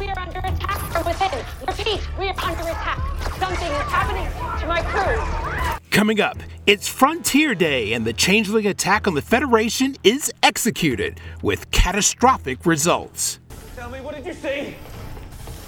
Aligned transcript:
We 0.00 0.08
are 0.08 0.18
under 0.18 0.38
attack 0.38 0.78
from 0.92 1.04
within. 1.04 1.44
Repeat, 1.66 2.00
we 2.18 2.28
are 2.28 2.40
under 2.42 2.62
attack. 2.62 2.98
Something 3.38 3.70
is 3.70 3.88
happening 3.88 4.26
to 4.60 4.66
my 4.66 4.82
crew. 4.82 5.80
Coming 5.90 6.20
up, 6.20 6.38
it's 6.66 6.88
Frontier 6.88 7.54
Day, 7.54 7.92
and 7.92 8.06
the 8.06 8.12
changeling 8.12 8.66
attack 8.66 9.06
on 9.06 9.14
the 9.14 9.22
Federation 9.22 9.96
is 10.04 10.32
executed 10.42 11.20
with 11.42 11.70
catastrophic 11.70 12.64
results. 12.64 13.40
Tell 13.76 13.90
me, 13.90 14.00
what 14.00 14.14
did 14.14 14.24
you 14.24 14.32
see? 14.32 14.74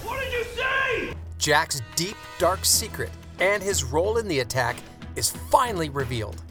What 0.03 0.19
did 0.19 0.33
you 0.33 0.43
see? 0.43 1.13
Jack's 1.37 1.81
deep, 1.95 2.17
dark 2.39 2.65
secret 2.65 3.11
and 3.39 3.61
his 3.61 3.83
role 3.83 4.17
in 4.17 4.27
the 4.27 4.39
attack 4.39 4.77
is 5.15 5.31
finally 5.51 5.89
revealed. 5.89 6.41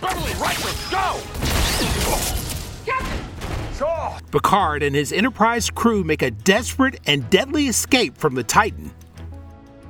Beverly, 0.00 0.32
right, 0.34 0.58
let's 0.64 0.90
go! 0.90 1.20
Captain! 2.86 3.27
Shaw! 3.78 4.18
Picard 4.32 4.82
and 4.82 4.96
his 4.96 5.12
Enterprise 5.12 5.70
crew 5.70 6.02
make 6.02 6.22
a 6.22 6.32
desperate 6.32 6.98
and 7.06 7.30
deadly 7.30 7.68
escape 7.68 8.18
from 8.18 8.34
the 8.34 8.42
Titan. 8.42 8.90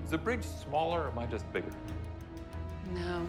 Is 0.05 0.11
the 0.11 0.19
bridge 0.19 0.45
smaller 0.45 1.05
or 1.05 1.11
am 1.11 1.19
I 1.19 1.25
just 1.25 1.51
bigger? 1.55 1.71
No, 2.93 3.27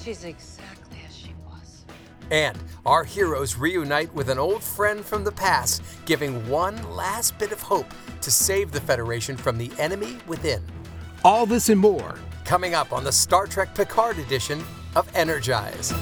she's 0.00 0.22
exactly 0.22 0.98
as 1.08 1.16
she 1.16 1.34
was. 1.44 1.84
And 2.30 2.56
our 2.86 3.02
heroes 3.02 3.56
reunite 3.56 4.14
with 4.14 4.28
an 4.28 4.38
old 4.38 4.62
friend 4.62 5.04
from 5.04 5.24
the 5.24 5.32
past, 5.32 5.82
giving 6.04 6.48
one 6.48 6.76
last 6.94 7.36
bit 7.38 7.50
of 7.50 7.60
hope 7.60 7.92
to 8.20 8.30
save 8.30 8.70
the 8.70 8.80
Federation 8.80 9.36
from 9.36 9.58
the 9.58 9.72
enemy 9.80 10.16
within. 10.28 10.62
All 11.24 11.44
this 11.44 11.70
and 11.70 11.80
more. 11.80 12.14
Coming 12.44 12.74
up 12.74 12.92
on 12.92 13.02
the 13.02 13.12
Star 13.12 13.46
Trek 13.46 13.74
Picard 13.74 14.18
edition 14.18 14.62
of 14.94 15.10
Energize. 15.16 15.92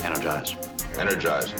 Energize. 0.00 0.73
Energize. 0.98 1.52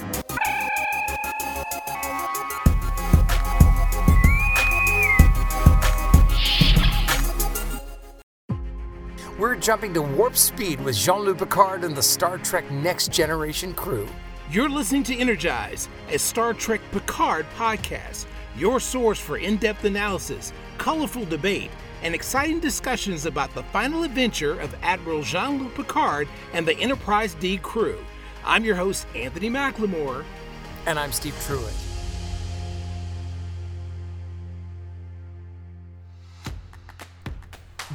We're 9.36 9.56
jumping 9.56 9.92
to 9.94 10.02
warp 10.02 10.36
speed 10.36 10.80
with 10.80 10.96
Jean 10.96 11.20
Luc 11.24 11.38
Picard 11.38 11.84
and 11.84 11.96
the 11.96 12.02
Star 12.02 12.38
Trek 12.38 12.70
Next 12.70 13.10
Generation 13.10 13.74
crew. 13.74 14.08
You're 14.50 14.68
listening 14.68 15.02
to 15.04 15.16
Energize, 15.16 15.88
a 16.08 16.18
Star 16.18 16.54
Trek 16.54 16.80
Picard 16.92 17.44
podcast, 17.56 18.26
your 18.56 18.78
source 18.78 19.18
for 19.18 19.38
in 19.38 19.56
depth 19.56 19.84
analysis, 19.84 20.52
colorful 20.78 21.24
debate, 21.24 21.70
and 22.02 22.14
exciting 22.14 22.60
discussions 22.60 23.26
about 23.26 23.52
the 23.54 23.64
final 23.64 24.04
adventure 24.04 24.60
of 24.60 24.74
Admiral 24.82 25.22
Jean 25.22 25.58
Luc 25.58 25.74
Picard 25.74 26.28
and 26.52 26.64
the 26.64 26.78
Enterprise 26.78 27.34
D 27.34 27.58
crew. 27.58 27.98
I'm 28.44 28.64
your 28.64 28.76
host, 28.76 29.06
Anthony 29.14 29.48
McLemore. 29.48 30.24
And 30.86 30.98
I'm 30.98 31.12
Steve 31.12 31.34
Truitt. 31.46 31.72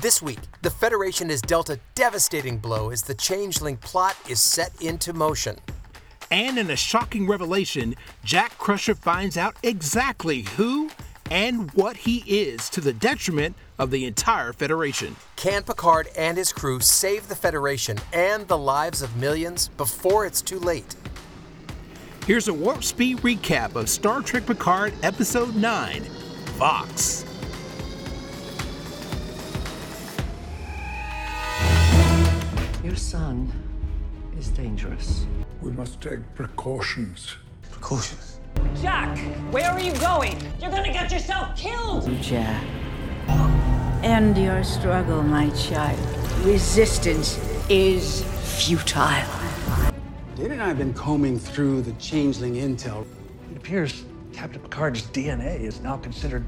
This 0.01 0.21
week, 0.21 0.39
the 0.61 0.69
Federation 0.69 1.29
is 1.29 1.41
dealt 1.41 1.69
a 1.69 1.79
devastating 1.93 2.57
blow 2.57 2.89
as 2.89 3.01
the 3.03 3.13
Changeling 3.13 3.77
plot 3.77 4.15
is 4.29 4.41
set 4.41 4.71
into 4.81 5.13
motion. 5.13 5.57
And 6.31 6.57
in 6.57 6.69
a 6.71 6.75
shocking 6.75 7.27
revelation, 7.27 7.95
Jack 8.23 8.57
Crusher 8.57 8.95
finds 8.95 9.35
out 9.35 9.55
exactly 9.61 10.43
who 10.43 10.89
and 11.31 11.71
what 11.71 11.97
he 11.97 12.23
is 12.27 12.69
to 12.69 12.81
the 12.81 12.93
detriment 12.93 13.55
of 13.77 13.91
the 13.91 14.05
entire 14.05 14.53
Federation. 14.53 15.15
Can 15.35 15.63
Picard 15.63 16.07
and 16.17 16.37
his 16.37 16.51
crew 16.51 16.79
save 16.79 17.27
the 17.27 17.35
Federation 17.35 17.97
and 18.13 18.47
the 18.47 18.57
lives 18.57 19.01
of 19.01 19.15
millions 19.15 19.69
before 19.77 20.25
it's 20.25 20.41
too 20.41 20.59
late? 20.59 20.95
Here's 22.25 22.47
a 22.47 22.53
warp 22.53 22.83
speed 22.83 23.17
recap 23.19 23.75
of 23.75 23.89
Star 23.89 24.21
Trek 24.21 24.45
Picard 24.45 24.93
Episode 25.01 25.55
9 25.55 26.03
Vox. 26.57 27.25
Your 32.83 32.95
son 32.95 33.51
is 34.37 34.49
dangerous. 34.49 35.25
We 35.61 35.71
must 35.71 36.01
take 36.01 36.19
precautions. 36.35 37.35
Precautions. 37.71 38.38
Jack, 38.81 39.17
where 39.51 39.69
are 39.69 39.79
you 39.79 39.93
going? 39.95 40.37
You're 40.61 40.71
gonna 40.71 40.93
get 40.93 41.11
yourself 41.11 41.55
killed! 41.57 42.09
Jack. 42.21 42.63
End 44.03 44.37
your 44.37 44.63
struggle, 44.63 45.21
my 45.21 45.49
child. 45.49 45.99
Resistance 46.45 47.37
is 47.69 48.23
futile. 48.63 49.27
Data 50.35 50.53
and 50.53 50.61
I 50.61 50.67
have 50.67 50.77
been 50.77 50.93
combing 50.93 51.37
through 51.37 51.81
the 51.81 51.91
changeling 51.93 52.55
intel. 52.55 53.05
It 53.51 53.57
appears 53.57 54.05
Captain 54.31 54.61
Picard's 54.61 55.03
DNA 55.07 55.59
is 55.59 55.81
now 55.81 55.97
considered 55.97 56.45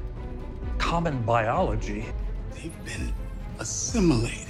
common 0.78 1.20
biology. 1.22 2.06
They've 2.54 2.84
been 2.84 3.12
assimilating 3.58 4.46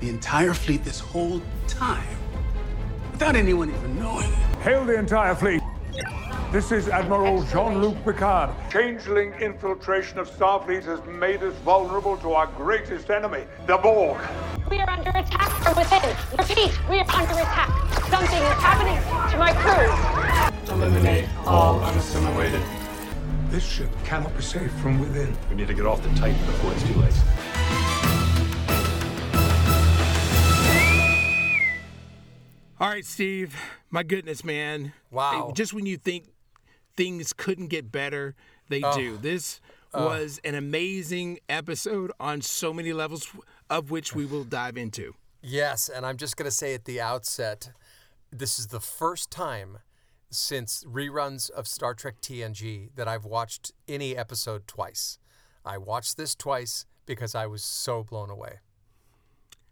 the 0.00 0.10
entire 0.10 0.52
fleet 0.52 0.84
this 0.84 1.00
whole 1.00 1.40
time 1.66 2.06
without 3.12 3.34
anyone 3.34 3.70
even 3.70 3.98
knowing 3.98 4.30
it. 4.30 4.58
Hail 4.58 4.84
the 4.84 4.98
entire 4.98 5.34
fleet! 5.34 5.62
This 6.52 6.72
is 6.72 6.88
Admiral 6.88 7.42
Jean-Luc 7.44 8.02
Picard. 8.04 8.50
Changeling 8.70 9.32
infiltration 9.34 10.18
of 10.18 10.30
Starfleet 10.30 10.84
has 10.84 11.04
made 11.04 11.42
us 11.42 11.54
vulnerable 11.58 12.16
to 12.18 12.32
our 12.32 12.46
greatest 12.46 13.10
enemy, 13.10 13.44
the 13.66 13.76
Borg. 13.76 14.18
We 14.70 14.78
are 14.78 14.88
under 14.88 15.10
attack 15.10 15.50
from 15.62 15.76
within. 15.76 16.16
Repeat, 16.38 16.88
we 16.88 17.00
are 17.00 17.10
under 17.10 17.34
attack. 17.34 17.68
Something 18.08 18.38
is 18.38 18.58
happening 18.62 18.96
to 19.30 19.38
my 19.38 19.52
crew. 19.52 20.74
Eliminate 20.74 21.28
all 21.46 21.80
unassimilated. 21.84 22.62
This 23.50 23.64
ship 23.64 23.90
cannot 24.04 24.34
be 24.36 24.42
saved 24.42 24.72
from 24.80 25.00
within. 25.00 25.36
We 25.50 25.56
need 25.56 25.68
to 25.68 25.74
get 25.74 25.86
off 25.86 26.02
the 26.02 26.08
Titan 26.10 26.44
before 26.46 26.72
it's 26.72 26.82
too 26.84 26.94
late. 26.94 27.97
All 32.80 32.88
right, 32.88 33.04
Steve. 33.04 33.56
My 33.90 34.02
goodness, 34.02 34.44
man. 34.44 34.92
Wow. 35.10 35.52
Just 35.54 35.74
when 35.74 35.86
you 35.86 35.96
think 35.96 36.26
things 36.96 37.32
couldn't 37.32 37.68
get 37.68 37.90
better, 37.90 38.34
they 38.68 38.82
Oh. 38.82 38.94
do. 38.96 39.16
This 39.16 39.60
was 39.92 40.38
an 40.44 40.54
amazing 40.54 41.40
episode 41.48 42.12
on 42.20 42.42
so 42.42 42.72
many 42.72 42.92
levels, 42.92 43.26
of 43.70 43.90
which 43.90 44.14
we 44.14 44.26
will 44.26 44.44
dive 44.44 44.76
into. 44.76 45.14
Yes, 45.42 45.88
and 45.88 46.04
I'm 46.04 46.16
just 46.16 46.36
going 46.36 46.44
to 46.44 46.54
say 46.54 46.74
at 46.74 46.84
the 46.84 47.00
outset 47.00 47.70
this 48.30 48.58
is 48.58 48.66
the 48.68 48.80
first 48.80 49.30
time 49.30 49.78
since 50.30 50.84
reruns 50.84 51.48
of 51.50 51.66
Star 51.66 51.94
Trek 51.94 52.20
TNG 52.20 52.90
that 52.94 53.08
I've 53.08 53.24
watched 53.24 53.72
any 53.88 54.14
episode 54.16 54.68
twice. 54.68 55.18
I 55.64 55.78
watched 55.78 56.16
this 56.18 56.34
twice 56.34 56.84
because 57.06 57.34
I 57.34 57.46
was 57.46 57.64
so 57.64 58.04
blown 58.04 58.28
away. 58.28 58.58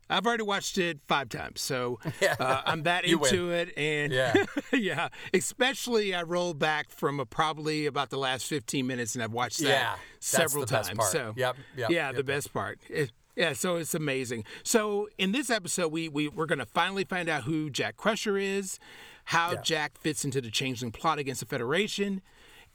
I've 0.08 0.24
already 0.26 0.44
watched 0.44 0.78
it 0.78 1.00
five 1.08 1.28
times, 1.28 1.60
so 1.60 1.98
uh, 2.40 2.62
I'm 2.64 2.84
that 2.84 3.06
You 3.06 3.18
win. 3.18 3.34
into 3.34 3.50
it. 3.50 3.76
And 3.76 4.12
Yeah. 4.12 4.34
yeah, 4.72 5.08
especially 5.34 6.14
I 6.14 6.22
rolled 6.22 6.58
back 6.58 6.90
from 6.90 7.18
a, 7.20 7.26
probably 7.26 7.86
about 7.86 8.10
the 8.10 8.18
last 8.18 8.46
15 8.46 8.86
minutes, 8.86 9.14
and 9.14 9.24
I've 9.24 9.32
watched 9.32 9.58
that 9.58 9.68
Yeah, 9.68 9.94
several 10.20 10.64
times. 10.66 10.90
part. 10.90 11.10
So 11.10 11.34
Yep, 11.36 11.56
yep, 11.76 11.90
yeah, 11.90 12.06
yep, 12.08 12.16
the 12.16 12.24
best 12.24 12.52
part. 12.52 12.78
It- 12.88 13.12
yeah, 13.34 13.52
so 13.52 13.76
it's 13.76 13.94
amazing. 13.94 14.44
So 14.62 15.08
in 15.18 15.32
this 15.32 15.50
episode, 15.50 15.88
we, 15.92 16.08
we 16.08 16.26
we're 16.28 16.46
gonna 16.46 16.64
finally 16.64 17.04
find 17.04 17.28
out 17.28 17.42
who 17.42 17.68
Jack 17.68 17.98
Crusher 17.98 18.38
is, 18.38 18.78
how 19.26 19.52
Yeah. 19.52 19.60
Jack 19.60 19.98
fits 19.98 20.24
into 20.24 20.40
the 20.40 20.50
changeling 20.50 20.90
plot 20.90 21.18
against 21.18 21.40
the 21.40 21.46
Federation, 21.46 22.22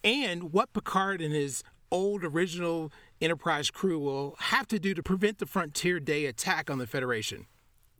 and 0.03 0.53
what 0.53 0.71
Picard 0.71 1.19
and 1.19 1.33
his 1.33 1.63
old 1.91 2.23
original 2.23 2.91
Enterprise 3.21 3.69
crew 3.69 3.99
will 3.99 4.35
have 4.39 4.67
to 4.67 4.79
do 4.79 4.95
to 4.95 5.03
prevent 5.03 5.37
the 5.37 5.45
Frontier 5.45 5.99
Day 5.99 6.25
attack 6.25 6.71
on 6.71 6.79
the 6.79 6.87
Federation. 6.87 7.45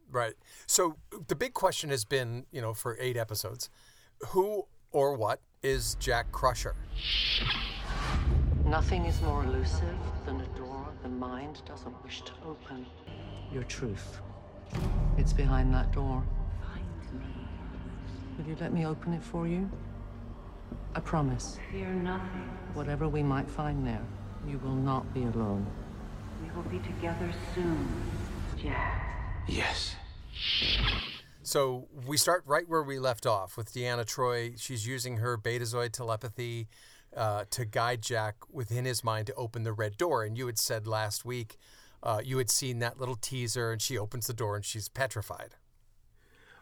Right. 0.09 0.34
So 0.66 0.98
the 1.28 1.36
big 1.36 1.54
question 1.54 1.92
has 1.92 2.06
been, 2.06 2.48
you 2.52 2.59
know, 2.59 2.74
for 2.74 2.98
eight 3.00 3.16
episodes, 3.16 3.70
who 4.30 4.66
or 4.92 5.16
what 5.16 5.40
is 5.62 5.96
Jack 6.00 6.32
Crusher? 6.32 6.76
Nothing 8.66 9.06
is 9.06 9.22
more 9.22 9.44
elusive 9.44 9.96
than 10.26 10.41
a 10.41 10.58
door 10.58 10.88
the 11.03 11.09
mind 11.09 11.62
doesn't 11.66 12.03
wish 12.03 12.22
to 12.22 12.32
open. 12.46 12.85
Your 13.52 13.64
truth. 13.64 14.22
It's 15.17 15.34
behind 15.34 15.74
that 15.74 15.91
door. 15.91 16.24
Find 16.62 17.22
me. 17.22 17.28
Will 18.38 18.46
you 18.50 18.58
let 18.59 18.74
me 18.74 18.85
open 18.85 19.14
it 19.14 19.24
for 19.24 19.47
you? 19.47 19.70
I 20.96 21.00
promise. 21.00 21.58
Fear 21.72 21.90
nothing. 21.90 22.50
Whatever 22.74 23.08
we 23.08 23.24
might 23.24 23.50
find 23.50 23.85
there, 23.85 24.06
you 24.47 24.58
will 24.59 24.76
not 24.76 25.14
be 25.14 25.23
alone. 25.23 25.66
We 26.43 26.49
will 26.55 26.70
be 26.70 26.79
together 26.79 27.32
soon, 27.53 27.88
Jack. 28.61 29.43
Yes. 29.47 29.96
So 31.43 31.88
we 32.05 32.17
start 32.17 32.43
right 32.46 32.67
where 32.67 32.84
we 32.84 32.99
left 32.99 33.26
off 33.26 33.58
with 33.58 33.73
Deanna 33.73 34.05
Troi. 34.05 34.59
She's 34.59 34.88
using 34.88 35.17
her 35.17 35.38
Betazoid 35.38 35.91
telepathy 35.91 36.67
uh, 37.16 37.46
to 37.49 37.66
guide 37.66 38.02
Jack 38.02 38.35
within 38.52 38.85
his 38.85 39.03
mind 39.03 39.28
to 39.28 39.35
open 39.35 39.64
the 39.64 39.73
red 39.73 39.97
door. 39.97 40.23
And 40.23 40.38
you 40.38 40.46
had 40.46 40.58
said 40.58 40.88
last 40.88 41.26
week 41.26 41.58
uh, 42.03 42.22
you 42.23 42.38
had 42.38 42.49
seen 42.49 42.79
that 42.79 42.99
little 42.99 43.16
teaser, 43.16 43.72
and 43.72 43.82
she 43.82 43.97
opens 43.97 44.28
the 44.28 44.34
door 44.34 44.55
and 44.55 44.66
she's 44.66 44.90
petrified. 44.90 45.55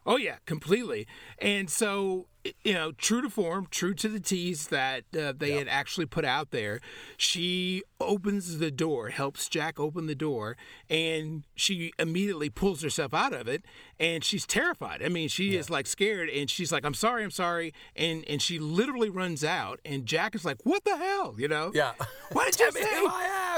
Oh 0.05 0.17
yeah, 0.17 0.37
completely. 0.45 1.07
And 1.39 1.69
so 1.69 2.27
you 2.63 2.73
know, 2.73 2.91
true 2.93 3.21
to 3.21 3.29
form, 3.29 3.67
true 3.69 3.93
to 3.93 4.07
the 4.07 4.19
tease 4.19 4.67
that 4.67 5.03
uh, 5.17 5.33
they 5.35 5.49
yep. 5.49 5.59
had 5.59 5.67
actually 5.67 6.05
put 6.05 6.23
out 6.23 6.51
there, 6.51 6.79
she 7.17 7.83
opens 7.99 8.59
the 8.59 8.71
door, 8.71 9.09
helps 9.09 9.49
Jack 9.49 9.79
open 9.79 10.07
the 10.07 10.15
door, 10.15 10.55
and 10.89 11.43
she 11.55 11.91
immediately 11.99 12.49
pulls 12.49 12.81
herself 12.81 13.13
out 13.13 13.33
of 13.33 13.47
it, 13.47 13.65
and 13.99 14.23
she's 14.23 14.45
terrified. 14.45 15.03
I 15.03 15.09
mean, 15.09 15.27
she 15.27 15.51
yeah. 15.51 15.59
is 15.59 15.69
like 15.69 15.85
scared, 15.85 16.29
and 16.29 16.49
she's 16.49 16.71
like, 16.71 16.85
"I'm 16.85 16.93
sorry, 16.93 17.23
I'm 17.23 17.31
sorry," 17.31 17.73
and 17.95 18.23
and 18.27 18.41
she 18.41 18.57
literally 18.57 19.09
runs 19.09 19.43
out, 19.43 19.79
and 19.83 20.05
Jack 20.05 20.33
is 20.33 20.45
like, 20.45 20.57
"What 20.63 20.83
the 20.85 20.97
hell?" 20.97 21.35
You 21.37 21.47
know? 21.47 21.71
Yeah. 21.73 21.93
What 22.31 22.51
did 22.51 22.59
you 22.59 22.71
say? 22.71 22.95
Who 22.99 23.07
I 23.07 23.57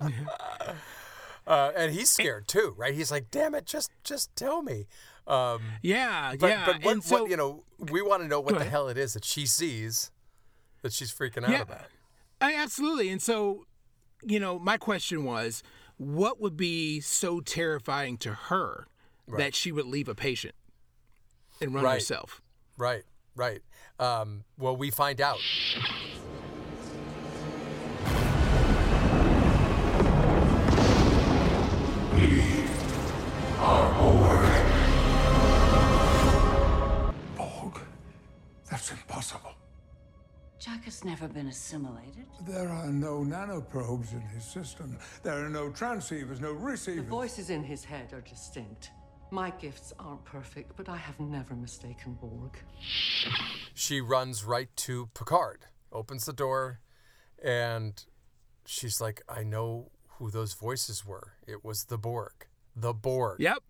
am. 0.00 0.14
uh, 1.46 1.72
and 1.76 1.92
he's 1.92 2.08
scared 2.08 2.48
too, 2.48 2.74
right? 2.76 2.94
He's 2.94 3.10
like, 3.10 3.30
"Damn 3.30 3.54
it, 3.54 3.66
just 3.66 3.90
just 4.02 4.34
tell 4.34 4.62
me." 4.62 4.86
Um, 5.26 5.62
yeah, 5.82 6.34
but, 6.38 6.48
yeah. 6.48 6.66
But 6.66 6.84
what, 6.84 7.02
so, 7.02 7.22
what, 7.22 7.30
you 7.30 7.36
know, 7.36 7.64
we 7.78 8.00
want 8.00 8.22
to 8.22 8.28
know 8.28 8.40
what 8.40 8.58
the 8.58 8.64
hell 8.64 8.88
it 8.88 8.96
is 8.96 9.14
that 9.14 9.24
she 9.24 9.46
sees 9.46 10.10
that 10.82 10.92
she's 10.92 11.12
freaking 11.12 11.44
out 11.44 11.50
yeah, 11.50 11.62
about. 11.62 11.86
I, 12.40 12.54
absolutely. 12.54 13.08
And 13.08 13.20
so, 13.20 13.66
you 14.22 14.38
know, 14.38 14.58
my 14.58 14.76
question 14.76 15.24
was, 15.24 15.62
what 15.96 16.40
would 16.40 16.56
be 16.56 17.00
so 17.00 17.40
terrifying 17.40 18.18
to 18.18 18.32
her 18.32 18.86
right. 19.26 19.38
that 19.38 19.54
she 19.54 19.72
would 19.72 19.86
leave 19.86 20.08
a 20.08 20.14
patient 20.14 20.54
and 21.60 21.74
run 21.74 21.84
right. 21.84 21.94
herself? 21.94 22.42
Right, 22.78 23.02
right. 23.34 23.62
Um, 23.98 24.44
well, 24.58 24.76
we 24.76 24.90
find 24.90 25.20
out. 25.20 25.40
That's 38.86 39.00
impossible. 39.00 39.52
Jack 40.60 40.84
has 40.84 41.04
never 41.04 41.26
been 41.26 41.48
assimilated. 41.48 42.26
There 42.46 42.68
are 42.68 42.86
no 42.86 43.18
nanoprobes 43.18 44.12
in 44.12 44.20
his 44.20 44.44
system. 44.44 44.96
There 45.24 45.44
are 45.44 45.48
no 45.48 45.70
transceivers, 45.70 46.40
no 46.40 46.52
receivers. 46.52 47.04
The 47.04 47.10
voices 47.10 47.50
in 47.50 47.64
his 47.64 47.84
head 47.84 48.12
are 48.12 48.20
distinct. 48.20 48.92
My 49.32 49.50
gifts 49.50 49.92
aren't 49.98 50.24
perfect, 50.24 50.76
but 50.76 50.88
I 50.88 50.96
have 50.96 51.18
never 51.18 51.54
mistaken 51.54 52.16
Borg. 52.20 52.56
She 53.74 54.00
runs 54.00 54.44
right 54.44 54.68
to 54.76 55.08
Picard, 55.14 55.66
opens 55.90 56.26
the 56.26 56.32
door, 56.32 56.78
and 57.42 58.04
she's 58.66 59.00
like, 59.00 59.20
I 59.28 59.42
know 59.42 59.90
who 60.18 60.30
those 60.30 60.54
voices 60.54 61.04
were. 61.04 61.32
It 61.46 61.64
was 61.64 61.86
the 61.86 61.98
Borg. 61.98 62.46
The 62.76 62.94
Borg. 62.94 63.40
Yep. 63.40 63.64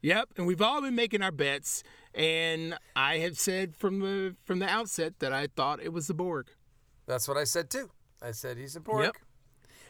Yep, 0.00 0.28
and 0.36 0.46
we've 0.46 0.60
all 0.60 0.82
been 0.82 0.94
making 0.94 1.22
our 1.22 1.32
bets, 1.32 1.82
and 2.14 2.78
I 2.94 3.18
had 3.18 3.36
said 3.36 3.76
from 3.76 4.00
the 4.00 4.36
from 4.44 4.58
the 4.58 4.68
outset 4.68 5.18
that 5.18 5.32
I 5.32 5.48
thought 5.48 5.80
it 5.82 5.92
was 5.92 6.06
the 6.06 6.14
Borg. 6.14 6.48
That's 7.06 7.28
what 7.28 7.36
I 7.36 7.44
said 7.44 7.70
too. 7.70 7.90
I 8.22 8.30
said 8.30 8.56
he's 8.56 8.76
a 8.76 8.80
Borg. 8.80 9.04
Yep. 9.04 9.16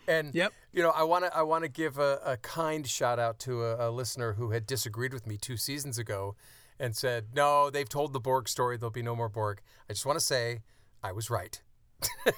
And 0.06 0.34
yep. 0.34 0.52
you 0.72 0.82
know, 0.82 0.90
I 0.90 1.02
want 1.04 1.24
to 1.24 1.36
I 1.36 1.42
want 1.42 1.64
to 1.64 1.68
give 1.68 1.98
a, 1.98 2.20
a, 2.24 2.36
kind 2.38 2.86
shout 2.86 3.18
out 3.18 3.38
to 3.40 3.64
a, 3.64 3.88
a, 3.88 3.90
listener 3.90 4.34
who 4.34 4.50
had 4.50 4.66
disagreed 4.66 5.14
with 5.14 5.26
me 5.26 5.38
two 5.38 5.56
seasons 5.56 5.98
ago, 5.98 6.36
and 6.78 6.94
said, 6.94 7.28
"No, 7.34 7.70
they've 7.70 7.88
told 7.88 8.12
the 8.12 8.20
Borg 8.20 8.48
story. 8.48 8.76
There'll 8.76 8.90
be 8.90 9.02
no 9.02 9.16
more 9.16 9.30
Borg." 9.30 9.60
I 9.88 9.94
just 9.94 10.04
want 10.04 10.18
to 10.18 10.24
say, 10.24 10.60
I 11.02 11.12
was 11.12 11.30
right. 11.30 11.60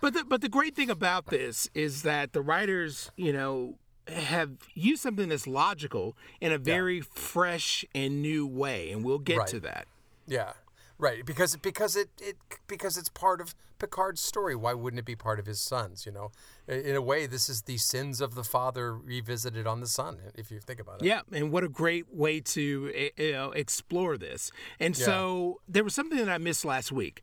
but 0.00 0.14
the, 0.14 0.24
but 0.28 0.40
the 0.40 0.48
great 0.48 0.76
thing 0.76 0.90
about 0.90 1.26
this 1.26 1.68
is 1.74 2.02
that 2.02 2.32
the 2.32 2.42
writers, 2.42 3.10
you 3.16 3.32
know, 3.32 3.76
have 4.10 4.50
used 4.74 5.02
something 5.02 5.28
that's 5.28 5.46
logical 5.46 6.16
in 6.40 6.52
a 6.52 6.58
very 6.58 6.98
yeah. 6.98 7.02
fresh 7.12 7.84
and 7.94 8.22
new 8.22 8.46
way, 8.46 8.90
and 8.90 9.04
we'll 9.04 9.18
get 9.18 9.38
right. 9.38 9.48
to 9.48 9.60
that. 9.60 9.86
Yeah, 10.26 10.52
right. 10.98 11.24
Because 11.24 11.56
because 11.56 11.96
it, 11.96 12.08
it 12.20 12.36
because 12.66 12.96
it's 12.96 13.08
part 13.08 13.40
of 13.40 13.54
Picard's 13.78 14.20
story. 14.20 14.54
Why 14.54 14.74
wouldn't 14.74 14.98
it 14.98 15.04
be 15.04 15.16
part 15.16 15.40
of 15.40 15.46
his 15.46 15.60
son's? 15.60 16.06
You 16.06 16.12
know, 16.12 16.30
in 16.68 16.94
a 16.94 17.02
way, 17.02 17.26
this 17.26 17.48
is 17.48 17.62
the 17.62 17.78
sins 17.78 18.20
of 18.20 18.34
the 18.34 18.44
father 18.44 18.94
revisited 18.94 19.66
on 19.66 19.80
the 19.80 19.88
son. 19.88 20.18
If 20.36 20.50
you 20.50 20.60
think 20.60 20.78
about 20.78 21.02
it. 21.02 21.06
Yeah, 21.06 21.22
and 21.32 21.50
what 21.50 21.64
a 21.64 21.68
great 21.68 22.14
way 22.14 22.40
to 22.40 22.92
eh, 22.94 23.08
you 23.16 23.32
know 23.32 23.50
explore 23.52 24.16
this. 24.16 24.52
And 24.78 24.96
yeah. 24.96 25.04
so 25.04 25.60
there 25.68 25.82
was 25.82 25.94
something 25.94 26.18
that 26.18 26.28
I 26.28 26.38
missed 26.38 26.64
last 26.64 26.92
week. 26.92 27.22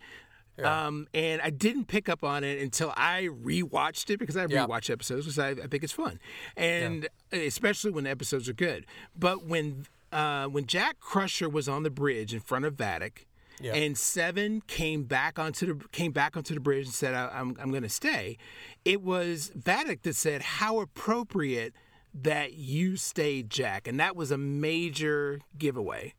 Yeah. 0.57 0.87
Um, 0.87 1.07
and 1.13 1.41
I 1.41 1.51
didn't 1.51 1.85
pick 1.85 2.09
up 2.09 2.23
on 2.23 2.43
it 2.43 2.59
until 2.61 2.91
I 2.97 3.29
rewatched 3.43 4.09
it 4.09 4.17
because 4.17 4.35
I 4.35 4.45
yeah. 4.49 4.65
rewatch 4.65 4.89
episodes 4.89 5.25
because 5.25 5.37
I, 5.39 5.49
I, 5.49 5.67
think 5.67 5.83
it's 5.83 5.93
fun, 5.93 6.19
and 6.55 7.07
yeah. 7.31 7.39
especially 7.41 7.91
when 7.91 8.05
the 8.05 8.09
episodes 8.09 8.49
are 8.49 8.53
good. 8.53 8.85
But 9.15 9.45
when 9.45 9.85
uh, 10.11 10.47
when 10.47 10.65
Jack 10.65 10.99
Crusher 10.99 11.47
was 11.47 11.69
on 11.69 11.83
the 11.83 11.91
bridge 11.91 12.33
in 12.33 12.39
front 12.39 12.65
of 12.65 12.75
Vadic, 12.75 13.25
and 13.63 13.97
Seven 13.97 14.61
came 14.61 15.03
back 15.03 15.37
onto 15.37 15.65
the 15.65 15.87
came 15.89 16.11
back 16.11 16.35
onto 16.35 16.55
the 16.55 16.59
bridge 16.59 16.85
and 16.85 16.93
said, 16.93 17.13
"I'm 17.13 17.55
I'm 17.59 17.69
going 17.69 17.83
to 17.83 17.89
stay," 17.89 18.37
it 18.83 19.03
was 19.03 19.51
Vadic 19.57 20.01
that 20.03 20.15
said, 20.15 20.41
"How 20.41 20.79
appropriate." 20.79 21.73
That 22.19 22.53
you 22.53 22.95
stayed, 22.95 23.51
Jack, 23.51 23.87
and 23.87 23.99
that 23.99 24.15
was 24.15 24.31
a 24.31 24.39
major 24.39 25.39
giveaway. 25.55 26.15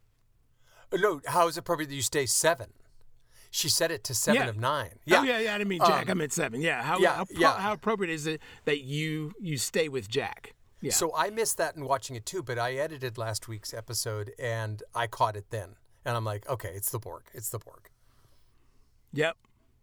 No, 0.95 1.21
how 1.27 1.49
is 1.49 1.57
it 1.57 1.61
appropriate 1.61 1.89
that 1.89 1.97
you 1.97 2.03
stay 2.03 2.25
seven? 2.25 2.69
She 3.51 3.69
said 3.69 3.91
it 3.91 4.05
to 4.05 4.15
seven 4.15 4.43
yeah. 4.43 4.49
of 4.49 4.59
nine. 4.59 4.99
Yeah, 5.05 5.21
oh, 5.21 5.23
yeah, 5.23 5.39
yeah. 5.39 5.55
I 5.55 5.59
didn't 5.59 5.71
mean 5.71 5.81
Jack. 5.81 6.05
Um, 6.05 6.11
I 6.11 6.15
meant 6.15 6.33
seven. 6.33 6.61
Yeah. 6.61 6.83
How 6.83 6.99
yeah, 6.99 7.15
how, 7.15 7.27
yeah. 7.31 7.59
how 7.59 7.73
appropriate 7.73 8.13
is 8.13 8.27
it 8.27 8.41
that 8.67 8.81
you 8.81 9.33
you 9.41 9.57
stay 9.57 9.89
with 9.89 10.09
Jack? 10.09 10.55
Yeah. 10.81 10.93
So 10.93 11.13
I 11.17 11.31
missed 11.31 11.57
that 11.57 11.75
in 11.75 11.85
watching 11.85 12.15
it 12.15 12.25
too, 12.27 12.43
but 12.43 12.59
I 12.59 12.75
edited 12.75 13.19
last 13.19 13.49
week's 13.49 13.75
episode 13.75 14.33
and 14.39 14.83
I 14.95 15.07
caught 15.07 15.35
it 15.35 15.47
then, 15.51 15.77
and 16.05 16.17
I'm 16.17 16.25
like, 16.25 16.49
okay, 16.49 16.71
it's 16.75 16.91
the 16.91 16.99
Borg. 16.99 17.25
It's 17.33 17.49
the 17.49 17.59
Borg. 17.59 17.91
Yep. 19.13 19.37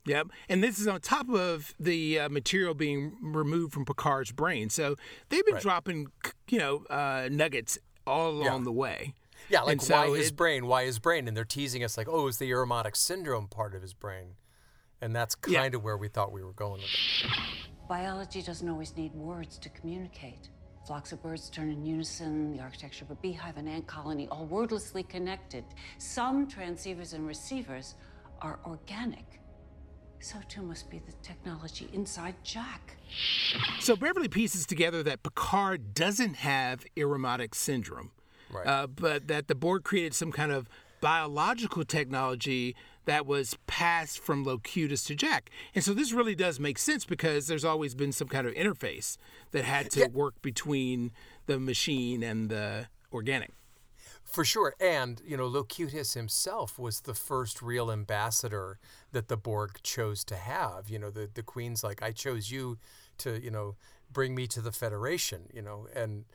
Yep. 0.05 0.27
And 0.49 0.63
this 0.63 0.77
is 0.77 0.87
on 0.87 1.01
top 1.01 1.29
of 1.29 1.73
the 1.79 2.19
uh, 2.19 2.29
material 2.29 2.75
being 2.75 3.17
removed 3.21 3.73
from 3.73 3.85
Picard's 3.85 4.31
brain. 4.31 4.69
So 4.69 4.95
they've 5.29 5.43
been 5.43 5.55
right. 5.55 5.63
dropping, 5.63 6.09
you 6.47 6.59
know, 6.59 6.85
uh, 6.89 7.27
nuggets 7.31 7.79
all 8.05 8.29
along 8.29 8.59
yeah. 8.59 8.65
the 8.65 8.71
way. 8.71 9.15
Yeah, 9.49 9.61
like 9.61 9.81
so 9.81 9.95
why 9.95 10.17
his 10.17 10.29
it, 10.29 10.35
brain? 10.35 10.67
Why 10.67 10.85
his 10.85 10.99
brain? 10.99 11.27
And 11.27 11.35
they're 11.35 11.45
teasing 11.45 11.83
us 11.83 11.97
like, 11.97 12.07
oh, 12.09 12.27
it's 12.27 12.37
the 12.37 12.49
Irumodic 12.49 12.95
syndrome 12.95 13.47
part 13.47 13.75
of 13.75 13.81
his 13.81 13.93
brain, 13.93 14.35
and 15.01 15.15
that's 15.15 15.35
kind 15.35 15.53
yeah. 15.53 15.77
of 15.77 15.83
where 15.83 15.97
we 15.97 16.07
thought 16.07 16.31
we 16.31 16.43
were 16.43 16.53
going 16.53 16.81
with 16.81 16.83
it. 16.83 17.29
Biology 17.87 18.41
doesn't 18.41 18.67
always 18.67 18.95
need 18.97 19.13
words 19.13 19.57
to 19.59 19.69
communicate. 19.69 20.49
Flocks 20.87 21.11
of 21.11 21.21
birds 21.21 21.49
turn 21.49 21.69
in 21.69 21.83
unison, 21.83 22.51
the 22.55 22.61
architecture 22.61 23.05
of 23.05 23.11
a 23.11 23.15
beehive, 23.15 23.57
an 23.57 23.67
ant 23.67 23.87
colony, 23.87 24.27
all 24.29 24.45
wordlessly 24.45 25.03
connected. 25.03 25.63
Some 25.97 26.47
transceivers 26.47 27.13
and 27.13 27.27
receivers 27.27 27.95
are 28.41 28.59
organic. 28.65 29.25
So 30.19 30.37
too 30.47 30.61
must 30.61 30.89
be 30.89 30.99
the 30.99 31.11
technology 31.21 31.89
inside 31.93 32.35
Jack. 32.43 32.97
So 33.79 33.95
Beverly 33.95 34.27
pieces 34.27 34.65
together 34.65 35.03
that 35.03 35.23
Picard 35.23 35.93
doesn't 35.93 36.35
have 36.37 36.85
Irumodic 36.97 37.53
syndrome. 37.53 38.11
Right. 38.51 38.67
Uh, 38.67 38.87
but 38.87 39.27
that 39.27 39.47
the 39.47 39.55
Borg 39.55 39.83
created 39.83 40.13
some 40.13 40.31
kind 40.31 40.51
of 40.51 40.69
biological 41.01 41.83
technology 41.83 42.75
that 43.05 43.25
was 43.25 43.55
passed 43.67 44.19
from 44.19 44.43
Locutus 44.43 45.03
to 45.05 45.15
Jack. 45.15 45.51
And 45.75 45.83
so 45.83 45.93
this 45.93 46.11
really 46.11 46.35
does 46.35 46.59
make 46.59 46.77
sense 46.77 47.05
because 47.05 47.47
there's 47.47 47.65
always 47.65 47.93
been 47.93 48.11
some 48.11 48.27
kind 48.27 48.47
of 48.47 48.53
interface 48.53 49.17
that 49.51 49.63
had 49.63 49.91
to 49.91 50.01
yeah. 50.01 50.07
work 50.07 50.41
between 50.41 51.11
the 51.45 51.59
machine 51.59 52.23
and 52.23 52.49
the 52.49 52.87
organic. 53.13 53.51
For 54.23 54.43
sure. 54.43 54.73
And, 54.81 55.21
you 55.25 55.37
know, 55.37 55.45
Locutus 55.45 56.15
himself 56.15 56.79
was 56.79 57.01
the 57.01 57.13
first 57.13 57.61
real 57.61 57.91
ambassador 57.91 58.79
that 59.11 59.27
the 59.27 59.37
Borg 59.37 59.79
chose 59.83 60.23
to 60.25 60.35
have. 60.35 60.89
You 60.89 60.99
know, 60.99 61.11
the, 61.11 61.29
the 61.31 61.43
Queen's 61.43 61.83
like, 61.83 62.01
I 62.01 62.11
chose 62.11 62.51
you 62.51 62.77
to, 63.19 63.39
you 63.41 63.51
know, 63.51 63.75
bring 64.11 64.33
me 64.33 64.47
to 64.47 64.61
the 64.61 64.71
Federation, 64.71 65.43
you 65.53 65.61
know, 65.61 65.87
and 65.95 66.25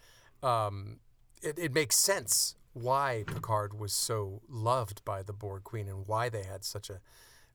um, 0.43 1.01
it, 1.43 1.59
it 1.59 1.73
makes 1.75 1.97
sense 1.97 2.55
why 2.73 3.25
Picard 3.27 3.79
was 3.79 3.93
so 3.93 4.41
loved 4.49 5.05
by 5.05 5.23
the 5.23 5.33
Borg 5.33 5.65
Queen 5.65 5.89
and 5.89 6.07
why 6.07 6.29
they 6.29 6.45
had 6.45 6.65
such 6.65 6.89
a 6.91 7.01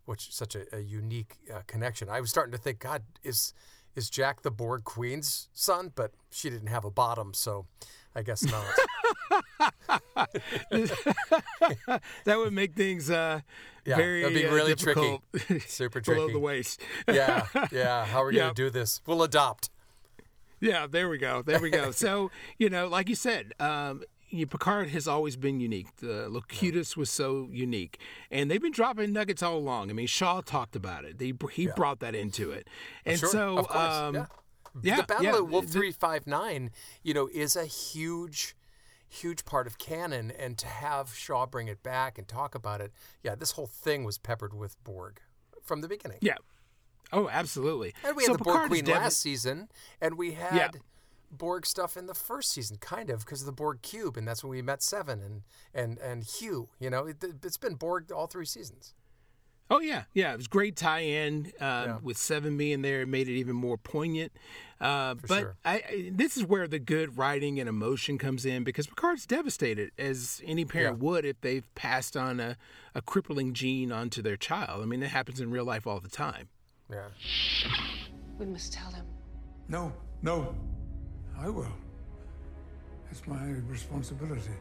which 0.05 0.31
such 0.33 0.55
a, 0.55 0.63
a 0.75 0.79
unique 0.81 1.37
uh, 1.53 1.61
connection. 1.67 2.09
I 2.09 2.21
was 2.21 2.29
starting 2.29 2.51
to 2.51 2.57
think, 2.57 2.79
God, 2.79 3.03
is 3.23 3.53
is 3.95 4.09
Jack 4.09 4.41
the 4.41 4.51
Borg 4.51 4.83
Queen's 4.83 5.49
son? 5.53 5.91
But 5.95 6.11
she 6.31 6.49
didn't 6.49 6.67
have 6.67 6.85
a 6.85 6.91
bottom, 6.91 7.33
so 7.33 7.65
I 8.13 8.21
guess 8.21 8.43
not. 8.43 8.65
that 12.25 12.37
would 12.37 12.53
make 12.53 12.73
things 12.75 13.09
uh, 13.09 13.41
yeah, 13.85 13.95
very 13.95 14.21
that'd 14.21 14.35
be 14.37 14.45
uh, 14.45 14.53
really 14.53 14.75
difficult 14.75 15.21
tricky, 15.35 15.59
super 15.67 16.01
tricky. 16.01 16.19
below 16.19 16.31
the 16.31 16.39
waist. 16.39 16.81
yeah, 17.07 17.47
yeah. 17.71 18.05
How 18.05 18.23
are 18.23 18.27
we 18.27 18.35
Yeah. 18.35 18.43
gonna 18.43 18.53
do 18.53 18.69
this? 18.69 19.01
We'll 19.05 19.23
adopt. 19.23 19.69
Yeah, 20.59 20.87
there 20.87 21.09
we 21.09 21.17
go. 21.17 21.41
There 21.41 21.59
we 21.59 21.69
go. 21.69 21.91
so, 21.91 22.31
you 22.57 22.69
know, 22.69 22.87
like 22.87 23.09
you 23.09 23.15
said, 23.15 23.53
um, 23.59 24.03
Picard 24.31 24.89
has 24.89 25.07
always 25.07 25.35
been 25.37 25.59
unique. 25.59 25.95
The 25.97 26.27
Locutus 26.29 26.97
was 26.97 27.09
so 27.09 27.47
unique, 27.51 27.99
and 28.31 28.49
they've 28.49 28.61
been 28.61 28.71
dropping 28.71 29.13
nuggets 29.13 29.41
all 29.43 29.57
along. 29.57 29.89
I 29.89 29.93
mean, 29.93 30.07
Shaw 30.07 30.41
talked 30.41 30.75
about 30.75 31.05
it. 31.05 31.15
He 31.19 31.33
he 31.53 31.63
Yeah. 31.65 31.73
brought 31.75 31.99
that 31.99 32.15
into 32.15 32.51
it, 32.51 32.67
and 33.05 33.19
Sure, 33.19 33.29
so 33.29 33.57
of 33.59 33.67
course, 33.67 33.93
um, 33.93 34.15
yeah. 34.15 34.25
yeah, 34.81 34.95
the 34.97 35.03
Battle 35.03 35.23
yeah, 35.25 35.37
of 35.39 35.49
Wolf 35.49 35.67
three 35.67 35.91
five 35.91 36.27
nine, 36.27 36.71
you 37.03 37.13
know, 37.13 37.27
is 37.33 37.55
a 37.55 37.65
huge 37.65 38.55
huge 39.07 39.45
part 39.45 39.67
of 39.67 39.77
canon, 39.77 40.31
and 40.31 40.57
to 40.57 40.67
have 40.67 41.13
Shaw 41.15 41.45
bring 41.45 41.67
it 41.69 41.81
back 41.83 42.17
and 42.17 42.27
talk 42.27 42.55
about 42.55 42.81
it, 42.81 42.91
yeah, 43.23 43.35
this 43.35 43.51
whole 43.51 43.67
thing 43.67 44.03
was 44.03 44.17
peppered 44.17 44.53
with 44.53 44.81
Borg 44.83 45.21
from 45.63 45.79
the 45.81 45.87
beginning. 45.87 46.17
Yeah. 46.21 46.35
Oh, 47.11 47.29
absolutely. 47.29 47.93
And 48.03 48.15
we 48.15 48.23
So 48.23 48.33
had 48.33 48.39
the 48.39 48.43
Borg 48.43 48.69
Queen 48.69 48.85
last 48.85 49.19
season, 49.21 49.69
and 50.01 50.17
we 50.17 50.33
had 50.33 50.55
Yeah. 50.55 50.81
Borg 51.31 51.65
stuff 51.65 51.97
in 51.97 52.05
the 52.05 52.13
first 52.13 52.51
season, 52.51 52.77
kind 52.77 53.09
of, 53.09 53.25
because 53.25 53.41
of 53.41 53.45
the 53.45 53.51
Borg 53.51 53.81
cube, 53.81 54.17
and 54.17 54.27
that's 54.27 54.43
when 54.43 54.51
we 54.51 54.61
met 54.61 54.81
Seven 54.81 55.21
and 55.21 55.41
and 55.73 55.97
and 55.99 56.23
Hugh. 56.23 56.69
You 56.79 56.89
know, 56.89 57.07
it, 57.07 57.23
it's 57.43 57.57
been 57.57 57.75
Borg 57.75 58.11
all 58.11 58.27
three 58.27 58.45
seasons. 58.45 58.93
Oh 59.69 59.79
yeah, 59.79 60.03
yeah. 60.13 60.31
It 60.31 60.37
was 60.37 60.47
great 60.47 60.75
tie-in 60.75 61.51
uh, 61.59 61.97
with 62.01 62.17
Seven 62.17 62.55
being 62.55 62.83
there. 62.83 63.01
It 63.01 63.07
made 63.07 63.27
it 63.27 63.33
even 63.33 63.55
more 63.55 63.77
poignant. 63.77 64.31
Uh, 64.79 65.15
but 65.27 65.39
sure. 65.39 65.55
I, 65.65 65.73
I, 65.73 66.11
this 66.13 66.37
is 66.37 66.45
where 66.45 66.67
the 66.67 66.77
good 66.77 67.17
writing 67.17 67.59
and 67.59 67.67
emotion 67.67 68.17
comes 68.19 68.45
in 68.45 68.63
because 68.63 68.85
Picard's 68.85 69.25
devastated, 69.25 69.91
as 69.97 70.41
any 70.45 70.65
parent 70.65 70.99
would 70.99 71.25
if 71.25 71.41
they've 71.41 71.73
passed 71.73 72.15
on 72.15 72.39
a, 72.39 72.57
a 72.93 73.01
crippling 73.01 73.53
gene 73.53 73.91
onto 73.91 74.21
their 74.21 74.37
child. 74.37 74.83
I 74.83 74.85
mean, 74.85 75.01
it 75.01 75.09
happens 75.09 75.39
in 75.39 75.49
real 75.49 75.65
life 75.65 75.87
all 75.87 75.99
the 75.99 76.09
time. 76.09 76.49
Yeah. 76.89 77.07
We 78.37 78.45
must 78.45 78.73
tell 78.73 78.91
him. 78.91 79.05
No, 79.67 79.91
no. 80.21 80.55
I 81.37 81.49
will. 81.49 81.67
It's 83.11 83.25
my 83.27 83.45
responsibility. 83.67 84.51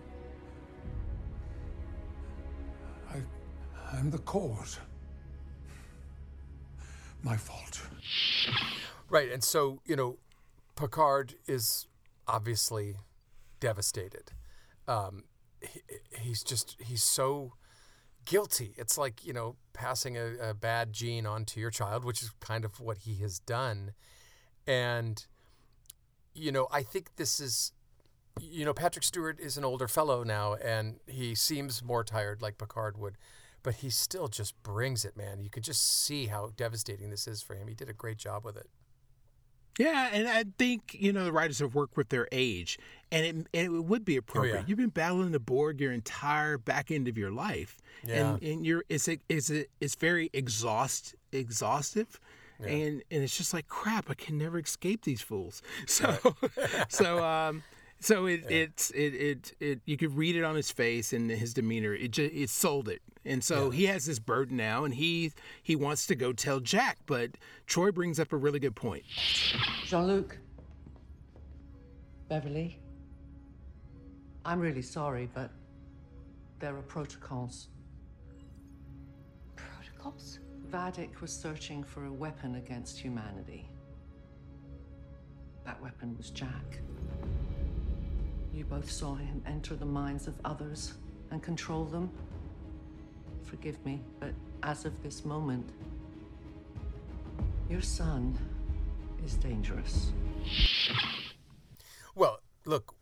I, 3.11 3.17
I'm 3.93 4.11
the 4.11 4.19
cause. 4.19 4.79
My 7.23 7.37
fault. 7.37 7.83
Right, 9.09 9.31
and 9.31 9.43
so 9.43 9.81
you 9.85 9.97
know, 9.97 10.19
Picard 10.77 11.35
is 11.47 11.87
obviously 12.27 12.97
devastated. 13.61 14.33
Um, 14.89 15.25
he, 15.61 15.81
he's 16.21 16.43
just 16.43 16.77
he's 16.81 17.03
so 17.03 17.53
guilty. 18.25 18.75
It's 18.77 18.97
like 18.99 19.25
you 19.25 19.33
know 19.33 19.57
passing 19.73 20.17
a, 20.17 20.51
a 20.51 20.55
bad 20.55 20.93
gene 20.93 21.27
onto 21.27 21.61
your 21.61 21.71
child, 21.71 22.05
which 22.05 22.23
is 22.23 22.31
kind 22.41 22.65
of 22.65 22.81
what 22.81 22.99
he 22.99 23.17
has 23.17 23.39
done. 23.39 23.93
And 24.67 25.25
you 26.35 26.53
know, 26.53 26.69
I 26.73 26.83
think 26.83 27.17
this 27.17 27.41
is 27.41 27.73
you 28.41 28.65
know 28.65 28.75
Patrick 28.75 29.05
Stewart 29.05 29.39
is 29.41 29.57
an 29.57 29.65
older 29.65 29.89
fellow 29.89 30.25
now, 30.25 30.55
and 30.55 31.01
he 31.07 31.35
seems 31.35 31.83
more 31.83 32.05
tired, 32.05 32.43
like 32.43 32.59
Picard 32.59 32.99
would. 32.99 33.17
But 33.63 33.77
he 33.77 33.89
still 33.89 34.29
just 34.29 34.63
brings 34.63 35.07
it, 35.07 35.17
man. 35.17 35.41
You 35.41 35.49
can 35.49 35.63
just 35.63 36.03
see 36.03 36.27
how 36.27 36.51
devastating 36.55 37.09
this 37.09 37.27
is 37.27 37.43
for 37.43 37.55
him. 37.55 37.67
He 37.67 37.75
did 37.75 37.89
a 37.89 37.95
great 37.95 38.19
job 38.19 38.45
with 38.45 38.59
it. 38.59 38.69
Yeah, 39.79 40.09
and 40.13 40.29
I 40.29 40.45
think 40.59 40.97
you 40.99 41.13
know 41.13 41.25
the 41.25 41.33
writers 41.33 41.59
have 41.59 41.75
worked 41.75 41.97
with 41.97 42.09
their 42.11 42.29
age, 42.33 42.79
and 43.11 43.27
it, 43.27 43.35
and 43.35 43.47
it 43.53 43.69
would 43.85 44.05
be 44.05 44.17
appropriate. 44.17 44.55
yeah. 44.55 44.63
You've 44.67 44.79
been 44.79 44.89
battling 44.91 45.33
the 45.33 45.41
Borg 45.41 45.81
your 45.81 45.93
entire 45.93 46.59
back 46.59 46.91
end 46.91 47.09
of 47.09 47.19
your 47.19 47.31
life, 47.31 47.77
and 48.03 48.41
Yeah. 48.43 48.51
and 48.53 48.65
you're 48.67 48.85
it's 48.89 49.09
a, 49.09 49.19
it's 49.29 49.51
a, 49.51 49.65
it's 49.81 49.95
very 49.97 50.31
exhaust 50.33 51.15
exhaustive, 51.33 52.21
Yeah. 52.61 52.67
and 52.69 53.03
and 53.11 53.23
it's 53.25 53.37
just 53.37 53.53
like 53.53 53.67
crap. 53.69 54.09
I 54.11 54.15
can 54.15 54.39
never 54.39 54.59
escape 54.59 55.03
these 55.05 55.21
fools. 55.23 55.61
So 55.87 56.19
so 56.89 57.25
um 57.25 57.63
so 58.01 58.27
it 58.27 58.45
it's 58.49 58.91
it, 58.91 59.15
it 59.15 59.53
it 59.61 59.81
you 59.87 59.97
could 59.97 60.17
read 60.17 60.37
it 60.37 60.45
on 60.45 60.55
his 60.55 60.71
face 60.71 61.13
and 61.13 61.31
his 61.31 61.53
demeanor. 61.55 61.95
It 61.95 62.13
just 62.13 62.33
it 62.33 62.51
sold 62.51 62.89
it, 62.89 63.03
and 63.25 63.43
so 63.43 63.71
he 63.71 63.87
has 63.87 64.07
this 64.07 64.19
burden 64.19 64.57
now, 64.57 64.85
and 64.85 64.95
he 64.95 65.33
he 65.63 65.77
wants 65.77 66.07
to 66.07 66.15
go 66.15 66.33
tell 66.33 66.61
Jack, 66.61 66.99
but 67.07 67.33
Troi 67.67 67.93
brings 67.93 68.21
up 68.21 68.33
a 68.33 68.37
really 68.37 68.59
good 68.59 68.77
point. 68.77 69.05
Jean 69.87 70.07
Luc. 70.07 70.39
Beverly. 72.29 72.81
I'm 74.45 74.61
really 74.61 74.83
sorry, 74.83 75.29
but 75.33 75.51
there 76.59 76.77
are 76.77 76.83
protocols. 76.83 77.69
Protocols? 79.57 80.41
Vadic 80.71 81.21
was 81.21 81.33
searching 81.33 81.83
for 81.83 82.07
a 82.07 82.13
weapon 82.13 82.57
against 82.57 82.99
humanity. 82.99 83.71
That 85.65 85.81
weapon 85.81 86.17
was 86.17 86.31
Jack. 86.31 86.81
You 88.53 88.65
both 88.65 88.91
saw 88.91 89.15
him 89.15 89.43
enter 89.47 89.77
the 89.77 89.87
minds 89.87 90.27
of 90.27 90.35
others 90.45 90.95
and 91.31 91.43
control 91.43 91.85
them. 91.85 92.11
Forgive 93.45 93.85
me, 93.85 94.01
but 94.21 94.33
as 94.63 94.85
of 94.85 95.03
this 95.03 95.25
moment, 95.25 95.69
your 97.69 97.83
son 97.83 98.39
is 99.25 99.35
dangerous. 99.37 100.13
Well, 102.15 102.41
look, 102.65 102.95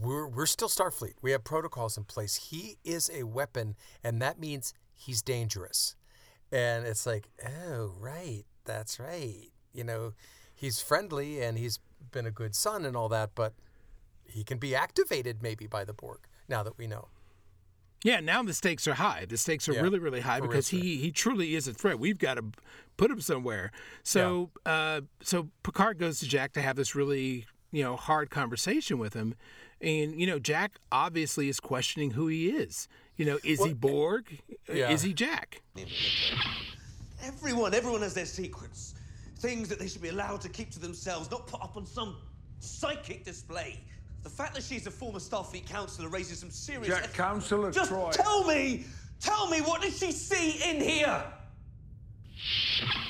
we're 0.00 0.26
we're 0.26 0.46
still 0.46 0.68
Starfleet. 0.68 1.14
We 1.22 1.32
have 1.32 1.44
protocols 1.44 1.96
in 1.96 2.04
place. 2.04 2.50
He 2.50 2.78
is 2.84 3.10
a 3.12 3.24
weapon, 3.24 3.76
and 4.02 4.20
that 4.22 4.38
means 4.38 4.74
he's 4.94 5.22
dangerous. 5.22 5.96
And 6.50 6.86
it's 6.86 7.06
like, 7.06 7.28
oh, 7.44 7.92
right, 7.98 8.44
that's 8.64 9.00
right. 9.00 9.50
You 9.72 9.84
know, 9.84 10.12
he's 10.54 10.80
friendly 10.80 11.42
and 11.42 11.56
he's 11.58 11.78
been 12.10 12.26
a 12.26 12.30
good 12.30 12.54
son 12.54 12.84
and 12.84 12.96
all 12.96 13.08
that, 13.08 13.30
but 13.34 13.54
he 14.24 14.44
can 14.44 14.58
be 14.58 14.74
activated 14.74 15.42
maybe 15.42 15.66
by 15.66 15.84
the 15.84 15.94
Borg. 15.94 16.20
Now 16.48 16.62
that 16.62 16.76
we 16.76 16.86
know. 16.86 17.08
Yeah, 18.04 18.20
now 18.20 18.42
the 18.42 18.52
stakes 18.54 18.88
are 18.88 18.94
high. 18.94 19.26
The 19.28 19.36
stakes 19.36 19.68
are 19.68 19.74
Yeah, 19.74 19.82
really, 19.82 19.98
really 19.98 20.20
high 20.20 20.40
because 20.40 20.68
he 20.68 20.96
he 20.96 21.10
truly 21.12 21.54
is 21.54 21.68
a 21.68 21.72
threat. 21.72 21.98
We've 21.98 22.18
got 22.18 22.34
to 22.34 22.44
put 22.96 23.10
him 23.10 23.20
somewhere. 23.20 23.70
So 24.02 24.50
uh, 24.66 25.02
so 25.22 25.48
Picard 25.62 25.98
goes 25.98 26.18
to 26.20 26.28
Jack 26.28 26.52
to 26.54 26.62
have 26.62 26.76
this 26.76 26.94
really 26.94 27.46
you 27.70 27.82
know 27.82 27.96
hard 27.96 28.30
conversation 28.30 28.98
with 28.98 29.14
him, 29.14 29.34
and 29.80 30.18
you 30.20 30.26
know 30.26 30.38
Jack 30.38 30.72
obviously 30.90 31.48
is 31.48 31.60
questioning 31.60 32.12
who 32.12 32.26
he 32.26 32.48
is. 32.48 32.88
You 33.16 33.26
know, 33.26 33.38
is 33.44 33.62
he 33.62 33.72
Borg? 33.74 34.38
yeah. 34.72 34.90
Is 34.90 35.02
he 35.02 35.12
Jack? 35.12 35.62
Everyone, 37.22 37.74
everyone 37.74 38.02
has 38.02 38.14
their 38.14 38.26
secrets. 38.26 38.94
Things 39.38 39.68
that 39.68 39.78
they 39.78 39.86
should 39.86 40.02
be 40.02 40.08
allowed 40.08 40.40
to 40.40 40.48
keep 40.48 40.70
to 40.72 40.80
themselves, 40.80 41.30
not 41.30 41.46
put 41.46 41.60
up 41.62 41.76
on 41.76 41.86
some 41.86 42.16
psychic 42.58 43.24
display. 43.24 43.80
The 44.22 44.30
fact 44.30 44.54
that 44.54 44.62
she's 44.62 44.86
a 44.86 44.90
former 44.90 45.18
Starfleet 45.18 45.66
counselor 45.66 46.08
raises 46.08 46.38
some 46.40 46.50
serious. 46.50 46.88
Jack 46.88 47.12
Counselor 47.12 47.72
Just 47.72 47.90
Troi. 47.90 48.12
tell 48.12 48.44
me, 48.44 48.84
tell 49.20 49.48
me, 49.48 49.60
what 49.60 49.82
did 49.82 49.92
she 49.92 50.12
see 50.12 50.70
in 50.70 50.80
here? 50.80 51.24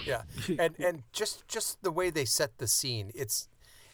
Yeah, 0.04 0.23
and 0.59 0.75
and 0.78 1.02
just 1.12 1.47
just 1.49 1.83
the 1.83 1.90
way 1.90 2.11
they 2.11 2.25
set 2.25 2.59
the 2.59 2.66
scene, 2.66 3.11
it's 3.14 3.49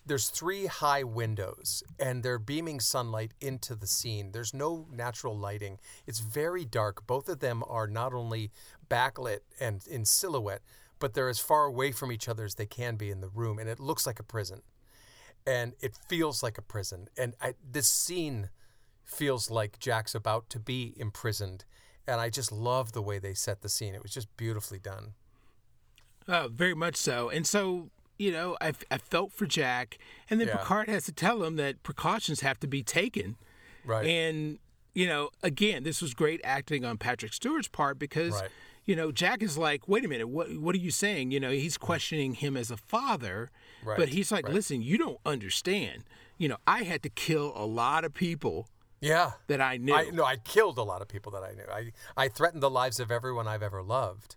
there's 0.06 0.30
three 0.30 0.66
high 0.66 1.02
windows 1.02 1.82
and 1.98 2.22
they're 2.22 2.38
beaming 2.38 2.80
sunlight 2.80 3.32
into 3.40 3.74
the 3.74 3.86
scene. 3.86 4.32
There's 4.32 4.54
no 4.54 4.86
natural 4.90 5.36
lighting. 5.36 5.78
It's 6.06 6.20
very 6.20 6.64
dark. 6.64 7.06
Both 7.06 7.28
of 7.28 7.40
them 7.40 7.62
are 7.68 7.86
not 7.86 8.14
only 8.14 8.50
backlit 8.88 9.40
and 9.60 9.86
in 9.86 10.06
silhouette, 10.06 10.62
but 10.98 11.12
they're 11.12 11.28
as 11.28 11.38
far 11.38 11.64
away 11.64 11.92
from 11.92 12.10
each 12.10 12.28
other 12.28 12.44
as 12.44 12.54
they 12.54 12.66
can 12.66 12.96
be 12.96 13.10
in 13.10 13.20
the 13.20 13.28
room, 13.28 13.58
and 13.58 13.68
it 13.68 13.78
looks 13.78 14.06
like 14.06 14.18
a 14.18 14.24
prison, 14.24 14.62
and 15.48 15.72
it 15.80 15.96
feels 16.08 16.42
like 16.42 16.58
a 16.58 16.62
prison. 16.62 17.08
And 17.16 17.34
I, 17.40 17.54
this 17.72 17.88
scene 17.88 18.50
feels 19.04 19.50
like 19.50 19.78
Jack's 19.78 20.14
about 20.14 20.50
to 20.50 20.58
be 20.58 20.94
imprisoned, 20.98 21.64
and 22.06 22.20
I 22.20 22.28
just 22.28 22.52
love 22.52 22.92
the 22.92 23.00
way 23.00 23.18
they 23.18 23.32
set 23.32 23.62
the 23.62 23.68
scene. 23.70 23.94
It 23.94 24.02
was 24.02 24.12
just 24.12 24.28
beautifully 24.36 24.78
done. 24.78 25.14
Oh, 26.28 26.48
very 26.52 26.74
much 26.74 26.96
so. 26.96 27.30
And 27.30 27.46
so, 27.46 27.88
you 28.18 28.30
know, 28.30 28.58
I, 28.60 28.74
I 28.90 28.98
felt 28.98 29.32
for 29.32 29.46
Jack. 29.46 29.96
And 30.28 30.38
then 30.38 30.48
Yeah. 30.48 30.58
Picard 30.58 30.88
has 30.88 31.04
to 31.06 31.12
tell 31.12 31.42
him 31.42 31.56
that 31.56 31.82
precautions 31.82 32.40
have 32.40 32.60
to 32.60 32.66
be 32.66 32.82
taken. 32.82 33.36
Right. 33.84 34.06
And, 34.06 34.58
you 34.94 35.06
know, 35.06 35.30
again, 35.42 35.84
this 35.84 36.02
was 36.02 36.12
great 36.12 36.42
acting 36.44 36.84
on 36.84 36.98
Patrick 36.98 37.32
Stewart's 37.32 37.68
part 37.68 37.98
because, 37.98 38.34
Right. 38.34 38.50
You 38.88 38.96
know, 38.96 39.12
Jack 39.12 39.42
is 39.42 39.58
like, 39.58 39.86
wait 39.86 40.02
a 40.06 40.08
minute, 40.08 40.30
what, 40.30 40.48
what 40.58 40.74
are 40.74 40.78
you 40.78 40.90
saying? 40.90 41.30
You 41.30 41.40
know, 41.40 41.50
he's 41.50 41.74
mm-hmm. 41.74 41.84
questioning 41.84 42.32
him 42.32 42.56
as 42.56 42.70
a 42.70 42.76
father. 42.78 43.50
But 43.84 44.08
he's 44.08 44.32
like, 44.32 44.46
right. 44.46 44.54
listen, 44.54 44.80
you 44.80 44.96
don't 44.96 45.18
understand. 45.26 46.04
You 46.38 46.48
know, 46.48 46.56
I 46.66 46.84
had 46.84 47.02
to 47.02 47.10
kill 47.10 47.52
a 47.54 47.66
lot 47.66 48.06
of 48.06 48.14
people 48.14 48.66
Yeah. 49.02 49.32
that 49.46 49.60
I 49.60 49.76
knew. 49.76 49.94
I 49.94 50.08
no, 50.08 50.24
I 50.24 50.36
killed 50.36 50.78
a 50.78 50.82
lot 50.82 51.02
of 51.02 51.08
people 51.08 51.30
that 51.32 51.42
I 51.42 51.52
knew. 51.52 51.66
I 51.70 51.92
I 52.16 52.28
threatened 52.28 52.62
the 52.62 52.70
lives 52.70 52.98
of 52.98 53.10
everyone 53.10 53.46
I've 53.46 53.62
ever 53.62 53.82
loved. 53.82 54.36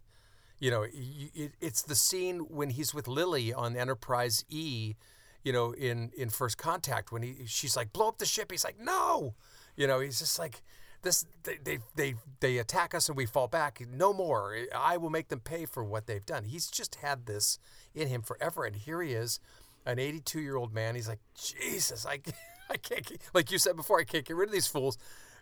You 0.60 0.70
know, 0.70 0.84
it, 0.84 1.53
it's 1.62 1.81
the 1.81 1.96
scene 1.96 2.39
when 2.50 2.72
he's 2.72 2.93
with 2.93 3.08
Lily 3.08 3.53
on 3.53 3.77
Enterprise 3.77 4.43
E. 4.50 4.96
You 5.43 5.53
know, 5.53 5.72
in 5.72 6.12
in 6.17 6.29
First 6.29 6.58
Contact 6.58 7.10
when 7.10 7.24
he 7.24 7.46
she's 7.46 7.77
like 7.77 7.93
blow 7.93 8.10
up 8.10 8.17
the 8.17 8.25
ship. 8.25 8.51
He's 8.51 8.65
like 8.65 8.79
no. 8.79 9.34
You 9.77 9.88
know, 9.88 10.01
he's 10.01 10.20
just 10.20 10.38
like 10.38 10.62
this. 11.01 11.25
They 11.43 11.58
they 11.63 11.79
they, 11.96 12.15
they 12.39 12.58
attack 12.58 12.93
us 12.96 13.08
and 13.10 13.17
we 13.17 13.25
fall 13.25 13.48
back. 13.48 13.81
No 13.93 14.13
more. 14.13 14.55
I 14.75 14.98
will 14.98 15.10
make 15.10 15.29
them 15.29 15.39
pay 15.39 15.65
for 15.65 15.84
what 15.84 16.08
they've 16.08 16.25
done. 16.25 16.46
He's 16.46 16.67
just 16.67 16.96
had 16.96 17.25
this 17.25 17.60
in 17.93 18.08
him 18.08 18.22
forever, 18.22 18.63
and 18.65 18.75
here 18.75 19.01
he 19.01 19.13
is, 19.13 19.39
an 19.86 20.00
82 20.00 20.39
year 20.39 20.55
old 20.55 20.74
man. 20.74 20.96
He's 20.96 21.08
like 21.08 21.20
Jesus. 21.36 22.05
I 22.05 22.20
I 22.70 22.77
can't 22.77 23.05
get- 23.05 23.22
like 23.34 23.51
you 23.51 23.58
said 23.58 23.75
before. 23.75 24.00
I 24.00 24.03
can't 24.03 24.25
get 24.25 24.36
rid 24.36 24.50
of 24.50 24.53
these 24.53 24.67
fools. 24.67 24.98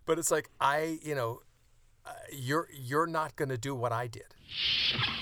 But 0.06 0.18
it's 0.20 0.32
like 0.32 0.50
I 0.60 1.00
you 1.04 1.16
know. 1.16 1.42
Uh, 2.06 2.12
you're 2.32 2.68
you're 2.74 3.06
not 3.06 3.36
going 3.36 3.50
to 3.50 3.58
do 3.58 3.76
what 3.76 3.92
I 3.92 4.08
did. 4.08 4.34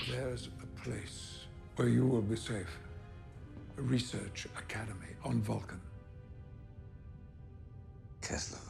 There's 0.08 0.48
a 0.62 0.82
place 0.82 1.40
where 1.76 1.88
you 1.88 2.06
will 2.06 2.22
be 2.22 2.36
safe. 2.36 2.78
A 3.76 3.82
research 3.82 4.46
academy 4.56 5.08
on 5.24 5.42
Vulcan. 5.42 5.80
Keslova. 8.22 8.67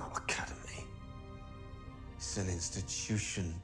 It's 0.00 0.18
academy. 0.18 0.84
It's 2.16 2.36
an 2.36 2.48
institution, 2.48 3.54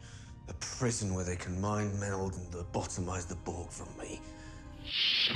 a 0.48 0.54
prison 0.54 1.14
where 1.14 1.24
they 1.24 1.36
can 1.36 1.60
mind 1.60 1.98
meld 1.98 2.34
and 2.34 2.46
lobotomize 2.52 3.26
the 3.26 3.36
Borg 3.36 3.70
from 3.70 3.88
me. 3.98 4.20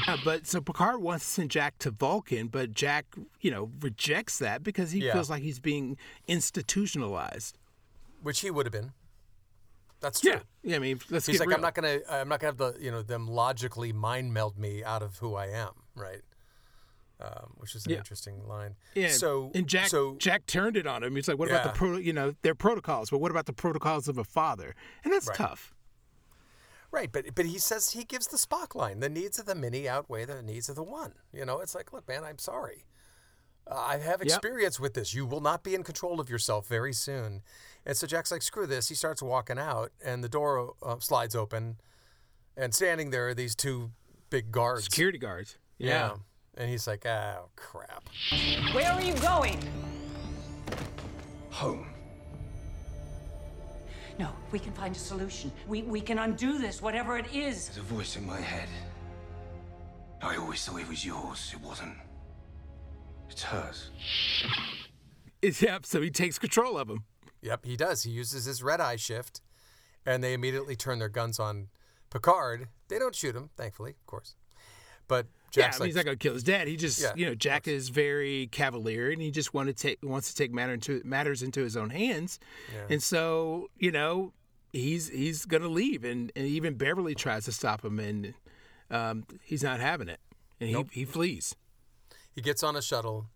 Yeah, 0.06 0.16
but 0.24 0.46
so 0.46 0.60
Picard 0.60 1.00
wants 1.00 1.24
to 1.26 1.30
send 1.30 1.50
Jack 1.50 1.78
to 1.80 1.90
Vulcan, 1.90 2.48
but 2.48 2.72
Jack, 2.72 3.06
you 3.40 3.50
know, 3.50 3.70
rejects 3.80 4.38
that 4.38 4.62
because 4.62 4.90
he 4.90 5.00
Yeah. 5.00 5.12
feels 5.12 5.30
like 5.30 5.42
he's 5.42 5.60
being 5.60 5.96
institutionalized. 6.26 7.58
Which 8.22 8.40
he 8.40 8.50
would 8.50 8.66
have 8.66 8.72
been. 8.72 8.92
That's 10.00 10.20
true. 10.20 10.32
Yeah, 10.32 10.40
yeah. 10.62 10.76
I 10.76 10.78
mean, 10.80 11.00
let's 11.10 11.26
He's 11.26 11.34
get 11.34 11.40
like, 11.40 11.48
real. 11.48 11.56
I'm 11.56 11.62
not 11.62 11.74
gonna, 11.74 12.00
I'm 12.10 12.28
not 12.28 12.40
gonna 12.40 12.48
have 12.48 12.56
the, 12.58 12.76
you 12.80 12.90
know, 12.90 13.02
them 13.02 13.26
logically 13.26 13.92
mind 13.92 14.32
meld 14.34 14.58
me 14.58 14.82
out 14.82 15.02
of 15.02 15.18
who 15.18 15.34
I 15.34 15.46
am, 15.46 15.70
right? 15.94 16.22
Um, 17.24 17.54
which 17.56 17.74
is 17.74 17.86
an 17.86 17.92
Yeah. 17.92 17.98
interesting 17.98 18.46
line. 18.46 18.76
Yeah. 18.94 19.08
So 19.08 19.50
and 19.54 19.66
Jack, 19.66 19.88
so 19.88 20.16
Jack 20.16 20.44
turned 20.46 20.76
it 20.76 20.86
on 20.86 21.02
him. 21.02 21.14
He's 21.16 21.26
like, 21.28 21.38
"What 21.38 21.48
about 21.48 21.62
the 21.64 21.70
pro? 21.70 21.96
You 21.96 22.12
know, 22.12 22.34
their 22.42 22.54
protocols, 22.54 23.08
but 23.10 23.18
what 23.18 23.30
about 23.30 23.46
the 23.46 23.52
protocols 23.52 24.08
of 24.08 24.18
a 24.18 24.24
father?" 24.24 24.74
And 25.04 25.12
that's 25.12 25.28
Right. 25.28 25.36
tough. 25.36 25.72
Right, 26.90 27.10
but 27.10 27.34
but 27.34 27.46
he 27.46 27.58
says 27.58 27.90
he 27.90 28.04
gives 28.04 28.26
the 28.28 28.36
Spock 28.36 28.74
line. 28.74 29.00
The 29.00 29.08
needs 29.08 29.38
of 29.38 29.46
the 29.46 29.54
many 29.54 29.88
outweigh 29.88 30.24
the 30.26 30.42
needs 30.42 30.68
of 30.68 30.76
the 30.76 30.82
one. 30.82 31.14
You 31.32 31.44
know, 31.44 31.60
it's 31.60 31.74
like, 31.74 31.92
look, 31.92 32.06
man, 32.06 32.22
I'm 32.24 32.38
sorry. 32.38 32.84
Uh, 33.66 33.74
I 33.76 33.96
have 33.96 34.20
Yep. 34.20 34.26
experience 34.26 34.78
with 34.78 34.94
this. 34.94 35.14
You 35.14 35.24
will 35.26 35.40
not 35.40 35.62
be 35.64 35.74
in 35.74 35.82
control 35.82 36.20
of 36.20 36.28
yourself 36.28 36.66
very 36.68 36.92
soon. 36.92 37.42
And 37.86 37.96
so 37.96 38.06
Jack's 38.06 38.30
like, 38.30 38.42
screw 38.42 38.66
this. 38.66 38.88
He 38.90 38.94
starts 38.94 39.22
walking 39.22 39.58
out, 39.58 39.90
and 40.04 40.22
the 40.22 40.28
door 40.28 40.74
uh, 40.82 40.98
slides 41.00 41.34
open, 41.34 41.80
and 42.56 42.74
standing 42.74 43.10
there 43.10 43.28
are 43.28 43.34
these 43.34 43.54
two 43.56 43.90
big 44.30 44.52
guards, 44.52 44.84
Security 44.84 45.18
guards. 45.18 45.56
Yeah. 45.78 46.16
And 46.56 46.70
he's 46.70 46.86
like, 46.86 47.04
oh 47.06 47.48
crap. 47.56 48.08
Where 48.72 48.90
are 48.92 49.02
you 49.02 49.14
going? 49.14 49.58
Home. 51.50 51.86
No, 54.18 54.30
we 54.52 54.58
can 54.58 54.72
find 54.72 54.94
a 54.94 54.98
solution. 54.98 55.50
We, 55.66 55.82
we 55.82 56.00
can 56.00 56.18
undo 56.18 56.58
this, 56.58 56.80
whatever 56.80 57.18
it 57.18 57.26
is. 57.32 57.66
There's 57.66 57.78
a 57.78 57.82
voice 57.82 58.16
in 58.16 58.24
my 58.26 58.40
head. 58.40 58.68
I 60.22 60.36
always 60.36 60.64
thought 60.64 60.80
it 60.80 60.88
was 60.88 61.04
yours. 61.04 61.50
It 61.52 61.60
wasn't. 61.60 61.96
It's 63.28 63.42
hers. 63.42 63.90
It's, 65.42 65.60
yep. 65.62 65.84
So 65.84 66.00
he 66.00 66.10
takes 66.10 66.38
control 66.38 66.78
of 66.78 66.88
him. 66.88 67.04
Yep, 67.42 67.64
he 67.66 67.76
does. 67.76 68.04
He 68.04 68.10
uses 68.10 68.44
his 68.44 68.62
red 68.62 68.80
eye 68.80 68.96
shift, 68.96 69.42
and 70.06 70.22
they 70.22 70.32
immediately 70.32 70.76
turn 70.76 70.98
their 70.98 71.08
guns 71.08 71.38
on 71.38 71.68
Picard. 72.10 72.68
They 72.88 72.98
don't 72.98 73.14
shoot 73.14 73.36
him, 73.36 73.50
thankfully, 73.56 73.90
of 73.90 74.06
course. 74.06 74.36
But 75.08 75.26
yeah, 75.60 75.72
I 75.74 75.78
mean, 75.78 75.86
he's 75.86 75.96
not 75.96 76.04
going 76.04 76.16
to 76.16 76.22
kill 76.22 76.34
his 76.34 76.42
dad. 76.42 76.68
He 76.68 76.76
just, 76.76 77.00
Yeah, 77.00 77.12
you 77.16 77.26
know, 77.26 77.34
Jack 77.34 77.68
is 77.68 77.88
very 77.88 78.48
cavalier, 78.48 79.10
and 79.10 79.20
he 79.22 79.30
just 79.30 79.54
want 79.54 79.68
to 79.68 79.74
take 79.74 79.98
wants 80.02 80.30
to 80.32 80.36
take 80.36 80.52
matter 80.52 80.72
into 80.74 81.00
matters 81.04 81.42
into 81.42 81.62
his 81.62 81.76
own 81.76 81.90
hands, 81.90 82.38
Yeah. 82.72 82.86
and 82.90 83.02
so 83.02 83.68
you 83.78 83.90
know 83.92 84.32
he's 84.72 85.08
he's 85.08 85.44
going 85.44 85.62
to 85.62 85.68
leave, 85.68 86.04
and, 86.04 86.32
and 86.34 86.46
even 86.46 86.74
Beverly 86.74 87.14
tries 87.14 87.44
to 87.44 87.52
stop 87.52 87.84
him, 87.84 87.98
and 87.98 88.34
um, 88.90 89.24
he's 89.42 89.62
not 89.62 89.80
having 89.80 90.08
it, 90.08 90.20
and 90.60 90.72
Nope. 90.72 90.88
he 90.92 91.00
he 91.00 91.04
flees. 91.04 91.54
he 92.34 92.40
gets 92.40 92.62
on 92.62 92.74
a 92.76 92.82
shuttle, 92.82 93.26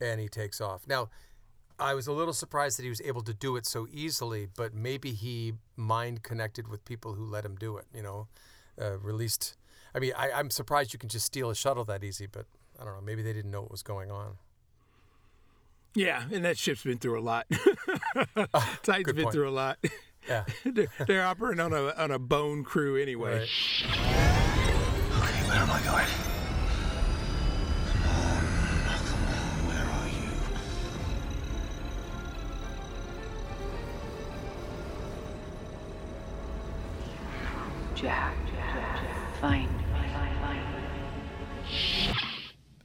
and 0.00 0.20
he 0.20 0.28
takes 0.28 0.60
off. 0.60 0.86
Now, 0.86 1.10
I 1.78 1.94
was 1.94 2.06
a 2.06 2.12
little 2.12 2.32
surprised 2.32 2.78
that 2.78 2.82
he 2.84 2.88
was 2.88 3.00
able 3.02 3.22
to 3.22 3.34
do 3.34 3.56
it 3.56 3.66
so 3.66 3.86
easily, 3.92 4.46
but 4.56 4.72
maybe 4.74 5.12
he 5.12 5.54
mind 5.76 6.22
connected 6.22 6.68
with 6.68 6.84
people 6.84 7.14
who 7.14 7.24
let 7.24 7.44
him 7.44 7.56
do 7.56 7.76
it. 7.76 7.84
You 7.94 8.02
know, 8.02 8.28
uh, 8.80 8.98
released. 8.98 9.56
I 9.94 10.00
mean, 10.00 10.12
I, 10.16 10.32
I'm 10.32 10.50
surprised 10.50 10.92
you 10.92 10.98
can 10.98 11.08
just 11.08 11.26
steal 11.26 11.50
a 11.50 11.54
shuttle 11.54 11.84
that 11.84 12.02
easy, 12.02 12.26
but 12.26 12.46
I 12.80 12.84
don't 12.84 12.94
know. 12.94 13.00
Maybe 13.00 13.22
they 13.22 13.32
didn't 13.32 13.50
know 13.50 13.62
what 13.62 13.70
was 13.70 13.82
going 13.82 14.10
on. 14.10 14.34
Yeah, 15.94 16.24
and 16.32 16.44
that 16.44 16.58
ship's 16.58 16.82
been 16.82 16.98
through 16.98 17.20
a 17.20 17.22
lot. 17.22 17.46
Ah, 18.52 18.78
Titan's 18.82 19.04
good 19.04 19.16
been 19.16 19.24
point. 19.24 19.34
through 19.34 19.48
a 19.48 19.50
lot. 19.50 19.78
Yeah. 20.28 20.44
they're, 20.64 20.86
they're 21.06 21.24
operating 21.26 21.60
on 21.60 21.72
a 21.72 21.90
on 21.96 22.10
a 22.10 22.18
bone 22.18 22.64
crew 22.64 22.96
anyway. 22.96 23.40
Right. 23.40 23.48
Okay, 25.22 25.48
where 25.48 25.58
am 25.58 26.23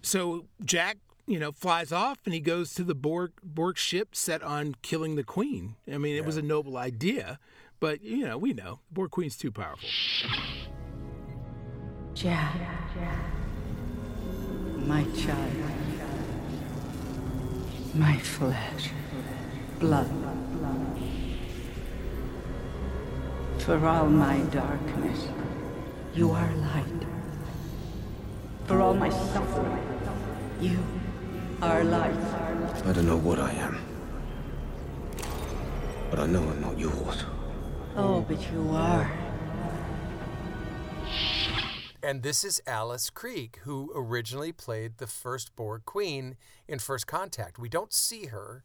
So 0.10 0.46
Jack, 0.66 0.98
you 1.28 1.38
know, 1.38 1.52
flies 1.52 1.92
off 1.92 2.18
and 2.26 2.34
he 2.34 2.40
goes 2.40 2.74
to 2.74 2.84
the 2.84 2.96
Borg 2.96 3.34
Borg 3.44 3.78
ship 3.78 4.16
set 4.16 4.42
on 4.42 4.74
killing 4.82 5.18
the 5.18 5.24
Queen. 5.24 5.76
I 5.88 6.00
mean, 6.00 6.16
it 6.16 6.26
was 6.26 6.36
a 6.36 6.42
noble 6.42 6.78
idea, 6.78 7.38
but 7.80 8.04
you 8.04 8.26
know, 8.26 8.36
we 8.36 8.54
know 8.54 8.80
the 8.90 8.96
Borg 8.96 9.12
Queen's 9.12 9.38
too 9.38 9.52
powerful. 9.52 9.88
Jack, 12.16 12.56
my 14.78 15.04
child, 15.16 15.54
my 17.94 18.18
flesh, 18.18 18.90
blood. 19.78 20.10
For 23.60 23.86
all 23.86 24.08
my 24.08 24.40
darkness, 24.50 25.28
you 26.16 26.32
are 26.32 26.52
light. 26.56 27.06
For 28.66 28.82
all 28.82 28.96
my 28.96 29.10
suffering, 29.10 29.99
you 30.60 30.80
are 31.62 31.84
light. 31.84 32.16
I 32.86 32.92
don't 32.94 33.06
know 33.08 33.18
what 33.18 33.40
I 33.40 33.52
am. 33.52 33.80
But 36.10 36.20
I 36.20 36.26
know 36.26 36.42
I'm 36.42 36.62
not 36.62 36.78
yours. 36.80 37.24
Oh, 37.96 38.22
but 38.22 38.40
you 38.52 38.70
are. 38.72 39.12
And 42.02 42.24
this 42.24 42.44
is 42.44 42.62
Alice 42.66 43.10
Krige, 43.10 43.58
who 43.58 43.92
originally 43.94 44.52
played 44.52 44.98
the 44.98 45.08
first 45.08 45.56
Borg 45.56 45.84
Queen 45.86 46.38
in 46.68 46.80
First 46.80 47.08
Contact. 47.08 47.60
We 47.60 47.70
don't 47.70 47.92
see 47.94 48.28
her. 48.28 48.64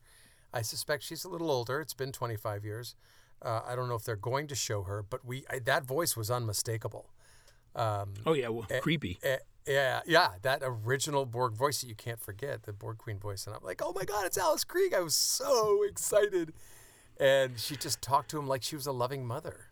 I 0.52 0.62
suspect 0.62 1.02
she's 1.02 1.24
a 1.24 1.28
little 1.28 1.50
older. 1.50 1.80
It's 1.80 1.94
been 1.94 2.12
25 2.12 2.64
years. 2.64 2.94
Uh, 3.42 3.60
I 3.66 3.74
don't 3.74 3.88
know 3.88 3.96
if 3.96 4.04
they're 4.04 4.14
going 4.16 4.46
to 4.46 4.54
show 4.54 4.84
her, 4.84 5.02
but 5.02 5.24
we 5.24 5.44
I, 5.50 5.58
that 5.58 5.84
voice 5.84 6.16
was 6.16 6.30
unmistakable. 6.30 7.10
Um, 7.74 8.14
Oh 8.24 8.32
yeah, 8.34 8.48
well, 8.48 8.66
eh, 8.70 8.78
creepy. 8.78 9.18
eh, 9.22 9.38
yeah, 9.66 10.00
yeah, 10.06 10.30
that 10.42 10.60
original 10.62 11.24
Borg 11.26 11.54
voice 11.54 11.80
that 11.80 11.88
you 11.88 11.94
can't 11.94 12.20
forget, 12.20 12.64
the 12.64 12.72
Borg 12.72 12.98
Queen 12.98 13.18
voice. 13.18 13.46
And 13.46 13.56
I'm 13.56 13.62
like, 13.64 13.80
oh 13.84 13.92
my 13.94 14.04
God, 14.04 14.26
it's 14.26 14.36
Alice 14.38 14.64
Krige. 14.64 14.94
I 14.94 15.00
was 15.00 15.16
so 15.16 15.82
excited. 15.84 16.52
And 17.18 17.58
she 17.58 17.76
just 17.76 18.02
talked 18.02 18.30
to 18.30 18.38
him 18.38 18.46
like 18.46 18.62
she 18.62 18.74
was 18.76 18.86
a 18.86 18.92
loving 18.92 19.24
mother. 19.26 19.66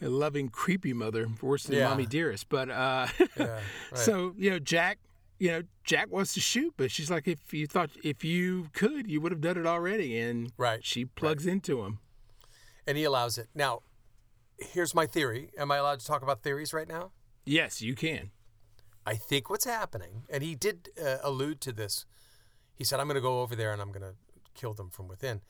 A 0.00 0.08
loving, 0.08 0.48
creepy 0.48 0.92
mother, 0.92 1.26
worse 1.42 1.64
than 1.64 1.76
Yeah. 1.76 1.88
mommy 1.88 2.06
dearest. 2.06 2.48
But 2.48 2.70
uh, 2.70 3.08
Yeah, 3.36 3.46
right. 3.46 3.60
so 3.94 4.32
you 4.38 4.50
know, 4.50 4.58
Jack, 4.60 4.98
you 5.40 5.50
know, 5.50 5.62
Jack 5.84 6.10
wants 6.10 6.34
to 6.34 6.40
shoot, 6.40 6.72
but 6.76 6.90
she's 6.92 7.10
like, 7.10 7.26
if 7.26 7.52
you 7.52 7.66
thought 7.66 7.90
if 8.04 8.22
you 8.24 8.68
could, 8.72 9.10
you 9.10 9.20
would 9.20 9.32
have 9.32 9.40
done 9.40 9.58
it 9.58 9.66
already. 9.66 10.16
And 10.18 10.52
Right, 10.56 10.84
she 10.84 11.04
plugs 11.04 11.46
into 11.46 11.82
him. 11.82 11.98
And 12.86 12.96
he 12.96 13.02
allows 13.04 13.38
it. 13.38 13.48
Now, 13.54 13.82
here's 14.58 14.94
my 14.94 15.04
theory. 15.06 15.50
Am 15.58 15.70
I 15.72 15.76
allowed 15.78 15.98
to 16.00 16.06
talk 16.06 16.22
about 16.22 16.42
theories 16.42 16.72
right 16.72 16.88
now? 16.88 17.10
Yes, 17.44 17.82
you 17.82 17.94
can. 17.94 18.30
I 19.08 19.14
think 19.14 19.48
what's 19.48 19.64
happening, 19.64 20.24
and 20.28 20.42
he 20.42 20.54
did 20.54 20.90
uh, 21.02 21.16
allude 21.22 21.62
to 21.62 21.72
this. 21.72 22.04
He 22.74 22.84
said, 22.84 23.00
"I'm 23.00 23.06
going 23.06 23.14
to 23.14 23.22
go 23.22 23.40
over 23.40 23.56
there 23.56 23.72
and 23.72 23.80
I'm 23.80 23.90
going 23.90 24.02
to 24.02 24.14
kill 24.52 24.74
them 24.74 24.90
from 24.90 25.08
within." 25.08 25.40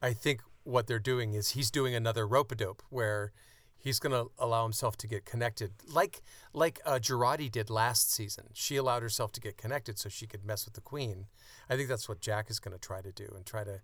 I 0.00 0.14
think 0.14 0.40
what 0.64 0.86
they're 0.86 0.98
doing 0.98 1.34
is 1.34 1.50
he's 1.50 1.70
doing 1.70 1.94
another 1.94 2.26
rope 2.26 2.50
a 2.52 2.54
dope 2.54 2.82
where 2.88 3.32
he's 3.76 3.98
going 3.98 4.12
to 4.12 4.30
allow 4.38 4.62
himself 4.62 4.96
to 4.96 5.06
get 5.06 5.26
connected, 5.26 5.72
like 5.86 6.22
like 6.54 6.80
uh, 6.86 6.92
Jurati 6.92 7.50
did 7.52 7.68
last 7.68 8.10
season. 8.10 8.44
She 8.54 8.76
allowed 8.76 9.02
herself 9.02 9.30
to 9.32 9.40
get 9.42 9.58
connected 9.58 9.98
so 9.98 10.08
she 10.08 10.26
could 10.26 10.42
mess 10.42 10.64
with 10.64 10.72
the 10.72 10.80
queen. 10.80 11.26
I 11.68 11.76
think 11.76 11.90
that's 11.90 12.08
what 12.08 12.20
Jack 12.20 12.48
is 12.48 12.60
going 12.60 12.72
to 12.72 12.80
try 12.80 13.02
to 13.02 13.12
do 13.12 13.28
and 13.36 13.44
try 13.44 13.62
to, 13.62 13.82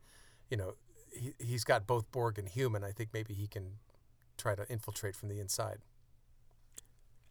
you 0.49 0.57
know, 0.57 0.73
he, 1.13 1.35
he's 1.39 1.65
got 1.65 1.87
both 1.87 2.11
Borg 2.13 2.39
and 2.39 2.49
human. 2.49 2.83
I 2.83 2.93
think 2.93 3.11
maybe 3.13 3.35
he 3.35 3.47
can 3.47 3.73
try 4.39 4.55
to 4.55 4.67
infiltrate 4.73 5.17
from 5.17 5.29
the 5.29 5.39
inside. 5.39 5.81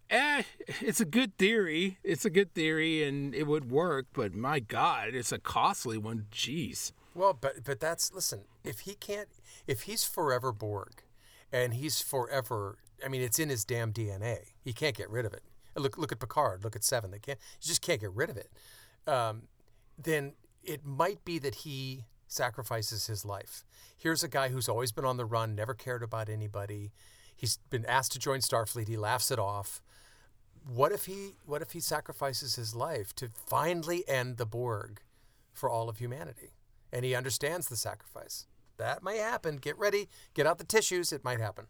Eh, 0.10 0.44
it's 0.82 1.02
a 1.02 1.06
good 1.06 1.38
theory. 1.38 1.98
It's 2.04 2.26
a 2.26 2.30
good 2.30 2.54
theory, 2.54 3.04
and 3.04 3.36
it 3.36 3.46
would 3.46 3.70
work. 3.70 4.08
But 4.14 4.34
my 4.34 4.60
God, 4.60 5.10
it's 5.14 5.32
a 5.32 5.40
costly 5.40 5.98
one. 5.98 6.28
Jeez. 6.32 6.92
Well, 7.14 7.34
but 7.34 7.64
but 7.64 7.80
that's 7.80 8.14
listen. 8.14 8.42
If 8.64 8.82
he 8.82 8.94
can't, 8.96 9.28
if 9.66 9.82
he's 9.82 10.06
forever 10.06 10.52
Borg, 10.52 11.04
and 11.52 11.74
he's 11.74 12.02
forever, 12.02 12.78
I 13.04 13.10
mean, 13.10 13.22
it's 13.22 13.40
in 13.40 13.50
his 13.50 13.66
damn 13.66 13.92
DNA. 13.92 14.38
He 14.64 14.74
can't 14.74 14.96
get 14.96 15.10
rid 15.10 15.26
of 15.26 15.34
it. 15.34 15.44
Look 15.76 15.98
look 15.98 16.12
at 16.12 16.20
Picard. 16.20 16.64
Look 16.64 16.76
at 16.76 16.84
Seven. 16.84 17.12
They 17.12 17.20
can't. 17.20 17.40
You 17.62 17.68
just 17.68 17.82
can't 17.82 18.00
get 18.00 18.14
rid 18.14 18.30
of 18.30 18.38
it. 18.38 18.50
Um, 19.06 19.44
then 19.98 20.34
it 20.64 20.86
might 20.86 21.24
be 21.26 21.40
that 21.40 21.56
he 21.56 22.06
sacrifices 22.28 23.08
his 23.08 23.26
life. 23.26 23.66
Here's 23.98 24.24
a 24.24 24.28
guy 24.28 24.50
who's 24.50 24.70
always 24.70 24.92
been 24.92 25.06
on 25.06 25.18
the 25.18 25.26
run, 25.26 25.56
never 25.56 25.74
cared 25.74 26.04
about 26.04 26.30
anybody. 26.30 26.92
He's 27.36 27.58
been 27.70 27.86
asked 27.86 28.12
to 28.14 28.20
join 28.20 28.40
Starfleet. 28.40 28.88
He 28.88 28.98
laughs 28.98 29.32
it 29.32 29.40
off. 29.40 29.82
What 30.74 30.92
if 30.92 31.06
he 31.06 31.34
what 31.46 31.62
if 31.62 31.72
he 31.72 31.80
sacrifices 31.80 32.56
his 32.56 32.76
life 32.76 33.14
to 33.16 33.30
finally 33.30 34.08
end 34.08 34.38
the 34.38 34.46
Borg 34.46 35.02
for 35.54 35.70
all 35.70 35.90
of 35.90 35.98
humanity? 35.98 36.54
And 36.92 37.04
he 37.04 37.16
understands 37.16 37.68
the 37.68 37.76
sacrifice. 37.76 38.48
That 38.78 39.04
might 39.04 39.18
happen. 39.18 39.58
Get 39.58 39.78
ready. 39.78 40.08
Get 40.34 40.46
out 40.46 40.58
the 40.58 40.64
tissues. 40.64 41.12
It 41.12 41.24
might 41.24 41.40
happen. 41.40 41.68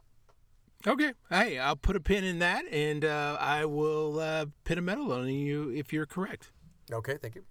Okay. 0.85 1.13
Hey, 1.29 1.57
I'll 1.57 1.75
put 1.75 1.95
a 1.95 1.99
pin 1.99 2.23
in 2.23 2.39
that, 2.39 2.65
and 2.71 3.03
uh, 3.03 3.37
I 3.39 3.65
will 3.65 4.19
uh, 4.19 4.45
pin 4.63 4.77
a 4.77 4.81
medal 4.81 5.11
on 5.11 5.27
you 5.27 5.69
if 5.69 5.91
you're 5.91 6.05
correct. 6.05 6.51
Okay. 6.91 7.17
Thank 7.17 7.35
you. 7.35 7.43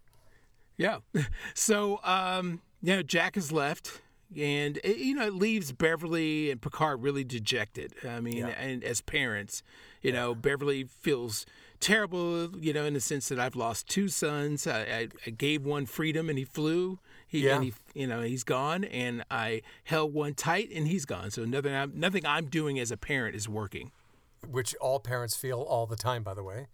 Yeah. 0.77 0.99
So, 1.55 2.01
um, 2.05 2.61
you 2.83 2.95
know, 2.95 3.03
Jack 3.03 3.35
has 3.35 3.51
left, 3.51 4.01
and 4.35 4.79
it, 4.83 4.97
you 4.99 5.15
know, 5.15 5.27
it 5.27 5.35
leaves 5.35 5.73
Beverly 5.73 6.51
and 6.51 6.61
Picard 6.61 7.03
really 7.03 7.25
dejected. 7.25 7.95
I 8.07 8.21
mean, 8.21 8.39
Yeah. 8.39 8.49
and 8.49 8.83
as 8.83 9.01
parents, 9.01 9.63
you 10.03 10.13
know, 10.13 10.35
Beverly 10.35 10.85
feels 10.85 11.47
terrible, 11.81 12.57
you 12.59 12.73
know, 12.73 12.85
in 12.85 12.95
the 12.95 13.01
sense 13.01 13.29
that 13.29 13.39
I've 13.39 13.55
lost 13.57 13.89
two 13.89 14.09
sons. 14.09 14.67
I, 14.67 14.81
I, 14.81 15.09
I 15.27 15.31
gave 15.31 15.65
one 15.65 15.87
freedom, 15.87 16.29
and 16.29 16.39
he 16.39 16.45
flew. 16.45 16.99
He, 17.29 17.41
Yeah. 17.47 17.57
and 17.57 17.65
he, 17.65 17.75
you 17.95 18.07
know, 18.07 18.23
he's 18.23 18.45
gone, 18.45 18.85
and 18.85 19.25
I 19.31 19.63
held 19.85 20.15
one 20.15 20.35
tight, 20.35 20.71
and 20.75 20.87
he's 20.89 21.05
gone. 21.05 21.31
So 21.31 21.45
nothing, 21.45 21.75
I'm, 21.75 21.93
nothing 21.95 22.25
I'm 22.25 22.47
doing 22.47 22.79
as 22.79 22.91
a 22.91 22.97
parent 22.97 23.37
is 23.37 23.49
working. 23.49 23.93
which 24.49 24.75
all 24.77 25.01
parents 25.01 25.35
feel 25.35 25.61
all 25.61 25.87
the 25.87 25.97
time, 25.97 26.23
by 26.23 26.33
the 26.33 26.43
way. 26.45 26.69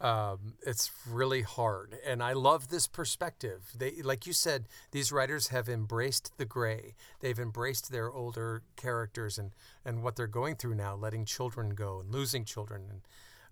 Um, 0.00 0.54
it's 0.66 0.90
really 1.08 1.42
hard, 1.42 1.96
and 2.04 2.22
I 2.22 2.32
love 2.32 2.68
this 2.68 2.86
perspective. 2.88 3.70
They, 3.78 4.02
like 4.02 4.26
you 4.26 4.32
said, 4.32 4.66
these 4.90 5.12
writers 5.12 5.48
have 5.48 5.68
embraced 5.68 6.36
the 6.36 6.44
gray. 6.44 6.94
They've 7.20 7.38
embraced 7.38 7.92
their 7.92 8.12
older 8.12 8.62
characters 8.76 9.38
and 9.38 9.52
and 9.84 10.02
what 10.02 10.16
they're 10.16 10.26
going 10.26 10.56
through 10.56 10.74
now, 10.74 10.96
letting 10.96 11.24
children 11.24 11.70
go 11.70 12.00
and 12.00 12.10
losing 12.10 12.44
children. 12.44 12.82
And 12.90 13.00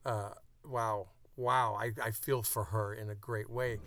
uh, 0.04 0.30
wow, 0.68 1.06
wow, 1.36 1.78
I, 1.80 1.92
I 2.02 2.10
feel 2.10 2.42
for 2.42 2.64
her 2.64 2.92
in 2.92 3.08
a 3.08 3.14
great 3.14 3.48
way. 3.48 3.78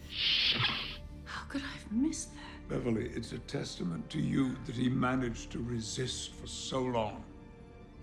How 1.26 1.44
could 1.50 1.62
I 1.62 1.78
have 1.78 1.92
missed 1.92 2.30
that? 2.36 2.70
Beverly, 2.70 3.12
it's 3.14 3.34
a 3.34 3.40
testament 3.40 4.10
to 4.12 4.20
you 4.20 4.56
that 4.66 4.76
he 4.76 4.90
managed 4.90 5.52
to 5.52 5.60
resist 5.60 6.34
for 6.36 6.48
so 6.48 6.82
long. 6.82 7.22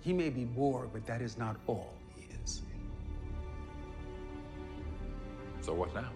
He 0.02 0.12
may 0.12 0.28
be 0.28 0.44
Borg, 0.44 0.90
but 0.92 1.06
that 1.06 1.22
is 1.22 1.38
not 1.38 1.56
all 1.66 1.94
So 5.62 5.72
what 5.72 5.94
now? 5.94 6.10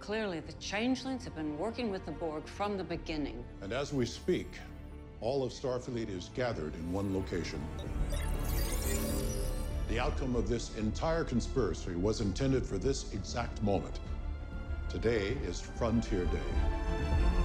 Clearly, 0.00 0.40
the 0.40 0.54
changelings 0.54 1.24
have 1.24 1.34
been 1.36 1.58
working 1.58 1.90
with 1.90 2.06
the 2.06 2.12
Borg 2.12 2.46
from 2.46 2.78
the 2.78 2.84
beginning. 2.84 3.44
And 3.60 3.74
as 3.74 3.92
we 3.92 4.06
speak, 4.06 4.48
all 5.20 5.44
of 5.44 5.52
Starfleet 5.52 6.08
is 6.08 6.30
gathered 6.34 6.74
in 6.74 6.90
one 6.90 7.14
location. 7.14 7.60
The 9.90 10.00
outcome 10.00 10.34
of 10.34 10.48
this 10.48 10.74
entire 10.78 11.24
conspiracy 11.24 11.94
was 11.94 12.22
intended 12.22 12.64
for 12.64 12.78
this 12.78 13.12
exact 13.12 13.62
moment. 13.62 14.00
Today 14.88 15.36
is 15.44 15.60
Frontier 15.60 16.24
Day. 16.24 17.39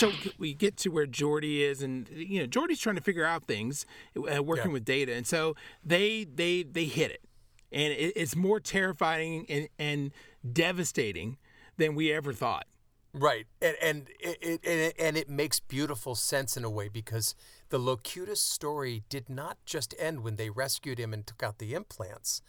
So 0.00 0.12
we 0.38 0.54
get 0.54 0.78
to 0.78 0.88
where 0.88 1.06
Geordi 1.06 1.60
is, 1.60 1.82
and 1.82 2.08
you 2.10 2.40
know 2.40 2.46
Geordi's 2.46 2.80
trying 2.80 2.96
to 2.96 3.02
figure 3.02 3.26
out 3.26 3.44
things, 3.44 3.84
uh, 4.16 4.42
working 4.42 4.68
Yeah. 4.70 4.72
with 4.72 4.84
Data, 4.86 5.12
and 5.14 5.26
so 5.26 5.54
they 5.84 6.24
they 6.24 6.62
they 6.62 6.86
hit 6.86 7.10
it, 7.10 7.22
and 7.70 7.92
it, 7.92 8.14
it's 8.16 8.34
more 8.34 8.60
terrifying 8.60 9.44
and, 9.50 9.68
and 9.78 10.10
devastating 10.50 11.36
than 11.76 11.94
we 11.94 12.10
ever 12.10 12.32
thought. 12.32 12.66
Right, 13.12 13.46
and 13.60 13.76
and 13.82 14.08
it, 14.20 14.38
it 14.40 14.60
and 14.64 14.80
it 14.80 14.94
and 14.98 15.16
it 15.18 15.28
makes 15.28 15.60
beautiful 15.60 16.14
sense 16.14 16.56
in 16.56 16.64
a 16.64 16.70
way 16.70 16.88
because 16.88 17.34
the 17.68 17.78
Locutus 17.78 18.40
story 18.40 19.02
did 19.10 19.28
not 19.28 19.58
just 19.66 19.94
end 19.98 20.22
when 20.24 20.36
they 20.36 20.48
rescued 20.48 20.98
him 20.98 21.12
and 21.12 21.26
took 21.26 21.42
out 21.42 21.58
the 21.58 21.74
implants. 21.74 22.40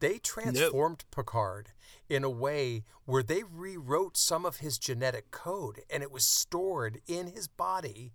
They 0.00 0.18
transformed 0.18 1.04
Picard 1.10 1.70
in 2.08 2.22
a 2.24 2.30
way 2.30 2.84
where 3.04 3.22
they 3.22 3.42
rewrote 3.42 4.16
some 4.16 4.44
of 4.44 4.58
his 4.58 4.78
genetic 4.78 5.30
code, 5.30 5.80
and 5.90 6.02
it 6.02 6.10
was 6.12 6.24
stored 6.24 7.00
in 7.06 7.28
his 7.28 7.48
body, 7.48 8.12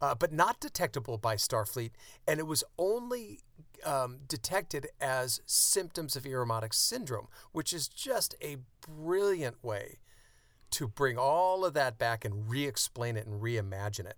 uh, 0.00 0.14
but 0.14 0.32
not 0.32 0.60
detectable 0.60 1.16
by 1.16 1.36
Starfleet, 1.36 1.92
and 2.28 2.38
it 2.38 2.46
was 2.46 2.62
only 2.78 3.40
um, 3.84 4.18
detected 4.28 4.88
as 5.00 5.40
symptoms 5.46 6.16
of 6.16 6.24
Irumodic 6.24 6.74
syndrome, 6.74 7.28
which 7.52 7.72
is 7.72 7.88
just 7.88 8.34
a 8.42 8.58
brilliant 8.86 9.62
way 9.62 9.98
to 10.70 10.86
bring 10.88 11.16
all 11.16 11.64
of 11.64 11.74
that 11.74 11.98
back 11.98 12.24
and 12.24 12.50
re-explain 12.50 13.16
it 13.16 13.26
and 13.26 13.40
reimagine 13.40 14.06
it. 14.06 14.16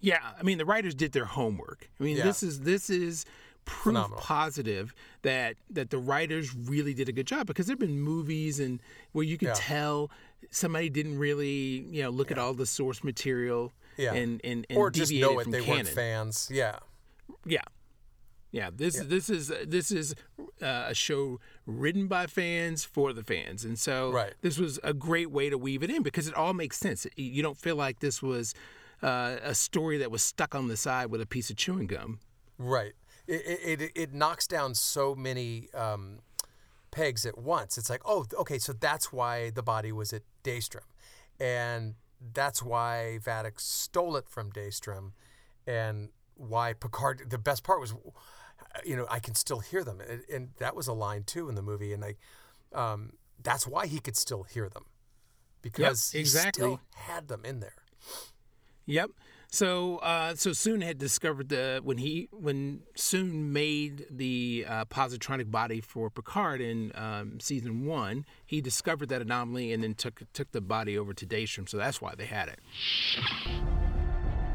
Yeah, 0.00 0.18
I 0.38 0.42
mean 0.42 0.58
the 0.58 0.66
writers 0.66 0.94
did 0.94 1.12
their 1.12 1.24
homework. 1.24 1.88
I 1.98 2.02
mean 2.02 2.16
Yeah. 2.18 2.24
this 2.24 2.42
is 2.42 2.60
this 2.60 2.90
is 2.90 3.24
proof 3.64 3.94
Phenomenal. 3.94 4.18
positive 4.20 4.94
that 5.22 5.56
that 5.70 5.90
the 5.90 5.98
writers 5.98 6.54
really 6.54 6.92
did 6.94 7.08
a 7.08 7.12
good 7.12 7.26
job 7.26 7.46
because 7.46 7.66
there've 7.66 7.78
been 7.78 8.00
movies 8.00 8.60
and 8.60 8.80
where 9.12 9.24
you 9.24 9.38
could 9.38 9.48
Yeah. 9.48 9.54
tell 9.56 10.10
somebody 10.50 10.88
didn't 10.90 11.18
really 11.18 11.86
you 11.90 12.02
know 12.02 12.10
look 12.10 12.30
at 12.30 12.38
all 12.38 12.52
the 12.54 12.66
source 12.66 13.02
material 13.02 13.72
Yeah. 13.96 14.12
and 14.14 14.40
and, 14.44 14.66
and 14.68 14.78
or 14.78 14.90
just 14.90 15.12
know 15.12 15.38
it 15.38 15.44
from 15.44 15.52
they 15.52 15.60
canon. 15.60 15.76
weren't 15.76 15.88
fans. 15.88 16.48
Yeah. 16.52 16.78
Yeah. 17.46 17.62
Yeah, 18.52 18.70
this 18.72 18.96
this 19.00 19.28
is 19.30 19.50
this 19.66 19.90
is 19.90 20.14
uh, 20.62 20.84
a 20.88 20.94
show 20.94 21.40
written 21.66 22.06
by 22.06 22.28
fans 22.28 22.84
for 22.84 23.12
the 23.12 23.24
fans, 23.24 23.64
and 23.64 23.76
so 23.76 24.12
Right. 24.12 24.32
this 24.42 24.58
was 24.58 24.78
a 24.84 24.94
great 24.94 25.32
way 25.32 25.50
to 25.50 25.58
weave 25.58 25.82
it 25.82 25.90
in 25.90 26.04
because 26.04 26.28
it 26.28 26.34
all 26.34 26.54
makes 26.54 26.78
sense. 26.78 27.04
You 27.16 27.42
don't 27.42 27.58
feel 27.58 27.74
like 27.74 27.98
this 27.98 28.22
was 28.22 28.54
uh, 29.02 29.38
a 29.42 29.56
story 29.56 29.98
that 29.98 30.12
was 30.12 30.22
stuck 30.22 30.54
on 30.54 30.68
the 30.68 30.76
side 30.76 31.06
with 31.10 31.20
a 31.20 31.26
piece 31.26 31.50
of 31.50 31.56
chewing 31.56 31.88
gum. 31.88 32.20
Right. 32.56 32.92
It 33.26 33.80
it, 33.80 33.92
it, 33.94 34.12
knocks 34.12 34.46
down 34.46 34.74
so 34.74 35.14
many 35.14 35.68
um, 35.72 36.18
pegs 36.90 37.24
at 37.24 37.38
once. 37.38 37.78
It's 37.78 37.88
like, 37.88 38.02
oh, 38.04 38.26
okay, 38.38 38.58
so 38.58 38.72
that's 38.72 39.12
why 39.12 39.50
the 39.50 39.62
body 39.62 39.92
was 39.92 40.12
at 40.12 40.22
Daystrom, 40.42 40.84
and 41.40 41.94
that's 42.32 42.62
why 42.62 43.18
Vadic 43.22 43.60
stole 43.60 44.16
it 44.16 44.28
from 44.28 44.52
Daystrom, 44.52 45.12
and 45.66 46.10
why 46.36 46.74
Picard. 46.74 47.30
The 47.30 47.38
best 47.38 47.64
part 47.64 47.80
was, 47.80 47.94
you 48.84 48.96
know, 48.96 49.06
I 49.10 49.20
can 49.20 49.34
still 49.34 49.60
hear 49.60 49.84
them, 49.84 50.00
and, 50.00 50.22
and 50.32 50.48
that 50.58 50.76
was 50.76 50.86
a 50.86 50.92
line 50.92 51.24
too 51.24 51.48
in 51.48 51.54
the 51.54 51.62
movie, 51.62 51.94
and 51.94 52.04
I, 52.04 52.14
um, 52.74 53.14
that's 53.42 53.66
why 53.66 53.86
he 53.86 54.00
could 54.00 54.16
still 54.16 54.42
hear 54.42 54.68
them, 54.68 54.84
because 55.62 56.10
he 56.10 56.20
exactly. 56.20 56.60
still 56.60 56.80
had 56.94 57.28
them 57.28 57.42
in 57.44 57.60
there. 57.60 57.84
Yep. 58.86 59.10
So, 59.54 59.98
uh, 59.98 60.34
so 60.34 60.50
Soong 60.50 60.82
had 60.82 60.98
discovered 60.98 61.48
the 61.48 61.80
when 61.84 61.98
he 61.98 62.28
when 62.32 62.80
Soong 62.96 63.32
made 63.52 64.04
the 64.10 64.66
uh, 64.68 64.84
positronic 64.86 65.48
body 65.48 65.80
for 65.80 66.10
Picard 66.10 66.60
in 66.60 66.90
um, 66.96 67.38
season 67.38 67.86
one, 67.86 68.26
he 68.44 68.60
discovered 68.60 69.10
that 69.10 69.22
anomaly 69.22 69.72
and 69.72 69.84
then 69.84 69.94
took 69.94 70.22
took 70.32 70.50
the 70.50 70.60
body 70.60 70.98
over 70.98 71.14
to 71.14 71.24
Daystrom. 71.24 71.68
So 71.68 71.76
that's 71.76 72.02
why 72.02 72.16
they 72.16 72.24
had 72.24 72.48
it. 72.48 72.58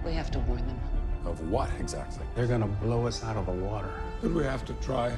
We 0.03 0.11
have 0.11 0.31
to 0.31 0.39
warn 0.39 0.67
them. 0.67 0.81
Of 1.23 1.49
what 1.49 1.69
exactly? 1.79 2.25
They're 2.35 2.47
gonna 2.47 2.67
blow 2.67 3.07
us 3.07 3.23
out 3.23 3.37
of 3.37 3.45
the 3.45 3.53
water. 3.53 3.93
But 4.21 4.31
we 4.31 4.43
have 4.43 4.65
to 4.65 4.73
try. 4.73 5.15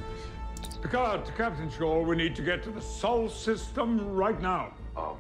Picard, 0.84 1.26
to 1.26 1.32
Captain 1.32 1.72
Shaw, 1.72 2.04
we 2.04 2.16
need 2.16 2.36
to 2.36 2.44
get 2.44 2.62
to 2.64 2.70
the 2.70 2.82
Sol 2.82 3.28
system 3.28 4.14
right 4.14 4.40
now. 4.44 4.76
Um, 4.96 5.18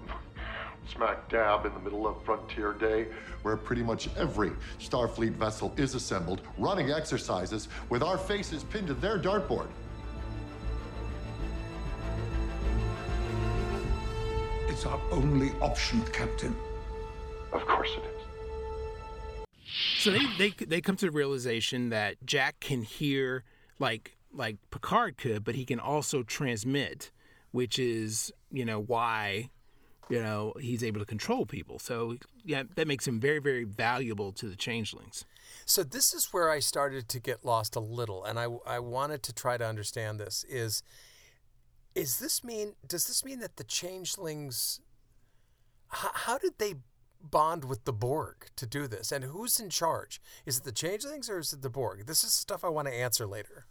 smack 0.87 1.29
dab 1.29 1.65
in 1.65 1.73
the 1.73 1.79
middle 1.79 2.07
of 2.07 2.23
Frontier 2.23 2.73
Day, 2.73 3.07
where 3.43 3.57
pretty 3.57 3.83
much 3.83 4.09
every 4.17 4.51
Starfleet 4.79 5.33
vessel 5.33 5.73
is 5.77 5.95
assembled, 5.95 6.41
running 6.57 6.91
exercises 6.91 7.69
with 7.89 8.03
our 8.03 8.17
faces 8.17 8.63
pinned 8.63 8.87
to 8.87 8.93
their 8.93 9.19
dartboard. 9.19 9.67
It's 14.67 14.85
our 14.85 14.99
only 15.11 15.51
option, 15.61 16.01
Captain. 16.13 16.55
Of 17.51 17.65
course 17.65 17.89
it 17.97 18.03
is. 18.03 18.11
So 19.99 20.11
they, 20.11 20.25
they 20.37 20.65
they 20.65 20.81
come 20.81 20.95
to 20.97 21.05
the 21.05 21.11
realization 21.11 21.89
that 21.89 22.25
Jack 22.25 22.59
can 22.59 22.81
hear 22.81 23.43
like 23.77 24.17
like 24.33 24.57
Picard 24.71 25.17
could, 25.17 25.43
but 25.43 25.55
he 25.55 25.65
can 25.65 25.79
also 25.79 26.23
transmit, 26.23 27.11
which 27.51 27.77
is 27.77 28.31
you 28.51 28.65
know 28.65 28.79
why 28.81 29.51
you 30.11 30.21
know 30.21 30.53
he's 30.59 30.83
able 30.83 30.99
to 30.99 31.05
control 31.05 31.45
people. 31.45 31.79
So 31.79 32.17
yeah, 32.43 32.63
that 32.75 32.87
makes 32.87 33.07
him 33.07 33.19
very 33.19 33.39
very 33.39 33.63
valuable 33.63 34.31
to 34.33 34.47
the 34.47 34.55
changelings. 34.55 35.25
So 35.65 35.83
this 35.83 36.13
is 36.13 36.29
where 36.31 36.49
I 36.49 36.59
started 36.59 37.07
to 37.09 37.19
get 37.19 37.45
lost 37.45 37.75
a 37.75 37.79
little, 37.79 38.23
and 38.23 38.39
I 38.39 38.47
I 38.65 38.79
wanted 38.79 39.23
to 39.23 39.33
try 39.33 39.57
to 39.57 39.65
understand 39.65 40.19
this. 40.19 40.45
Is 40.49 40.83
is 41.95 42.19
this 42.19 42.43
mean? 42.43 42.73
Does 42.87 43.07
this 43.07 43.23
mean 43.25 43.39
that 43.39 43.57
the 43.57 43.63
changelings? 43.63 44.79
How, 45.89 46.11
how 46.13 46.37
did 46.37 46.57
they 46.57 46.75
bond 47.21 47.65
with 47.65 47.83
the 47.83 47.93
Borg 47.93 48.47
to 48.55 48.65
do 48.65 48.87
this, 48.87 49.11
and 49.11 49.23
who's 49.25 49.59
in 49.59 49.69
charge? 49.69 50.21
Is 50.45 50.57
it 50.57 50.63
the 50.63 50.71
changelings 50.71 51.29
or 51.29 51.39
is 51.39 51.53
it 51.53 51.61
the 51.61 51.69
Borg? 51.69 52.05
This 52.05 52.23
is 52.23 52.33
stuff 52.33 52.63
I 52.63 52.69
want 52.69 52.87
to 52.87 52.93
answer 52.93 53.27
later. 53.27 53.65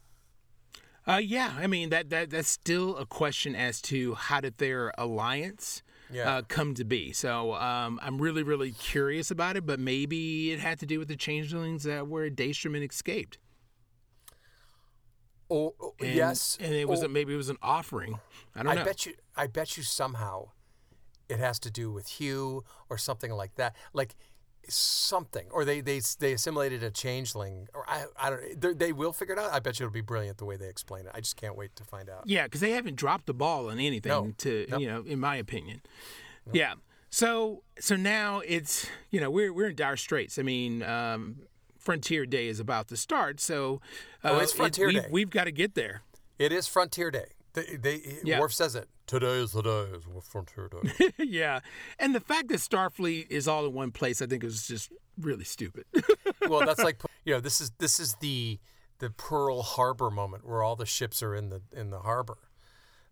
Uh, 1.07 1.21
yeah, 1.23 1.55
I 1.59 1.67
mean 1.67 1.91
that 1.91 2.11
that 2.11 2.31
that's 2.31 2.49
still 2.49 2.97
a 2.97 3.07
question 3.07 3.57
as 3.57 3.81
to 3.83 4.15
how 4.15 4.41
did 4.41 4.59
their 4.59 4.93
alliance 4.99 5.83
Yeah. 6.13 6.37
uh, 6.37 6.43
come 6.49 6.75
to 6.75 6.85
be. 6.85 7.13
So 7.13 7.55
um, 7.55 7.99
I'm 8.03 8.21
really 8.21 8.43
really 8.43 8.73
curious 8.73 9.31
about 9.31 9.57
it, 9.57 9.65
but 9.67 9.79
maybe 9.81 10.51
it 10.53 10.59
had 10.61 10.79
to 10.81 10.87
do 10.87 10.99
with 10.99 11.09
the 11.09 11.17
changelings 11.17 11.85
that 11.85 12.09
were 12.09 12.29
Daystrom 12.31 12.75
and 12.75 12.89
escaped. 12.91 13.39
Oh, 15.51 15.75
oh, 15.81 15.95
And- 16.01 16.15
yes. 16.15 16.57
and 16.61 16.73
it 16.73 16.89
was 16.89 17.03
Oh. 17.03 17.07
a, 17.07 17.09
maybe 17.09 17.35
it 17.35 17.37
was 17.37 17.49
an 17.49 17.59
offering. 17.63 18.21
I 18.55 18.63
don't 18.63 18.75
know. 18.77 18.85
bet 18.85 19.07
you. 19.07 19.15
I 19.37 19.47
bet 19.49 19.77
you 19.77 19.83
somehow, 19.83 20.51
it 21.29 21.39
has 21.39 21.59
to 21.61 21.71
do 21.71 21.91
with 21.91 22.07
Hugh 22.09 22.65
or 22.89 22.97
something 22.99 23.33
like 23.33 23.57
that. 23.57 23.75
Like 23.93 24.15
something, 24.69 25.47
or 25.51 25.65
they 25.65 25.81
they 25.81 26.01
they 26.19 26.33
assimilated 26.33 26.83
a 26.83 26.91
changeling, 26.91 27.69
or 27.75 27.85
I 27.89 28.05
I 28.17 28.31
don't. 28.31 28.61
They, 28.61 28.73
they 28.75 28.93
will 28.93 29.13
figure 29.13 29.35
it 29.35 29.39
out. 29.41 29.53
I 29.53 29.59
bet 29.61 29.79
you 29.81 29.87
it'll 29.87 29.93
be 29.95 30.01
brilliant 30.01 30.39
the 30.39 30.45
way 30.45 30.57
they 30.57 30.69
explain 30.69 31.07
it. 31.07 31.13
I 31.15 31.21
just 31.21 31.37
can't 31.37 31.57
wait 31.57 31.75
to 31.77 31.85
find 31.85 32.09
out. 32.09 32.23
Yeah, 32.27 32.45
because 32.45 32.61
they 32.61 32.73
haven't 32.73 32.97
dropped 32.97 33.27
the 33.27 33.35
ball 33.35 33.69
on 33.71 33.79
anything. 33.79 34.11
No. 34.11 34.33
To 34.39 34.67
Nope. 34.69 34.81
you 34.81 34.87
know, 34.87 35.03
in 35.07 35.19
my 35.21 35.37
opinion. 35.37 35.81
Yeah. 36.53 36.75
So 37.11 37.63
so 37.79 37.97
now 37.97 38.41
it's 38.47 38.87
you 39.11 39.21
know 39.21 39.31
we're 39.31 39.53
we're 39.53 39.69
in 39.71 39.77
dire 39.77 39.97
straits. 39.97 40.39
I 40.39 40.43
mean, 40.43 40.83
um, 40.83 41.37
Frontier 41.79 42.27
Day 42.27 42.47
is 42.49 42.61
about 42.61 42.89
to 42.89 42.97
start, 42.97 43.41
so 43.41 43.81
uh, 44.23 44.31
Oh, 44.33 44.39
it's 44.39 44.53
it- 44.53 44.57
Frontier 44.57 44.87
we've, 44.89 45.03
Day. 45.03 45.09
We've 45.11 45.31
got 45.31 45.45
to 45.45 45.53
get 45.53 45.75
there. 45.75 46.03
It 46.39 46.53
is 46.53 46.67
Frontier 46.69 47.11
Day. 47.11 47.27
They, 47.53 47.77
they 47.77 48.21
Yeah. 48.25 48.41
Worf 48.41 48.53
says 48.55 48.75
it. 48.77 48.89
Today 49.07 49.39
is 49.39 49.53
the 49.53 49.63
day. 49.63 49.87
It's 49.95 50.29
Frontier 50.29 50.69
Day. 50.69 51.13
yeah, 51.19 51.61
and 51.99 52.15
the 52.15 52.21
fact 52.21 52.49
that 52.49 52.59
Starfleet 52.59 53.27
is 53.29 53.49
all 53.49 53.67
in 53.67 53.73
one 53.73 53.91
place, 53.91 54.23
I 54.23 54.27
think, 54.27 54.45
is 54.45 54.67
just 54.69 54.93
really 55.19 55.45
stupid. 55.45 55.85
well, 56.49 56.65
that's 56.65 56.83
like 56.83 57.03
you 57.25 57.35
know 57.35 57.41
this 57.41 57.61
is 57.61 57.73
this 57.79 57.99
is 57.99 58.15
the 58.21 58.61
the 59.01 59.11
Pearl 59.11 59.63
Harbor 59.63 60.11
moment 60.11 60.47
where 60.47 60.63
all 60.63 60.77
the 60.77 60.87
ships 60.87 61.23
are 61.23 61.35
in 61.35 61.49
the 61.49 61.61
in 61.73 61.91
the 61.91 62.01
harbor. 62.01 62.39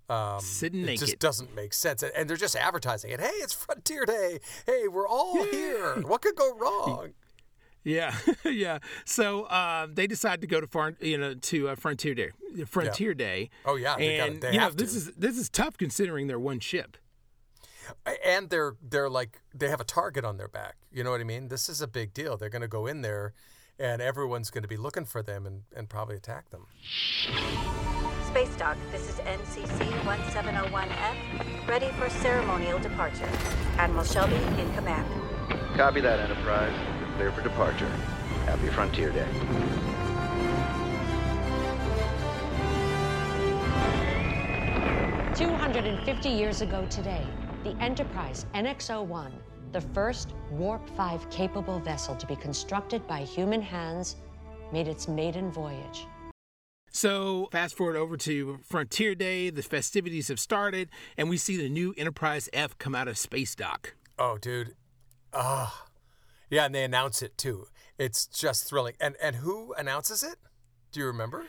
Um, 0.09 0.41
Sitting 0.41 0.89
it 0.89 0.99
just 0.99 1.19
doesn't 1.19 1.55
make 1.55 1.75
sense, 1.75 2.03
and, 2.03 2.13
and 2.17 2.31
they're 2.31 2.37
just 2.37 2.57
advertising 2.57 3.11
it. 3.11 3.21
Hey, 3.21 3.27
it's 3.27 3.53
Frontier 3.53 4.07
Day. 4.07 4.39
Hey, 4.67 4.89
we're 4.89 5.07
all 5.09 5.45
here. 5.45 5.97
What 6.03 6.23
could 6.23 6.35
go 6.37 6.57
wrong? 6.57 7.11
Yeah, 7.85 8.15
yeah. 8.45 8.79
So 9.05 9.49
um, 9.51 9.95
they 9.95 10.07
decide 10.07 10.41
to 10.43 10.47
go 10.47 10.61
to 10.61 10.67
far, 10.67 10.95
you 11.01 11.17
know, 11.19 11.35
to 11.35 11.69
uh, 11.71 11.75
Frontier 11.77 12.15
Day. 12.15 12.31
Frontier 12.67 13.15
Day. 13.15 13.51
Oh, 13.65 13.77
yeah, 13.77 13.97
they 13.97 14.17
gotta- 14.17 14.31
and 14.33 14.41
they 14.43 14.53
you 14.53 14.59
know, 14.59 14.65
have 14.65 14.77
this 14.77 14.95
is 14.95 15.13
this 15.13 15.39
is 15.39 15.49
tough 15.49 15.77
considering 15.79 16.27
they're 16.27 16.39
one 16.39 16.61
ship. 16.61 16.97
And 18.25 18.51
they're 18.51 18.75
they're 18.83 19.09
like 19.09 19.41
they 19.55 19.69
have 19.69 19.81
a 19.81 19.85
target 19.85 20.25
on 20.25 20.37
their 20.37 20.49
back. 20.49 20.77
You 20.93 21.03
know 21.05 21.11
what 21.11 21.21
I 21.21 21.25
mean? 21.25 21.49
This 21.49 21.69
is 21.71 21.81
a 21.81 21.87
big 21.89 22.13
deal. 22.13 22.37
They're 22.37 22.51
going 22.51 22.61
to 22.63 22.69
go 22.69 22.87
in 22.87 23.01
there, 23.01 23.33
and 23.79 24.03
everyone's 24.03 24.51
going 24.51 24.63
to 24.63 24.69
be 24.69 24.77
looking 24.77 25.07
for 25.07 25.23
them 25.23 25.47
and, 25.47 25.63
and 25.75 25.89
probably 25.89 26.17
attack 26.17 26.51
them. 26.51 26.67
Space 28.27 28.55
Dock, 28.57 28.77
this 28.93 29.09
is 29.09 29.17
NCC 29.21 29.89
1701F, 30.03 31.67
ready 31.67 31.89
for 31.99 32.11
ceremonial 32.11 32.79
departure. 32.79 33.29
Admiral 33.79 34.05
Shelby 34.05 34.37
in 34.61 34.71
command. 34.75 35.07
Copy 35.77 36.03
that, 36.03 36.21
Enterprise. 36.21 36.98
You're 37.19 37.33
clear 37.33 37.43
for 37.43 37.49
departure. 37.49 37.89
Happy 38.47 38.69
Frontier 38.69 39.11
Day. 39.11 39.27
Two 45.35 45.53
hundred 45.55 45.87
and 45.87 46.05
fifty 46.05 46.29
years 46.29 46.61
ago 46.61 46.87
today, 46.89 47.27
the 47.65 47.71
Enterprise 47.81 48.47
NX-01, 48.55 49.33
the 49.73 49.81
first 49.81 50.35
Warp 50.51 50.89
5 50.91 51.29
capable 51.31 51.81
vessel 51.81 52.15
to 52.15 52.27
be 52.27 52.37
constructed 52.37 53.05
by 53.09 53.21
human 53.21 53.63
hands, 53.63 54.17
made 54.73 54.87
its 54.87 55.09
maiden 55.09 55.51
voyage. 55.51 56.07
So 56.91 57.49
fast 57.51 57.77
forward 57.77 57.97
over 57.97 58.17
to 58.19 58.61
Frontier 58.63 59.17
Day. 59.17 59.51
The 59.51 59.63
festivities 59.63 60.29
have 60.29 60.39
started, 60.39 60.89
and 61.17 61.29
we 61.29 61.37
see 61.37 61.57
the 61.57 61.69
new 61.69 61.95
Enterprise 61.97 62.49
F 62.53 62.79
come 62.79 62.95
out 62.95 63.09
of 63.09 63.19
space 63.19 63.57
dock. 63.57 63.95
Oh, 64.19 64.39
dude. 64.39 64.75
Ah. 65.33 65.88
Yeah, 66.51 66.65
and 66.67 66.75
they 66.75 66.85
announce 66.85 67.23
it 67.23 67.37
too. 67.39 67.67
It's 67.99 68.27
just 68.27 68.65
thrilling. 68.69 68.95
And 69.01 69.17
and 69.23 69.37
who 69.37 69.73
announces 69.75 70.23
it? 70.23 70.37
Do 70.93 71.01
you 71.01 71.07
remember? 71.07 71.45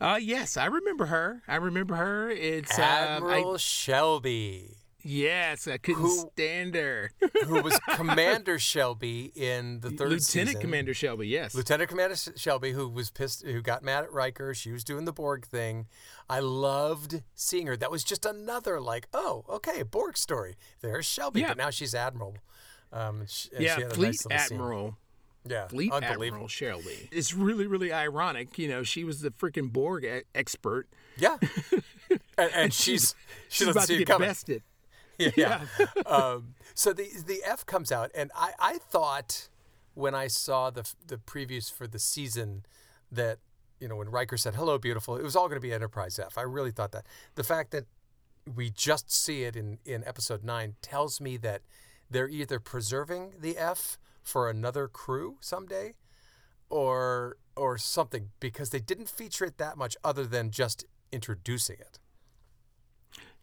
Uh 0.00 0.18
yes, 0.20 0.56
I 0.56 0.66
remember 0.66 1.06
her. 1.06 1.42
I 1.48 1.56
remember 1.56 1.94
her. 1.96 2.30
It's 2.30 2.78
Admiral 2.78 3.48
um, 3.50 3.54
I, 3.54 3.58
Shelby. 3.58 4.76
Yes, 5.08 5.68
I 5.68 5.76
couldn't 5.76 6.02
Who- 6.02 6.28
stand 6.32 6.74
her. 6.74 7.12
who 7.44 7.62
was 7.62 7.78
Commander 7.94 8.58
Shelby 8.58 9.30
in 9.36 9.78
the 9.78 9.90
third 9.90 10.08
Lieutenant 10.10 10.22
season. 10.24 10.60
Commander 10.60 10.94
Shelby. 10.94 11.28
Yes. 11.28 11.54
Lieutenant 11.54 11.88
Commander 11.88 12.16
Shelby, 12.34 12.72
who 12.72 12.88
was 12.88 13.10
pissed, 13.12 13.46
who 13.46 13.62
got 13.62 13.84
mad 13.84 14.02
at 14.02 14.12
Riker. 14.12 14.52
She 14.52 14.72
was 14.72 14.82
doing 14.82 15.04
the 15.04 15.12
Borg 15.12 15.46
thing. 15.46 15.86
I 16.28 16.40
loved 16.40 17.22
seeing 17.36 17.68
her. 17.68 17.76
That 17.76 17.92
was 17.92 18.02
just 18.02 18.26
another 18.26 18.80
like, 18.80 19.06
oh, 19.14 19.44
okay, 19.48 19.84
Borg 19.84 20.18
story. 20.18 20.56
There's 20.80 21.06
Shelby, 21.06 21.42
Yeah. 21.42 21.48
but 21.48 21.58
now 21.58 21.70
she's 21.70 21.94
Admiral. 21.94 22.38
Um, 22.92 23.20
and 23.20 23.30
she, 23.30 23.48
and 23.54 23.62
yeah, 23.64 23.76
Fleet 23.88 24.06
nice 24.06 24.24
little 24.26 24.38
scene. 24.38 24.56
Admiral. 24.58 24.96
Yeah, 25.48 25.68
Fleet 25.68 25.92
unbelievable. 25.92 26.24
Admiral 26.24 26.48
Shelby. 26.48 27.08
It's 27.12 27.32
really, 27.34 27.66
really 27.66 27.92
ironic. 27.92 28.58
You 28.58 28.68
know, 28.68 28.82
she 28.82 29.04
was 29.04 29.20
the 29.20 29.30
freaking 29.30 29.72
Borg 29.72 30.04
e- 30.04 30.22
expert. 30.34 30.88
Yeah, 31.16 31.36
and, 32.38 32.50
and 32.54 32.72
she's 32.74 33.14
she 33.48 33.64
she's 33.64 33.66
doesn't 33.66 33.70
about 33.70 33.86
to 33.88 33.98
get 33.98 34.06
coming. 34.06 34.28
bested. 34.28 34.62
Yeah. 35.18 35.62
um, 36.06 36.54
so 36.74 36.92
the 36.92 37.08
the 37.26 37.40
F 37.44 37.64
comes 37.64 37.90
out, 37.90 38.10
and 38.14 38.30
I, 38.34 38.52
I 38.58 38.78
thought 38.78 39.48
when 39.94 40.14
I 40.14 40.26
saw 40.26 40.68
the 40.68 40.86
the 41.06 41.16
previews 41.16 41.72
for 41.72 41.86
the 41.86 41.98
season 41.98 42.66
that 43.10 43.38
you 43.80 43.88
know 43.88 43.96
when 43.96 44.10
Riker 44.10 44.36
said 44.36 44.56
"Hello, 44.56 44.76
beautiful," 44.76 45.16
it 45.16 45.22
was 45.22 45.34
all 45.34 45.48
going 45.48 45.56
to 45.56 45.66
be 45.66 45.72
Enterprise 45.72 46.18
F. 46.18 46.36
I 46.36 46.42
really 46.42 46.70
thought 46.70 46.92
that. 46.92 47.06
The 47.34 47.44
fact 47.44 47.70
that 47.70 47.86
we 48.54 48.68
just 48.68 49.10
see 49.10 49.44
it 49.44 49.56
in 49.56 49.78
in 49.86 50.04
episode 50.04 50.44
nine 50.44 50.74
tells 50.82 51.18
me 51.18 51.38
that 51.38 51.62
they're 52.10 52.28
either 52.28 52.60
preserving 52.60 53.34
the 53.40 53.56
F 53.56 53.98
for 54.22 54.50
another 54.50 54.88
crew 54.88 55.36
someday, 55.40 55.94
or 56.68 57.36
or 57.56 57.78
something 57.78 58.30
because 58.40 58.70
they 58.70 58.80
didn't 58.80 59.08
feature 59.08 59.44
it 59.44 59.58
that 59.58 59.76
much 59.76 59.96
other 60.04 60.24
than 60.26 60.50
just 60.50 60.84
introducing 61.12 61.76
it. 61.78 61.98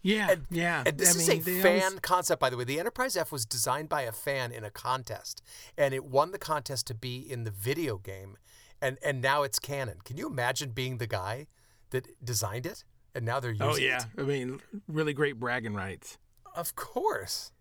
Yeah, 0.02 0.36
yeah. 0.52 0.84
And 0.86 0.98
this 0.98 1.16
I 1.16 1.34
is 1.34 1.46
mean, 1.46 1.60
a 1.60 1.62
fan 1.62 1.84
always- 1.84 2.00
concept, 2.02 2.42
by 2.42 2.50
the 2.50 2.58
way. 2.58 2.66
The 2.66 2.80
Enterprise 2.80 3.16
F 3.16 3.32
was 3.32 3.46
designed 3.46 3.88
by 3.88 4.02
a 4.02 4.12
fan 4.12 4.52
in 4.52 4.66
a 4.66 4.70
contest, 4.70 5.42
and 5.78 5.94
it 5.94 6.04
won 6.04 6.32
the 6.32 6.38
contest 6.38 6.88
to 6.88 6.94
be 6.94 7.20
in 7.20 7.46
the 7.46 7.52
video 7.52 7.98
game, 7.98 8.38
and 8.82 8.98
and 9.02 9.22
now 9.22 9.44
it's 9.44 9.60
canon. 9.60 10.00
Can 10.04 10.18
you 10.18 10.28
imagine 10.28 10.72
being 10.72 10.98
the 10.98 11.08
guy 11.08 11.48
that 11.92 12.08
designed 12.24 12.66
it, 12.66 12.84
and 13.16 13.24
now 13.26 13.40
they're 13.40 13.56
oh, 13.62 13.70
using 13.70 13.86
it. 13.86 13.88
Oh 13.88 13.90
yeah, 13.90 14.04
it? 14.18 14.22
I 14.22 14.24
mean, 14.24 14.60
really 14.90 15.14
great 15.14 15.40
bragging 15.40 15.74
rights. 15.74 16.18
Of 16.54 16.76
course, 16.76 17.54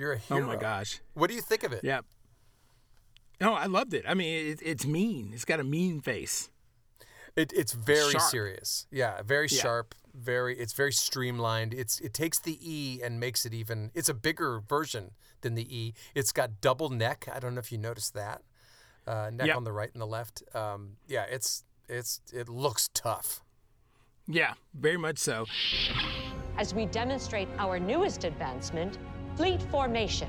you're 0.00 0.14
a 0.14 0.20
Oh 0.30 0.40
my 0.40 0.56
gosh. 0.56 1.00
What 1.14 1.28
do 1.28 1.36
you 1.36 1.42
think 1.42 1.62
of 1.62 1.72
it? 1.72 1.82
Yeah. 1.84 2.00
No, 3.40 3.54
I 3.54 3.66
loved 3.66 3.94
it. 3.94 4.04
I 4.08 4.14
mean, 4.14 4.48
it, 4.52 4.60
it's 4.62 4.86
mean. 4.86 5.30
It's 5.34 5.44
got 5.44 5.60
a 5.60 5.64
mean 5.64 6.00
face. 6.00 6.50
It, 7.36 7.52
it's 7.54 7.72
very 7.72 8.12
Sharp. 8.12 8.30
serious. 8.30 8.86
Yeah, 8.90 9.22
very 9.22 9.46
Yeah. 9.50 9.62
sharp. 9.62 9.94
Very. 10.12 10.58
It's 10.58 10.72
very 10.72 10.92
streamlined. 10.92 11.72
It's 11.72 12.00
it 12.00 12.12
takes 12.12 12.38
the 12.40 12.58
E 12.60 13.00
and 13.02 13.20
makes 13.20 13.46
it 13.46 13.54
even. 13.54 13.90
It's 13.94 14.08
a 14.08 14.14
bigger 14.14 14.60
version 14.60 15.12
than 15.42 15.54
the 15.54 15.66
E. 15.74 15.94
It's 16.14 16.32
got 16.32 16.60
double 16.60 16.88
neck. 16.90 17.28
I 17.32 17.38
don't 17.38 17.54
know 17.54 17.60
if 17.60 17.70
you 17.70 17.78
noticed 17.78 18.14
that. 18.14 18.42
Uh, 19.06 19.30
neck 19.32 19.46
Yep. 19.46 19.56
on 19.56 19.64
the 19.64 19.72
right 19.72 19.90
and 19.92 20.00
the 20.02 20.06
left. 20.06 20.42
Um, 20.54 20.96
yeah, 21.06 21.24
it's 21.30 21.64
it's 21.88 22.20
it 22.32 22.48
looks 22.48 22.88
tough. 22.92 23.42
Yeah, 24.26 24.54
very 24.74 24.96
much 24.98 25.18
so. 25.18 25.46
As 26.58 26.74
we 26.74 26.86
demonstrate 26.86 27.48
our 27.58 27.78
newest 27.78 28.24
advancement, 28.24 28.98
fleet 29.36 29.62
formation. 29.62 30.28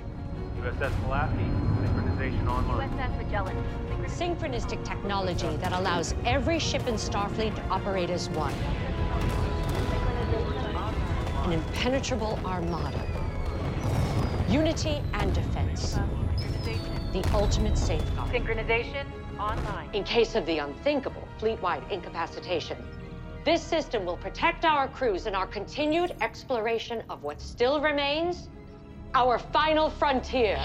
USS 0.62 0.92
Pulaski, 1.04 1.44
synchronization 1.82 2.48
online. 2.48 2.90
USS 2.90 3.18
Magellan. 3.18 3.64
Synchronistic 4.06 4.84
technology 4.84 5.56
that 5.58 5.72
allows 5.74 6.14
every 6.26 6.60
ship 6.60 6.86
in 6.88 6.96
Starfleet 6.96 7.56
to 7.56 7.64
operate 7.70 8.10
as 8.10 8.30
one. 8.30 8.54
An 11.46 11.54
impenetrable 11.54 12.40
armada. 12.46 13.06
Unity 14.50 15.02
and 15.14 15.34
defense. 15.34 15.98
The 17.14 17.24
ultimate 17.34 17.78
safeguard. 17.78 18.30
Synchronization 18.32 19.06
online. 19.40 19.90
In 19.94 20.04
case 20.04 20.36
of 20.36 20.46
the 20.46 20.60
unthinkable 20.60 21.28
fleet-wide 21.40 21.84
incapacitation, 21.90 22.78
this 23.44 23.62
system 23.62 24.06
will 24.06 24.18
protect 24.18 24.66
our 24.66 24.88
crews 24.88 25.26
in 25.26 25.34
our 25.34 25.48
continued 25.48 26.14
exploration 26.22 27.02
of 27.10 27.24
what 27.24 27.42
still 27.42 27.82
remains 27.82 28.50
our 29.14 29.38
final 29.40 29.90
frontier. 29.90 30.60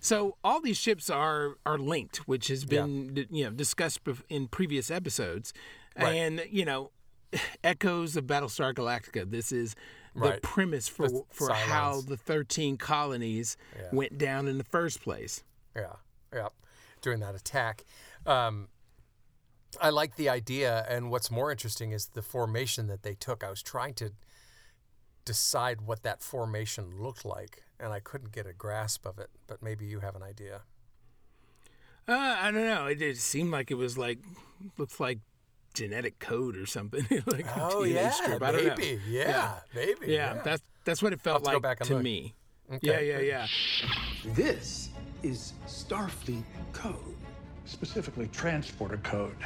So 0.00 0.36
all 0.44 0.60
these 0.60 0.76
ships 0.78 1.10
are 1.10 1.56
are 1.66 1.78
linked, 1.78 2.18
which 2.28 2.48
has 2.48 2.64
been 2.64 3.14
d- 3.14 3.26
you 3.30 3.44
know 3.44 3.50
discussed 3.50 4.00
in 4.28 4.48
previous 4.48 4.90
episodes, 4.90 5.52
Right. 5.98 6.14
and 6.14 6.44
you 6.50 6.64
know 6.64 6.90
echoes 7.64 8.16
of 8.16 8.24
Battlestar 8.26 8.72
Galactica. 8.72 9.28
This 9.30 9.52
is 9.52 9.74
the 10.14 10.20
Right. 10.20 10.42
premise 10.42 10.88
for 10.88 11.08
The 11.08 11.22
for 11.30 11.52
how 11.52 12.00
the 12.00 12.16
thirteen 12.16 12.76
colonies 12.76 13.56
Yeah. 13.76 13.88
went 13.92 14.18
down 14.18 14.46
in 14.48 14.58
the 14.58 14.64
first 14.64 15.00
place. 15.02 15.42
Yeah, 15.76 15.96
yeah. 16.32 16.48
During 17.02 17.20
that 17.20 17.34
attack, 17.34 17.84
um, 18.26 18.68
I 19.80 19.90
like 19.90 20.16
the 20.16 20.28
idea, 20.28 20.86
and 20.88 21.10
what's 21.10 21.30
more 21.30 21.50
interesting 21.50 21.92
is 21.92 22.06
the 22.06 22.22
formation 22.22 22.86
that 22.86 23.02
they 23.02 23.14
took. 23.14 23.44
I 23.44 23.50
was 23.50 23.62
trying 23.62 23.94
to 23.94 24.12
decide 25.28 25.82
what 25.82 26.02
that 26.02 26.22
formation 26.22 26.90
looked 26.98 27.24
like, 27.24 27.62
and 27.78 27.92
I 27.92 28.00
couldn't 28.00 28.32
get 28.32 28.46
a 28.46 28.52
grasp 28.54 29.04
of 29.06 29.18
it. 29.18 29.28
But 29.46 29.62
maybe 29.62 29.84
you 29.84 30.00
have 30.00 30.16
an 30.16 30.22
idea. 30.22 30.62
Uh, 32.08 32.36
I 32.40 32.50
don't 32.50 32.64
know. 32.64 32.86
It, 32.86 33.02
it 33.02 33.18
seemed 33.18 33.50
like 33.50 33.70
it 33.70 33.74
was 33.74 33.98
like 33.98 34.18
looks 34.78 34.98
like 34.98 35.18
genetic 35.74 36.18
code 36.18 36.56
or 36.56 36.64
something. 36.66 37.06
like 37.26 37.44
a 37.46 37.68
Oh, 37.70 37.82
DNA 37.82 37.94
yeah, 37.94 38.10
strip. 38.10 38.42
I 38.42 38.52
don't 38.52 38.64
know. 38.66 38.74
maybe. 38.76 39.00
Yeah, 39.08 39.54
maybe, 39.74 40.06
Yeah, 40.06 40.34
yeah. 40.36 40.42
that's 40.42 40.62
that's 40.84 41.02
what 41.02 41.12
it 41.12 41.20
felt 41.20 41.44
like 41.44 41.60
back 41.62 41.80
to 41.80 41.94
look. 41.94 42.02
me. 42.02 42.34
Okay. 42.72 42.78
Yeah, 43.08 43.18
yeah, 43.18 43.20
yeah. 43.20 43.46
This 44.34 44.88
is 45.22 45.52
Starfleet 45.66 46.44
code. 46.72 47.16
Specifically, 47.66 48.28
transporter 48.28 48.96
code. 48.98 49.36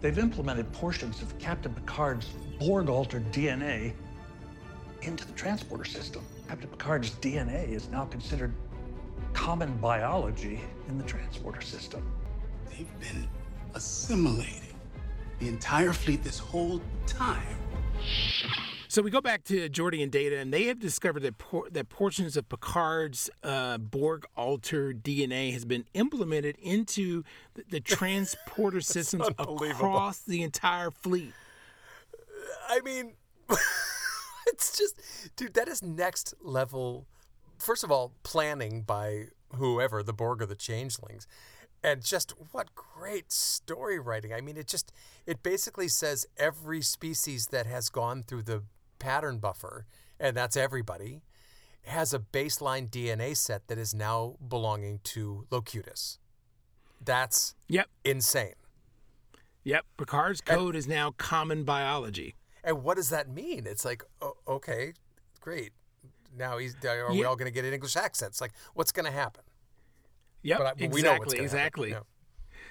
They've 0.00 0.18
implemented 0.18 0.70
portions 0.72 1.22
of 1.22 1.38
Captain 1.38 1.72
Picard's 1.72 2.26
Borg 2.58 2.88
altered 2.88 3.30
DNA 3.32 3.92
into 5.04 5.26
the 5.26 5.32
transporter 5.32 5.84
system. 5.84 6.24
Captain 6.48 6.68
Picard's 6.68 7.10
DNA 7.10 7.68
is 7.68 7.88
now 7.90 8.04
considered 8.04 8.52
common 9.32 9.76
biology 9.78 10.60
in 10.88 10.98
the 10.98 11.04
transporter 11.04 11.60
system. 11.60 12.10
They've 12.70 13.00
been 13.00 13.28
assimilating 13.74 14.74
the 15.38 15.48
entire 15.48 15.92
fleet 15.92 16.22
this 16.22 16.38
whole 16.38 16.80
time. 17.06 17.58
So 18.88 19.02
we 19.02 19.10
go 19.10 19.20
back 19.20 19.42
to 19.46 19.68
Geordi 19.68 20.04
and 20.04 20.12
Data, 20.12 20.38
and 20.38 20.52
they 20.52 20.66
have 20.66 20.78
discovered 20.78 21.24
that 21.24 21.36
por- 21.36 21.68
that 21.70 21.88
portions 21.88 22.36
of 22.36 22.48
Picard's 22.48 23.28
uh, 23.42 23.78
Borg 23.78 24.24
altered 24.36 25.02
DNA 25.02 25.52
has 25.52 25.64
been 25.64 25.84
implemented 25.94 26.56
into 26.62 27.24
the, 27.54 27.64
the 27.68 27.80
transporter 27.98 28.80
systems 28.80 29.26
across 29.36 30.20
the 30.20 30.44
entire 30.44 30.92
fleet. 30.92 31.32
I 32.68 32.80
mean, 32.82 33.14
it's 34.46 34.76
just, 34.78 35.00
dude, 35.36 35.54
that 35.54 35.68
is 35.68 35.82
next 35.82 36.34
level. 36.40 37.06
First 37.58 37.84
of 37.84 37.90
all, 37.90 38.12
planning 38.22 38.82
by 38.82 39.26
whoever, 39.54 40.02
the 40.02 40.12
Borg 40.12 40.42
or 40.42 40.46
the 40.46 40.54
Changelings. 40.54 41.26
And 41.82 42.02
just 42.02 42.32
what 42.52 42.74
great 42.74 43.30
story 43.30 43.98
writing. 43.98 44.32
I 44.32 44.40
mean, 44.40 44.56
it 44.56 44.66
just, 44.66 44.90
it 45.26 45.42
basically 45.42 45.88
says 45.88 46.26
every 46.38 46.80
species 46.80 47.48
that 47.48 47.66
has 47.66 47.90
gone 47.90 48.22
through 48.22 48.42
the 48.44 48.62
pattern 48.98 49.38
buffer, 49.38 49.84
and 50.18 50.34
that's 50.34 50.56
everybody, 50.56 51.20
has 51.84 52.14
a 52.14 52.18
baseline 52.18 52.88
DNA 52.88 53.36
set 53.36 53.68
that 53.68 53.76
is 53.76 53.94
now 53.94 54.36
belonging 54.48 55.00
to 55.04 55.46
Locutus. 55.50 56.18
That's 57.04 57.54
Yep. 57.68 57.88
insane. 58.02 58.54
Yep. 59.64 59.84
Picard's 59.98 60.40
code 60.40 60.76
is 60.76 60.88
now 60.88 61.12
common 61.18 61.64
biology. 61.64 62.34
And 62.64 62.82
what 62.82 62.96
does 62.96 63.10
that 63.10 63.28
mean? 63.28 63.66
It's 63.66 63.84
like, 63.84 64.02
oh, 64.22 64.34
okay, 64.48 64.94
great. 65.40 65.72
Now 66.36 66.58
he's 66.58 66.74
are 66.84 67.10
we 67.12 67.20
Yeah. 67.20 67.26
all 67.26 67.36
going 67.36 67.46
to 67.46 67.52
get 67.54 67.64
an 67.64 67.72
English 67.74 67.94
accent? 67.96 68.30
It's 68.30 68.40
like, 68.40 68.52
what's 68.74 68.90
going 68.90 69.04
to 69.06 69.12
happen? 69.12 69.44
Yep. 70.42 70.58
But 70.58 70.66
I- 70.66 70.70
but 70.70 70.80
exactly. 70.82 70.94
we 70.94 71.02
know 71.02 71.18
what's 71.18 71.34
gonna 71.34 71.42
happen, 71.42 71.44
exactly. 71.44 71.90
yeah. 71.90 72.00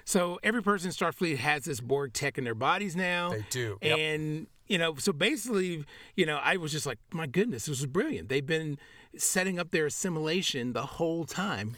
So 0.06 0.40
every 0.44 0.62
person 0.62 0.90
in 0.90 0.94
Starfleet 0.94 1.38
has 1.38 1.64
this 1.64 1.80
Borg 1.80 2.14
tech 2.14 2.38
in 2.38 2.44
their 2.44 2.56
bodies 2.56 2.96
now. 2.96 3.30
They 3.32 3.46
do, 3.50 3.78
yep. 3.82 3.98
And 3.98 4.48
you 4.68 4.78
know, 4.78 4.96
so 4.96 5.12
basically, 5.14 5.86
you 6.16 6.26
know, 6.26 6.38
I 6.42 6.58
was 6.58 6.72
just 6.72 6.86
like, 6.86 6.98
my 7.12 7.26
goodness, 7.28 7.66
this 7.66 7.80
was 7.82 7.86
brilliant. 7.86 8.30
They've 8.30 8.46
been 8.46 8.78
setting 9.18 9.60
up 9.60 9.72
their 9.72 9.86
assimilation 9.88 10.74
the 10.74 10.86
whole 10.86 11.26
time 11.26 11.76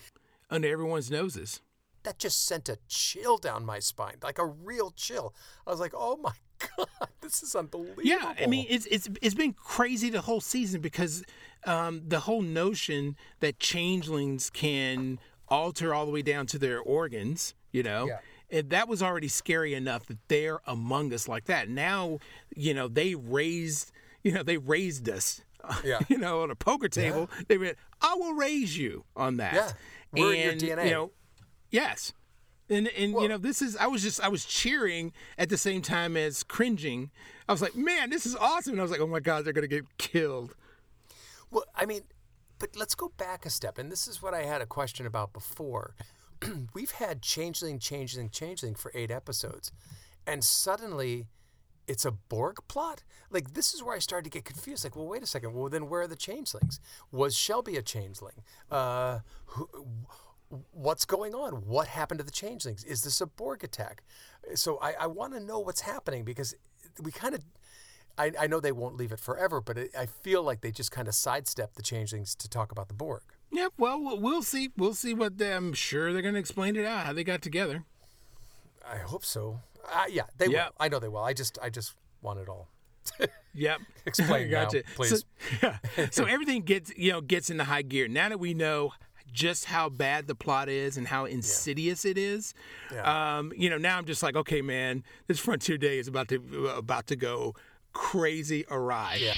under 0.50 0.68
everyone's 0.68 1.10
noses. 1.12 1.62
That 2.04 2.20
just 2.20 2.46
sent 2.46 2.70
a 2.70 2.78
chill 2.88 3.38
down 3.38 3.66
my 3.66 3.80
spine, 3.80 4.16
like 4.22 4.38
a 4.38 4.46
real 4.46 4.92
chill. 4.92 5.34
I 5.66 5.72
was 5.72 5.80
like, 5.80 5.94
oh 5.96 6.18
my 6.18 6.34
god, 6.78 6.88
this 7.22 7.42
is 7.44 7.56
unbelievable. 7.56 8.04
Yeah, 8.04 8.34
I 8.40 8.46
mean, 8.48 8.66
it's 8.70 8.86
it's 8.88 9.08
it's 9.22 9.36
been 9.36 9.54
crazy 9.54 10.10
the 10.10 10.22
whole 10.22 10.42
season 10.42 10.82
because 10.82 11.24
um, 11.66 12.02
the 12.08 12.22
whole 12.22 12.42
notion 12.42 13.16
that 13.40 13.60
changelings 13.60 14.50
can 14.50 15.20
alter 15.48 15.94
all 15.94 16.06
the 16.06 16.12
way 16.12 16.22
down 16.22 16.46
to 16.48 16.60
their 16.60 16.80
organs, 16.80 17.54
you 17.72 17.84
know, 17.84 18.08
Yeah. 18.08 18.20
and 18.50 18.70
that 18.72 18.88
was 18.88 19.02
already 19.04 19.28
scary 19.28 19.74
enough 19.74 20.06
that 20.08 20.18
they're 20.28 20.60
among 20.68 21.14
us 21.14 21.28
like 21.28 21.46
that. 21.46 21.70
Now, 21.70 22.20
you 22.56 22.74
know, 22.74 22.88
they 22.88 23.16
raised, 23.16 23.92
you 24.24 24.32
know, 24.32 24.44
they 24.44 24.58
raised 24.58 25.08
us. 25.10 25.42
Yeah. 25.84 26.00
you 26.10 26.20
know, 26.20 26.44
on 26.44 26.52
a 26.52 26.56
poker 26.56 26.88
table, 26.88 27.28
they 27.48 27.58
went, 27.58 27.78
"I 28.00 28.14
will 28.14 28.34
raise 28.34 28.78
you 28.78 29.04
on 29.16 29.38
that." 29.38 29.54
Yeah. 29.56 29.72
We're 30.12 30.34
in 30.34 30.42
your 30.42 30.52
And, 30.52 30.62
DNA. 30.62 30.86
You 30.86 30.92
know, 30.92 31.12
yes. 31.72 32.14
And 32.70 32.88
and 32.88 33.14
you 33.14 33.28
know 33.28 33.38
this 33.38 33.62
is 33.62 33.78
I 33.78 33.88
was 33.88 34.02
just 34.02 34.20
I 34.22 34.28
was 34.28 34.44
cheering 34.46 35.14
at 35.38 35.50
the 35.50 35.58
same 35.58 35.82
time 35.82 36.18
as 36.18 36.44
cringing. 36.44 37.12
I 37.48 37.52
was 37.52 37.62
like, 37.62 37.76
man, 37.76 38.10
this 38.10 38.26
is 38.26 38.36
awesome. 38.36 38.74
And 38.74 38.80
I 38.80 38.84
was 38.84 38.92
like, 38.92 39.02
oh 39.02 39.08
my 39.08 39.20
god, 39.20 39.46
they're 39.46 39.54
gonna 39.54 39.68
get 39.68 39.98
killed. 39.98 40.56
Well, 41.52 41.66
I 41.76 41.86
mean, 41.86 42.02
but 42.58 42.76
let's 42.76 42.96
go 42.96 43.12
back 43.18 43.46
a 43.46 43.50
step. 43.50 43.78
And 43.78 43.92
this 43.92 44.08
is 44.08 44.22
what 44.22 44.34
I 44.34 44.44
had 44.44 44.62
a 44.62 44.66
question 44.66 45.06
about 45.06 45.32
before. 45.32 45.96
We've 46.74 46.92
had 46.92 47.22
Changeling, 47.22 47.80
Changeling, 47.80 48.30
Changeling 48.30 48.76
for 48.76 48.92
eight 48.96 49.12
episodes. 49.12 49.72
And 50.26 50.44
suddenly 50.44 51.28
it's 51.88 52.06
a 52.06 52.12
Borg 52.12 52.58
plot? 52.68 53.04
Like, 53.30 53.54
this 53.54 53.74
is 53.74 53.84
where 53.84 53.96
I 53.96 54.00
started 54.00 54.26
to 54.26 54.30
get 54.30 54.46
confused. 54.46 54.84
Like, 54.84 54.96
well, 54.96 55.08
wait 55.08 55.24
a 55.24 55.28
second. 55.28 55.54
Well, 55.54 55.70
then 55.70 55.90
where 55.90 56.02
are 56.02 56.08
the 56.08 56.16
Changelings? 56.16 56.80
Was 57.12 57.36
Shelby 57.36 57.78
a 57.78 57.82
Changeling? 57.82 58.44
Uh, 58.72 59.20
who, 59.48 59.70
what's 60.72 61.06
going 61.06 61.34
on? 61.34 61.66
What 61.68 61.88
happened 61.88 62.20
to 62.20 62.24
the 62.24 62.32
Changelings? 62.32 62.84
Is 62.84 63.04
this 63.04 63.22
a 63.22 63.26
Borg 63.28 63.64
attack? 63.64 64.04
So 64.56 64.78
I, 64.82 64.94
I 65.02 65.08
want 65.08 65.34
to 65.34 65.40
know 65.40 65.60
what's 65.60 65.82
happening 65.82 66.24
because 66.24 66.56
we 67.02 67.12
kind 67.12 67.36
of. 67.36 67.42
I, 68.18 68.32
I 68.40 68.48
know 68.48 68.62
they 68.62 68.72
won't 68.72 68.96
leave 68.96 69.12
it 69.12 69.20
forever, 69.20 69.60
but 69.60 69.78
it, 69.78 69.92
I 69.98 70.06
feel 70.06 70.42
like 70.42 70.62
they 70.62 70.72
just 70.72 70.90
kind 70.90 71.10
of 71.10 71.16
sidestep 71.16 71.74
the 71.74 71.82
changelings 71.84 72.34
to 72.36 72.50
talk 72.50 72.72
about 72.72 72.88
the 72.88 72.94
Borg. 72.94 73.22
Yeah, 73.52 73.68
well, 73.78 74.00
we'll- 74.02 74.42
see. 74.42 74.70
We'll 74.78 74.94
see 74.94 75.14
what 75.14 75.38
they, 75.38 75.52
I'm 75.54 75.74
sure 75.74 76.14
they're 76.14 76.22
gonna 76.22 76.40
explain 76.40 76.76
it 76.78 76.86
out 76.86 77.06
how 77.06 77.12
they 77.14 77.26
got 77.26 77.42
together. 77.42 77.84
I 78.90 78.98
hope 78.98 79.26
so. 79.26 79.60
Uh, 79.92 80.06
yeah, 80.10 80.24
they 80.38 80.48
Yeah. 80.48 80.68
will. 80.68 80.72
I 80.80 80.88
know 80.90 81.00
they 81.00 81.10
will. 81.10 81.24
I 81.24 81.34
just 81.34 81.58
I 81.62 81.70
just 81.70 81.94
want 82.22 82.40
it 82.40 82.48
all. 82.50 82.70
Yep. 83.58 83.80
Explain 84.06 84.52
now, 84.52 84.68
please. 84.96 85.10
So, 85.10 85.18
yeah. 85.64 85.78
so 86.12 86.26
everything 86.26 86.64
gets 86.64 86.92
you 86.98 87.14
know 87.14 87.22
gets 87.22 87.50
into 87.50 87.64
high 87.64 87.84
gear 87.84 88.10
now 88.10 88.28
that 88.28 88.38
we 88.40 88.54
know 88.54 88.92
just 89.36 89.66
how 89.66 89.90
bad 89.90 90.28
the 90.28 90.34
plot 90.34 90.70
is 90.70 90.98
and 90.98 91.06
how 91.08 91.26
insidious 91.26 92.06
it 92.06 92.18
is. 92.18 92.54
Um, 93.04 93.52
you 93.56 93.70
know, 93.70 93.78
now 93.78 93.98
I'm 93.98 94.06
just 94.06 94.24
like, 94.24 94.36
okay, 94.36 94.62
man, 94.62 95.04
this 95.28 95.40
Frontier 95.40 95.78
Day 95.78 96.00
is 96.00 96.08
about 96.08 96.30
to 96.30 96.68
about 96.76 97.08
to 97.08 97.16
go 97.16 97.54
crazy 97.94 98.66
awry. 98.72 99.34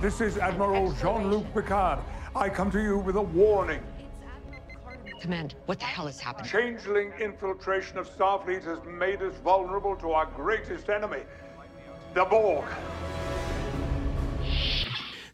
This 0.00 0.20
is 0.20 0.38
Admiral 0.38 0.92
Jean-Luc 0.94 1.52
Picard. 1.54 2.00
I 2.34 2.48
come 2.48 2.70
to 2.72 2.82
you 2.82 2.98
with 2.98 3.16
a 3.16 3.22
warning. 3.22 3.82
Command, 5.20 5.56
what 5.66 5.78
the 5.80 5.84
hell 5.84 6.06
is 6.06 6.20
happening? 6.20 6.48
Changeling 6.48 7.12
infiltration 7.20 7.98
of 7.98 8.08
Starfleet 8.08 8.64
has 8.64 8.78
made 8.84 9.20
us 9.20 9.34
vulnerable 9.42 9.96
to 9.96 10.12
our 10.12 10.26
greatest 10.26 10.88
enemy, 10.88 11.22
the 12.14 12.24
Borg. 12.24 12.64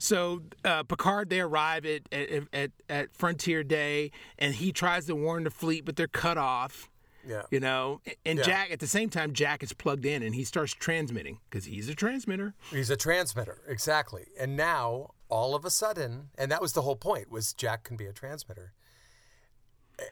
So 0.05 0.43
uh, 0.65 0.83
Picard, 0.83 1.31
they 1.31 1.41
arrive 1.41 1.87
at, 1.87 2.03
at 2.13 2.43
at 2.53 2.71
at 2.91 3.17
Frontier 3.17 3.65
Day, 3.65 4.11
and 4.39 4.55
he 4.55 4.71
tries 4.71 5.07
to 5.07 5.15
warn 5.15 5.45
the 5.45 5.51
fleet, 5.51 5.85
but 5.87 5.97
they're 5.97 6.07
cut 6.09 6.37
off. 6.37 6.91
Yeah. 7.27 7.45
You 7.51 7.59
know, 7.61 8.03
and 8.27 8.39
Yeah. 8.39 8.45
Jack 8.45 8.71
at 8.71 8.81
the 8.81 8.87
same 8.87 9.09
time, 9.09 9.33
Jack 9.33 9.63
is 9.63 9.73
plugged 9.73 10.05
in, 10.05 10.23
and 10.23 10.35
he 10.35 10.45
starts 10.45 10.75
transmitting 10.75 11.39
because 11.49 11.65
he's 11.65 11.89
a 11.89 11.95
transmitter. 11.95 12.55
He's 12.71 12.91
a 12.91 12.97
transmitter, 12.97 13.63
exactly. 13.67 14.27
And 14.39 14.59
now 14.59 15.15
all 15.31 15.55
of 15.55 15.65
a 15.65 15.71
sudden, 15.71 16.29
and 16.37 16.53
that 16.53 16.61
was 16.61 16.75
the 16.75 16.83
whole 16.83 16.97
point 16.97 17.31
was 17.31 17.55
Jack 17.55 17.83
can 17.85 17.97
be 17.97 18.05
a 18.05 18.13
transmitter. 18.13 18.75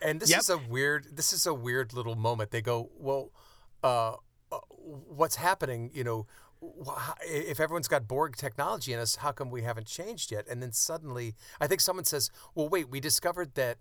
And 0.00 0.20
this 0.20 0.30
Yep. 0.30 0.40
is 0.40 0.48
a 0.48 0.56
weird. 0.58 1.16
This 1.16 1.34
is 1.34 1.44
a 1.44 1.52
weird 1.52 1.92
little 1.92 2.14
moment. 2.16 2.50
They 2.50 2.62
go, 2.62 2.90
well, 2.96 3.30
uh, 3.84 4.14
uh, 4.50 4.58
what's 4.70 5.36
happening? 5.36 5.90
You 5.92 6.04
know, 6.04 6.26
if 7.26 7.60
everyone's 7.60 7.88
got 7.88 8.06
Borg 8.06 8.36
technology 8.36 8.92
in 8.92 8.98
us, 8.98 9.16
how 9.16 9.32
come 9.32 9.50
we 9.50 9.62
haven't 9.62 9.86
changed 9.86 10.30
yet? 10.30 10.46
And 10.48 10.62
then 10.62 10.72
suddenly, 10.72 11.34
I 11.60 11.66
think 11.66 11.80
someone 11.80 12.04
says, 12.04 12.30
well, 12.54 12.68
wait, 12.68 12.88
we 12.88 13.00
discovered 13.00 13.54
that 13.54 13.78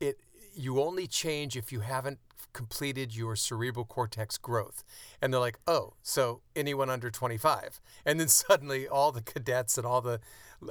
it 0.00 0.18
you 0.56 0.80
only 0.80 1.06
change 1.06 1.56
if 1.56 1.72
you 1.72 1.80
haven't 1.80 2.18
completed 2.52 3.14
your 3.14 3.36
cerebral 3.36 3.84
cortex 3.84 4.38
growth. 4.38 4.84
And 5.20 5.32
they're 5.32 5.40
like, 5.40 5.58
oh, 5.66 5.94
so 6.02 6.40
anyone 6.54 6.88
under 6.88 7.10
25. 7.10 7.80
And 8.06 8.20
then 8.20 8.28
suddenly 8.28 8.88
all 8.88 9.12
the 9.12 9.22
cadets 9.22 9.76
and 9.76 9.86
all 9.86 10.00
the 10.00 10.20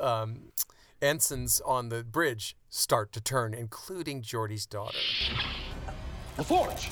um, 0.02 0.52
ensigns 1.02 1.62
on 1.62 1.90
the 1.90 2.04
bridge 2.04 2.56
start 2.70 3.12
to 3.14 3.22
turn, 3.22 3.54
including 3.54 4.22
Geordi's 4.22 4.66
daughter. 4.66 4.98
The 6.38 6.44
Forge! 6.44 6.90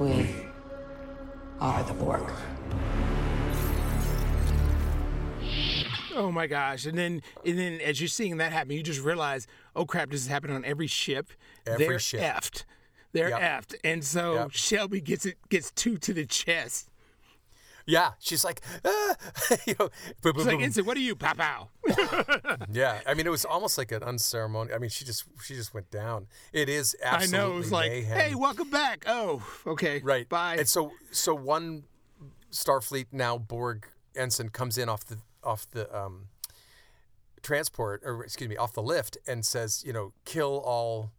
We 0.00 0.26
are 1.60 1.82
the 1.84 1.92
Borg. 1.92 2.22
Oh 6.16 6.32
my 6.32 6.46
gosh! 6.46 6.86
And 6.86 6.96
then 6.96 7.22
and 7.44 7.58
then 7.58 7.80
as 7.82 8.00
you're 8.00 8.08
seeing 8.08 8.38
that 8.38 8.52
happen, 8.52 8.72
you 8.72 8.82
just 8.82 9.02
realize, 9.02 9.46
oh 9.76 9.84
crap, 9.84 10.10
this 10.10 10.22
is 10.22 10.26
happening 10.26 10.56
on 10.56 10.64
every 10.64 10.86
ship. 10.86 11.28
Every 11.66 11.86
They're 11.86 11.98
ship. 11.98 12.20
effed. 12.20 12.64
They're 13.12 13.28
Yep. 13.28 13.40
effed, 13.40 13.74
and 13.84 14.02
so 14.04 14.34
Yep. 14.34 14.50
Shelby 14.52 15.00
gets 15.02 15.26
it 15.26 15.36
gets 15.50 15.70
two 15.70 15.98
to 15.98 16.14
the 16.14 16.24
chest. 16.24 16.89
Yeah, 17.90 18.12
she's 18.20 18.44
like, 18.44 18.60
ah! 18.84 19.16
you 19.66 19.74
know, 19.78 19.90
boom, 20.22 20.34
boom, 20.34 20.46
like 20.46 20.56
boom. 20.56 20.60
instant. 20.60 20.86
What 20.86 20.96
are 20.96 21.00
you, 21.00 21.16
pow 21.16 21.34
pow? 21.34 21.68
yeah. 22.72 23.00
I 23.04 23.14
mean, 23.14 23.26
it 23.26 23.30
was 23.30 23.44
almost 23.44 23.76
like 23.78 23.90
an 23.90 24.04
unceremonious. 24.04 24.76
I 24.76 24.78
mean, 24.78 24.90
she 24.90 25.04
just 25.04 25.24
she 25.42 25.56
just 25.56 25.74
went 25.74 25.90
down. 25.90 26.28
It 26.52 26.68
is 26.68 26.94
I 27.04 27.16
absolutely 27.16 27.38
know. 27.38 27.52
It 27.52 27.56
was 27.56 27.72
like, 27.72 27.90
mayhem. 27.90 28.16
hey, 28.16 28.34
welcome 28.36 28.70
back. 28.70 29.04
Oh, 29.08 29.42
okay. 29.66 30.00
Right. 30.04 30.28
Bye. 30.28 30.56
And 30.58 30.68
so 30.68 30.92
so 31.10 31.34
one 31.34 31.82
Starfleet 32.52 33.06
now 33.10 33.36
Borg 33.38 33.86
ensign 34.14 34.50
comes 34.50 34.78
in 34.78 34.88
off 34.88 35.04
the 35.04 35.18
off 35.42 35.68
the 35.72 35.92
um, 35.96 36.26
transport 37.42 38.02
or 38.04 38.22
excuse 38.22 38.48
me 38.48 38.56
off 38.56 38.72
the 38.72 38.82
lift 38.82 39.18
and 39.26 39.44
says, 39.44 39.82
you 39.84 39.92
know, 39.92 40.12
kill 40.24 40.62
all 40.64 41.10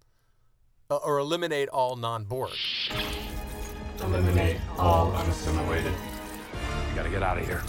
uh, 0.89 0.95
or 0.95 1.19
eliminate 1.19 1.67
all 1.67 1.97
non-Borg. 1.97 2.51
Eliminate 4.01 4.57
all 4.77 5.11
unassimilated. 5.13 5.93
You 6.91 6.97
gotta 6.97 7.09
get 7.09 7.23
out 7.23 7.37
of 7.37 7.45
here. 7.45 7.63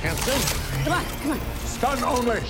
Can't 0.00 0.18
think. 0.18 0.84
Come 0.84 0.94
on, 0.94 1.04
come 1.04 1.32
on. 1.32 1.40
Stun 1.66 2.02
only. 2.02 2.40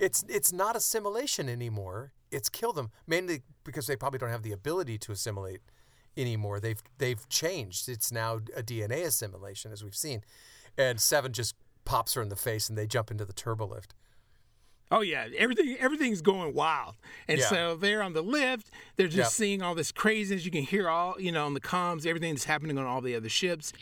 It's 0.00 0.24
it's 0.28 0.52
not 0.52 0.74
assimilation 0.74 1.48
anymore. 1.48 2.12
It's 2.32 2.48
kill 2.48 2.72
them 2.72 2.90
mainly 3.06 3.42
because 3.62 3.86
they 3.86 3.94
probably 3.94 4.18
don't 4.18 4.30
have 4.30 4.42
the 4.42 4.50
ability 4.50 4.98
to 4.98 5.12
assimilate 5.12 5.60
anymore. 6.16 6.58
They've 6.58 6.82
they've 6.98 7.28
changed. 7.28 7.88
It's 7.88 8.10
now 8.10 8.40
a 8.56 8.62
DNA 8.64 9.06
assimilation 9.06 9.70
as 9.70 9.84
we've 9.84 9.94
seen. 9.94 10.24
And 10.76 11.00
Seven 11.00 11.32
just 11.32 11.54
pops 11.84 12.14
her 12.14 12.22
in 12.22 12.28
the 12.28 12.34
face 12.34 12.68
and 12.68 12.76
they 12.76 12.88
jump 12.88 13.12
into 13.12 13.24
the 13.24 13.32
turbo 13.32 13.66
lift. 13.66 13.94
Oh 14.94 15.00
yeah, 15.00 15.26
everything 15.38 15.74
everything's 15.80 16.20
going 16.20 16.52
wild, 16.52 16.96
and 17.26 17.38
Yeah. 17.40 17.46
so 17.46 17.76
they're 17.76 18.02
on 18.02 18.12
the 18.12 18.20
lift. 18.22 18.70
They're 18.96 19.06
just 19.08 19.16
Yep. 19.16 19.28
seeing 19.30 19.62
all 19.62 19.74
this 19.74 19.90
craziness. 19.90 20.44
You 20.44 20.50
can 20.50 20.64
hear 20.64 20.86
all 20.90 21.18
you 21.18 21.32
know 21.32 21.46
on 21.46 21.54
the 21.54 21.60
comms, 21.62 22.04
everything 22.06 22.34
that's 22.34 22.44
happening 22.44 22.76
on 22.76 22.84
all 22.84 23.00
the 23.00 23.16
other 23.16 23.30
ships. 23.30 23.72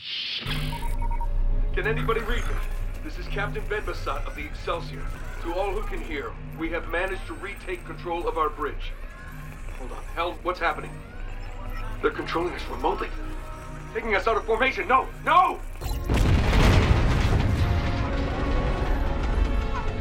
Can 1.75 1.87
anybody 1.89 2.21
read 2.21 2.45
me? 2.47 2.55
This 3.03 3.19
is 3.19 3.27
Captain 3.27 3.65
Ben 3.69 3.83
Bassat 3.83 4.25
of 4.25 4.37
the 4.37 4.45
Excelsior. 4.45 5.03
To 5.43 5.53
all 5.55 5.73
who 5.73 5.83
can 5.83 6.01
hear, 6.01 6.31
we 6.61 6.71
have 6.71 6.89
managed 6.89 7.27
to 7.27 7.33
retake 7.35 7.85
control 7.87 8.29
of 8.29 8.39
our 8.39 8.49
bridge. 8.51 8.93
Hold 9.79 9.91
on, 9.91 10.05
hell, 10.15 10.39
what's 10.45 10.61
happening? 10.61 10.93
They're 12.03 12.11
controlling 12.13 12.55
us 12.55 12.63
remotely. 12.71 13.09
Taking 13.95 14.15
us 14.15 14.29
out 14.29 14.37
of 14.37 14.45
formation. 14.45 14.87
No, 14.87 15.09
no! 15.25 15.59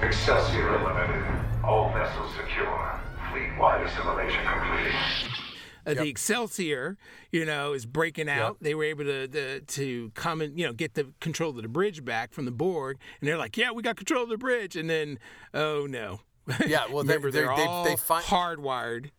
Excelsior 0.02 0.76
eliminated. 0.76 1.26
All 1.64 1.92
vessels 1.94 2.32
secure. 2.36 3.00
Fleet-wide 3.32 3.86
assimilation 3.86 4.44
complete. 4.46 4.94
Uh, 5.86 5.94
The 5.94 6.08
Excelsior, 6.08 6.98
you 7.32 7.46
know, 7.46 7.74
is 7.74 7.86
breaking 7.86 8.30
out. 8.30 8.58
They 8.62 8.76
were 8.76 8.84
able 8.86 9.04
to, 9.06 9.28
to 9.28 9.62
to 9.62 10.12
come 10.14 10.42
and 10.42 10.58
you 10.60 10.66
know 10.66 10.74
get 10.74 10.94
the 10.94 11.12
control 11.20 11.52
of 11.52 11.62
the 11.62 11.68
bridge 11.68 12.04
back 12.04 12.34
from 12.34 12.46
the 12.46 12.52
Borg, 12.52 12.98
and 13.20 13.28
they're 13.28 13.38
like, 13.38 13.58
"Yeah, 13.58 13.72
we 13.72 13.82
got 13.84 13.96
control 13.98 14.24
of 14.24 14.30
the 14.30 14.38
bridge." 14.38 14.76
And 14.76 14.90
then, 14.90 15.20
oh 15.54 15.86
no, 15.90 16.22
Yeah, 16.66 16.86
well, 16.92 17.04
they- 17.04 17.14
remember 17.18 17.32
they- 17.32 17.40
they're 17.42 17.56
they- 17.56 17.66
all 17.66 17.84
they 17.86 17.96
find- 17.96 18.26
hardwired. 18.26 19.12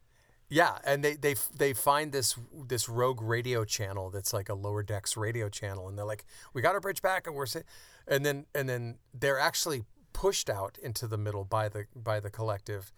Yeah, 0.49 0.79
and 0.85 1.03
they 1.05 1.15
they 1.15 1.35
they 1.57 1.73
find 1.73 2.11
this 2.13 2.37
this 2.67 2.89
rogue 2.89 3.23
radio 3.23 3.65
channel 3.65 4.11
that's 4.11 4.33
like 4.33 4.49
a 4.49 4.55
lower 4.55 4.83
decks 4.83 5.17
radio 5.17 5.49
channel, 5.49 5.89
and 5.89 5.97
they're 5.97 6.05
like, 6.05 6.25
"We 6.53 6.61
got 6.63 6.75
our 6.75 6.81
bridge 6.81 7.01
back, 7.03 7.27
and 7.29 7.37
we're," 7.37 7.47
sa-. 7.47 7.61
and 8.09 8.27
then 8.27 8.47
and 8.55 8.69
then 8.69 8.99
they're 9.15 9.39
actually 9.39 9.85
pushed 10.13 10.51
out 10.51 10.79
into 10.83 11.07
the 11.07 11.19
middle 11.19 11.45
by 11.45 11.69
the 11.69 11.87
by 11.95 12.21
the 12.21 12.31
collective, 12.31 12.93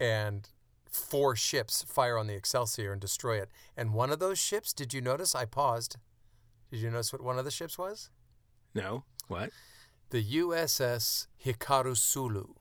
and 0.00 0.48
four 0.90 1.34
ships 1.34 1.82
fire 1.82 2.16
on 2.16 2.26
the 2.26 2.34
Excelsior 2.34 2.92
and 2.92 3.00
destroy 3.00 3.40
it. 3.40 3.50
And 3.76 3.92
one 3.92 4.10
of 4.10 4.20
those 4.20 4.38
ships, 4.38 4.72
did 4.72 4.94
you 4.94 5.00
notice? 5.00 5.34
I 5.34 5.44
paused. 5.44 5.96
Did 6.70 6.80
you 6.80 6.90
notice 6.90 7.12
what 7.12 7.22
one 7.22 7.38
of 7.38 7.44
the 7.44 7.50
ships 7.50 7.76
was? 7.78 8.10
No, 8.74 9.04
what? 9.28 9.50
The 10.10 10.22
USS 10.22 11.26
Hikaru 11.44 11.96
Sulu. 11.96 12.54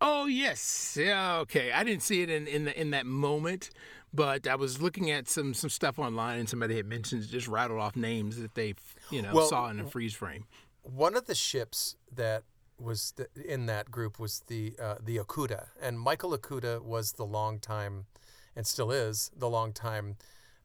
Oh 0.00 0.26
yes, 0.26 0.98
yeah, 1.00 1.38
okay. 1.38 1.72
I 1.72 1.82
didn't 1.84 2.02
see 2.02 2.22
it 2.22 2.30
in 2.30 2.46
in 2.46 2.66
the, 2.66 2.80
in 2.80 2.90
that 2.90 3.06
moment, 3.06 3.70
but 4.12 4.46
I 4.46 4.54
was 4.54 4.80
looking 4.82 5.10
at 5.10 5.28
some 5.28 5.54
some 5.54 5.70
stuff 5.70 5.98
online, 5.98 6.38
and 6.38 6.48
somebody 6.48 6.76
had 6.76 6.86
mentioned 6.86 7.26
just 7.28 7.48
rattled 7.48 7.80
off 7.80 7.96
names 7.96 8.38
that 8.38 8.54
they 8.54 8.74
you 9.10 9.22
know 9.22 9.32
Well, 9.32 9.48
saw 9.48 9.68
in 9.70 9.80
a 9.80 9.86
freeze 9.86 10.14
frame. 10.14 10.44
One 10.82 11.16
of 11.16 11.26
the 11.26 11.34
ships 11.34 11.96
that 12.14 12.44
was 12.78 13.12
th- 13.12 13.28
in 13.34 13.66
that 13.66 13.90
group 13.90 14.18
was 14.18 14.42
the 14.46 14.74
uh, 14.80 14.96
the 15.02 15.16
Okuda, 15.18 15.68
and 15.80 15.98
Michael 15.98 16.36
Okuda 16.36 16.82
was 16.82 17.12
the 17.12 17.24
longtime, 17.24 18.06
and 18.54 18.66
still 18.66 18.90
is 18.90 19.30
the 19.36 19.48
longtime 19.48 20.16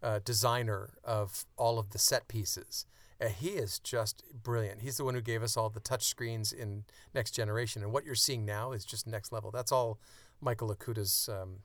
uh, 0.03 0.19
designer 0.23 0.91
of 1.03 1.45
all 1.57 1.79
of 1.79 1.91
the 1.91 1.99
set 1.99 2.27
pieces. 2.27 2.85
And 3.19 3.31
he 3.31 3.49
is 3.49 3.77
just 3.77 4.23
brilliant. 4.33 4.81
He's 4.81 4.97
the 4.97 5.05
one 5.05 5.13
who 5.13 5.21
gave 5.21 5.43
us 5.43 5.55
all 5.55 5.69
the 5.69 5.79
touch 5.79 6.05
screens 6.05 6.51
in 6.51 6.85
Next 7.13 7.31
Generation, 7.31 7.83
and 7.83 7.93
what 7.93 8.03
you're 8.03 8.15
seeing 8.15 8.45
now 8.45 8.71
is 8.71 8.83
just 8.83 9.05
next 9.05 9.31
level. 9.31 9.51
That's 9.51 9.71
all 9.71 9.99
Michael 10.41 10.75
Okuda's 10.75 11.29
um, 11.29 11.57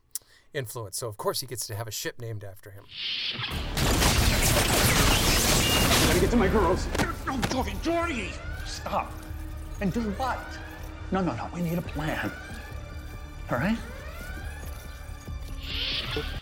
influence. 0.53 0.97
So 0.97 1.07
of 1.07 1.17
course 1.17 1.39
he 1.41 1.47
gets 1.47 1.65
to 1.67 1.75
have 1.75 1.87
a 1.87 1.91
ship 1.91 2.19
named 2.19 2.43
after 2.43 2.69
him. 2.71 2.83
Gotta 6.07 6.19
get 6.19 6.29
to 6.31 6.37
my 6.37 6.47
girls. 6.47 6.85
No, 7.25 7.33
Geordi, 7.49 7.75
Geordi! 7.81 8.29
Stop. 8.65 9.11
And 9.81 9.93
do 9.93 10.01
what? 10.01 10.39
No, 11.11 11.21
no, 11.21 11.33
no. 11.35 11.49
We 11.53 11.61
need 11.61 11.77
a 11.77 11.81
plan. 11.81 12.31
All 13.51 13.57
right? 13.57 13.77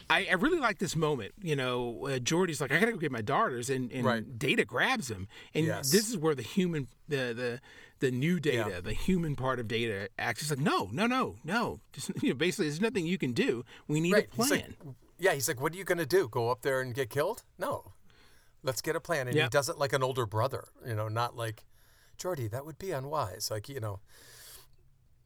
I, 0.09 0.27
I 0.29 0.33
really 0.35 0.59
like 0.59 0.77
this 0.79 0.95
moment. 0.95 1.33
You 1.41 1.55
know, 1.55 2.05
uh, 2.07 2.19
Geordi's 2.19 2.61
like, 2.61 2.71
I 2.71 2.79
gotta 2.79 2.91
go 2.93 2.97
get 2.97 3.11
my 3.11 3.21
daughters, 3.21 3.69
and, 3.69 3.91
and 3.91 4.05
Right. 4.05 4.39
Data 4.39 4.63
grabs 4.63 5.09
him, 5.09 5.27
and 5.53 5.65
Yes. 5.65 5.91
this 5.91 6.07
is 6.09 6.17
where 6.17 6.35
the 6.35 6.43
human, 6.43 6.87
the 7.07 7.33
the 7.35 7.61
the 7.99 8.11
new 8.11 8.39
Data, 8.39 8.81
the 8.83 8.93
human 8.93 9.35
part 9.35 9.59
of 9.59 9.67
Data, 9.67 10.09
acts. 10.19 10.41
He's 10.41 10.49
like, 10.51 10.59
no, 10.59 10.89
no, 10.91 11.07
no, 11.07 11.37
no. 11.43 11.79
Just, 11.93 12.11
you 12.21 12.29
know, 12.29 12.35
basically, 12.35 12.67
there's 12.67 12.81
nothing 12.81 13.05
you 13.07 13.17
can 13.17 13.31
do. 13.33 13.63
We 13.87 13.99
need 14.01 14.13
Right. 14.13 14.27
a 14.31 14.35
He's 14.35 14.47
plan. 14.47 14.75
like, 14.85 14.95
yeah, 15.17 15.31
he's 15.33 15.47
like, 15.47 15.61
what 15.61 15.73
are 15.73 15.77
you 15.77 15.85
going 15.85 15.97
to 15.97 16.05
do? 16.05 16.27
Go 16.27 16.49
up 16.49 16.61
there 16.61 16.81
and 16.81 16.93
get 16.93 17.09
killed? 17.09 17.43
No. 17.57 17.93
Let's 18.63 18.81
get 18.81 18.95
a 18.97 18.99
plan. 18.99 19.27
And 19.29 19.37
he 19.37 19.47
does 19.47 19.69
it 19.69 19.77
like 19.77 19.93
an 19.93 20.03
older 20.03 20.25
brother, 20.25 20.65
you 20.85 20.93
know, 20.93 21.07
not 21.07 21.37
like, 21.37 21.63
Geordi, 22.17 22.49
that 22.51 22.65
would 22.65 22.77
be 22.77 22.91
unwise. 22.91 23.49
Like, 23.51 23.69
you 23.69 23.79
know, 23.79 23.99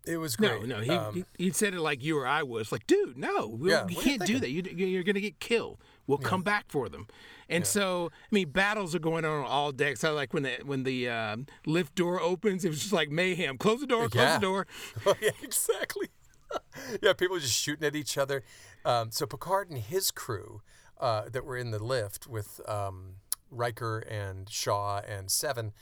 it 0.06 0.18
was 0.18 0.36
great. 0.36 0.64
no, 0.66 0.80
he, 0.80 0.90
Um, 0.92 1.14
he 1.14 1.26
he 1.46 1.52
said 1.52 1.74
it 1.74 1.82
like 1.82 2.04
you 2.04 2.18
or 2.18 2.26
I 2.26 2.42
was. 2.44 2.72
Like, 2.72 2.88
dude, 2.88 3.18
no, 3.18 3.48
we- 3.48 3.70
Yeah, 3.72 3.82
you 3.82 3.86
are 3.86 3.92
you 3.92 3.98
can't 4.02 4.26
do 4.26 4.40
that. 4.40 4.50
You, 4.50 4.64
you're 4.64 5.04
gonna 5.04 5.20
get 5.20 5.40
killed. 5.40 5.80
We'll 6.08 6.18
come 6.18 6.42
back 6.42 6.66
for 6.70 6.90
them. 6.90 7.08
And 7.50 7.66
so, 7.68 8.10
I 8.14 8.28
mean, 8.34 8.50
battles 8.50 8.96
are 8.96 9.00
going 9.00 9.26
on 9.26 9.40
on 9.42 9.46
all 9.46 9.72
decks. 9.72 10.04
I 10.04 10.10
like 10.10 10.34
when 10.34 10.44
the 10.44 10.58
when 10.66 10.84
the 10.84 11.10
um, 11.10 11.46
lift 11.66 11.94
door 11.96 12.20
opens. 12.20 12.66
It 12.66 12.70
was 12.70 12.80
just 12.80 12.94
like 12.94 13.10
mayhem. 13.12 13.58
Close 13.58 13.82
the 13.82 13.88
door. 13.88 14.08
Close 14.10 14.24
Yeah. 14.24 14.38
the 14.38 14.42
door. 14.42 14.68
Oh, 15.06 15.16
yeah, 15.22 15.32
exactly. 15.44 16.10
yeah, 17.04 17.14
people 17.14 17.38
just 17.38 17.54
shooting 17.54 17.86
at 17.86 17.96
each 17.96 18.18
other. 18.18 18.44
Um, 18.86 19.12
so 19.12 19.28
Picard 19.28 19.70
and 19.70 19.78
his 19.80 20.10
crew 20.10 20.62
uh, 21.00 21.30
that 21.32 21.46
were 21.46 21.58
in 21.58 21.70
the 21.72 21.78
lift 21.84 22.26
with 22.28 22.60
um, 22.68 23.16
Riker 23.52 24.00
and 24.00 24.50
Shaw 24.50 25.00
and 25.08 25.30
Seven, 25.30 25.74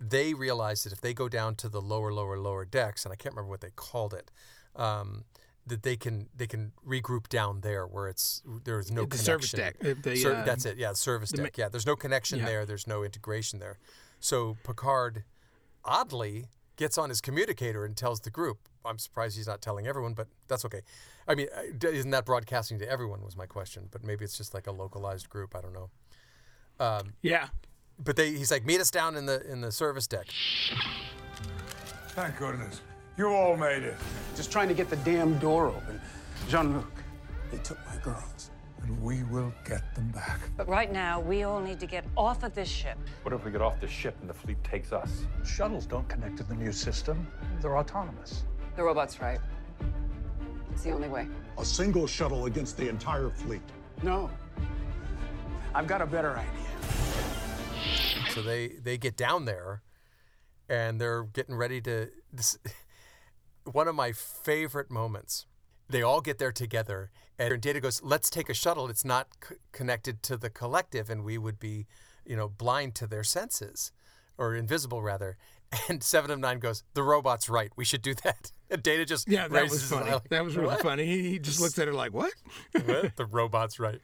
they 0.00 0.34
realized 0.34 0.84
that 0.86 0.92
if 0.92 1.00
they 1.00 1.14
go 1.14 1.28
down 1.28 1.54
to 1.56 1.68
the 1.68 1.80
lower, 1.80 2.12
lower, 2.12 2.38
lower 2.38 2.64
decks, 2.64 3.04
and 3.04 3.12
I 3.12 3.16
can't 3.16 3.34
remember 3.34 3.50
what 3.50 3.60
they 3.60 3.70
called 3.74 4.12
it, 4.14 4.30
um, 4.76 5.24
that 5.66 5.82
they 5.82 5.96
can 5.96 6.28
they 6.36 6.46
can 6.46 6.72
regroup 6.86 7.28
down 7.28 7.60
there 7.62 7.86
where 7.86 8.08
it's 8.08 8.42
there's 8.64 8.90
no 8.90 9.02
The 9.02 9.08
connection. 9.08 9.24
service 9.24 9.50
deck, 9.52 9.76
uh, 9.82 9.94
the, 10.02 10.16
Ser- 10.16 10.36
um, 10.36 10.44
that's 10.44 10.64
it. 10.66 10.76
Yeah, 10.76 10.90
the 10.90 10.96
service 10.96 11.30
the 11.30 11.38
ma- 11.38 11.44
deck. 11.44 11.56
yeah, 11.58 11.68
there's 11.70 11.86
no 11.86 11.96
connection 11.96 12.38
Yeah. 12.40 12.46
there. 12.46 12.66
There's 12.66 12.86
no 12.86 13.02
integration 13.02 13.60
there. 13.60 13.78
So 14.20 14.56
Picard 14.64 15.24
oddly 15.84 16.46
gets 16.76 16.98
on 16.98 17.08
his 17.08 17.20
communicator 17.20 17.84
and 17.84 17.96
tells 17.96 18.20
the 18.20 18.30
group. 18.30 18.58
I'm 18.84 18.98
surprised 18.98 19.36
he's 19.36 19.46
not 19.46 19.62
telling 19.62 19.86
everyone, 19.86 20.12
but 20.14 20.28
that's 20.48 20.64
okay. 20.66 20.82
I 21.26 21.34
mean, 21.34 21.46
uh, 21.56 21.88
isn't 21.88 22.10
that 22.10 22.26
broadcasting 22.26 22.78
to 22.80 22.90
everyone? 22.90 23.22
Was 23.22 23.36
my 23.36 23.46
question, 23.46 23.88
but 23.90 24.04
maybe 24.04 24.24
it's 24.24 24.36
just 24.36 24.52
like 24.52 24.66
a 24.66 24.72
localized 24.72 25.30
group. 25.30 25.54
I 25.56 25.60
don't 25.62 25.72
know. 25.72 25.90
Um, 26.80 27.14
Yeah. 27.22 27.48
But 28.02 28.16
they, 28.16 28.32
he's 28.32 28.50
like, 28.50 28.64
meet 28.64 28.80
us 28.80 28.90
down 28.90 29.16
in 29.16 29.26
the 29.26 29.40
in 29.50 29.60
the 29.60 29.70
service 29.70 30.06
deck. 30.06 30.26
Thank 32.08 32.38
goodness. 32.38 32.80
You 33.16 33.28
all 33.28 33.56
made 33.56 33.82
it. 33.82 33.96
Just 34.34 34.50
trying 34.50 34.68
to 34.68 34.74
get 34.74 34.90
the 34.90 34.96
damn 34.96 35.38
door 35.38 35.68
open. 35.68 36.00
Jean 36.48 36.74
Luc, 36.74 36.92
they 37.50 37.58
took 37.58 37.78
my 37.86 37.96
girls. 38.02 38.50
And 38.82 39.00
we 39.02 39.22
will 39.24 39.52
get 39.64 39.94
them 39.94 40.08
back. 40.08 40.40
But 40.56 40.68
right 40.68 40.92
now, 40.92 41.18
we 41.18 41.44
all 41.44 41.60
need 41.60 41.80
to 41.80 41.86
get 41.86 42.04
off 42.16 42.42
of 42.42 42.54
this 42.54 42.68
ship. 42.68 42.98
What 43.22 43.32
if 43.32 43.44
we 43.44 43.50
get 43.50 43.62
off 43.62 43.80
this 43.80 43.90
ship 43.90 44.14
and 44.20 44.28
the 44.28 44.34
fleet 44.34 44.62
takes 44.62 44.92
us? 44.92 45.22
Shuttles 45.44 45.86
don't 45.86 46.06
connect 46.08 46.36
to 46.38 46.42
the 46.42 46.54
new 46.54 46.70
system. 46.70 47.26
They're 47.62 47.78
autonomous. 47.78 48.44
The 48.76 48.82
robot's 48.82 49.20
right. 49.20 49.38
It's 50.72 50.82
the 50.82 50.90
only 50.90 51.08
way. 51.08 51.28
A 51.56 51.64
single 51.64 52.06
shuttle 52.06 52.46
against 52.46 52.76
the 52.76 52.88
entire 52.88 53.30
fleet. 53.30 53.62
No. 54.02 54.28
I've 55.74 55.86
got 55.86 56.02
a 56.02 56.06
better 56.06 56.36
idea. 56.36 57.13
So 58.30 58.42
they 58.42 58.68
they 58.68 58.98
get 58.98 59.16
down 59.16 59.44
there, 59.44 59.82
and 60.68 61.00
they're 61.00 61.24
getting 61.24 61.54
ready 61.54 61.80
to. 61.82 62.10
This, 62.32 62.58
one 63.64 63.88
of 63.88 63.94
my 63.94 64.12
favorite 64.12 64.90
moments. 64.90 65.46
They 65.88 66.02
all 66.02 66.20
get 66.22 66.38
there 66.38 66.52
together, 66.52 67.10
and 67.38 67.60
Data 67.60 67.78
goes, 67.80 68.02
"Let's 68.02 68.30
take 68.30 68.48
a 68.48 68.54
shuttle. 68.54 68.88
It's 68.88 69.04
not 69.04 69.28
c- 69.46 69.56
connected 69.72 70.22
to 70.24 70.36
the 70.36 70.48
collective, 70.50 71.10
and 71.10 71.24
we 71.24 71.36
would 71.38 71.58
be, 71.58 71.86
you 72.24 72.36
know, 72.36 72.48
blind 72.48 72.94
to 72.96 73.06
their 73.06 73.24
senses." 73.24 73.92
or 74.36 74.56
invisible 74.56 75.00
rather. 75.00 75.36
And 75.88 76.02
Seven 76.02 76.30
of 76.32 76.40
Nine 76.40 76.58
goes, 76.58 76.82
"The 76.94 77.02
robot's 77.04 77.48
right. 77.48 77.70
We 77.76 77.84
should 77.84 78.02
do 78.02 78.14
that." 78.24 78.50
And 78.70 78.82
Data 78.82 79.04
just 79.04 79.28
Yeah, 79.28 79.46
that 79.46 79.70
was 79.70 79.84
funny. 79.88 80.10
like, 80.10 80.28
That 80.30 80.42
was 80.44 80.56
really 80.56 80.68
"What?" 80.68 80.82
funny. 80.82 81.06
He, 81.06 81.30
he 81.30 81.38
just 81.38 81.60
looks 81.60 81.78
at 81.78 81.86
her 81.86 81.94
like, 81.94 82.12
"What?" 82.12 82.32
What? 82.84 83.14
the 83.16 83.26
robot's 83.26 83.78
right. 83.78 84.00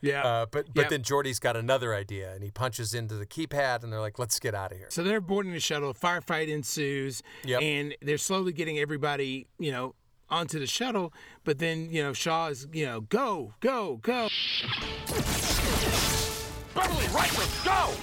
Yeah. 0.00 0.22
Uh, 0.24 0.46
but 0.50 0.66
but 0.74 0.82
Yep. 0.82 0.90
then 0.90 1.02
Geordi's 1.02 1.38
got 1.40 1.56
another 1.56 1.94
idea, 1.94 2.32
and 2.32 2.42
he 2.44 2.50
punches 2.50 2.94
into 2.94 3.14
the 3.16 3.26
keypad, 3.26 3.82
and 3.82 3.92
they're 3.92 4.00
like, 4.00 4.18
"Let's 4.18 4.38
get 4.38 4.54
out 4.54 4.70
of 4.72 4.78
here." 4.78 4.86
So 4.90 5.02
they're 5.02 5.20
boarding 5.20 5.52
the 5.52 5.60
shuttle. 5.60 5.90
A 5.90 5.94
firefight 5.94 6.48
ensues, 6.48 7.22
Yep. 7.44 7.62
and 7.62 7.94
they're 8.00 8.18
slowly 8.18 8.52
getting 8.52 8.78
everybody, 8.78 9.46
you 9.58 9.72
know, 9.72 9.94
onto 10.30 10.58
the 10.60 10.66
shuttle. 10.66 11.12
But 11.44 11.58
then, 11.58 11.90
you 11.90 12.02
know, 12.02 12.12
Shaw 12.12 12.48
is, 12.48 12.68
you 12.72 12.86
know, 12.86 13.00
go, 13.00 13.54
go, 13.60 13.96
go. 14.02 14.28
Beverly, 16.74 17.08
Riker, 17.08 17.42
go! 17.64 17.94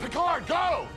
Picard, 0.00 0.46
go! 0.46 0.88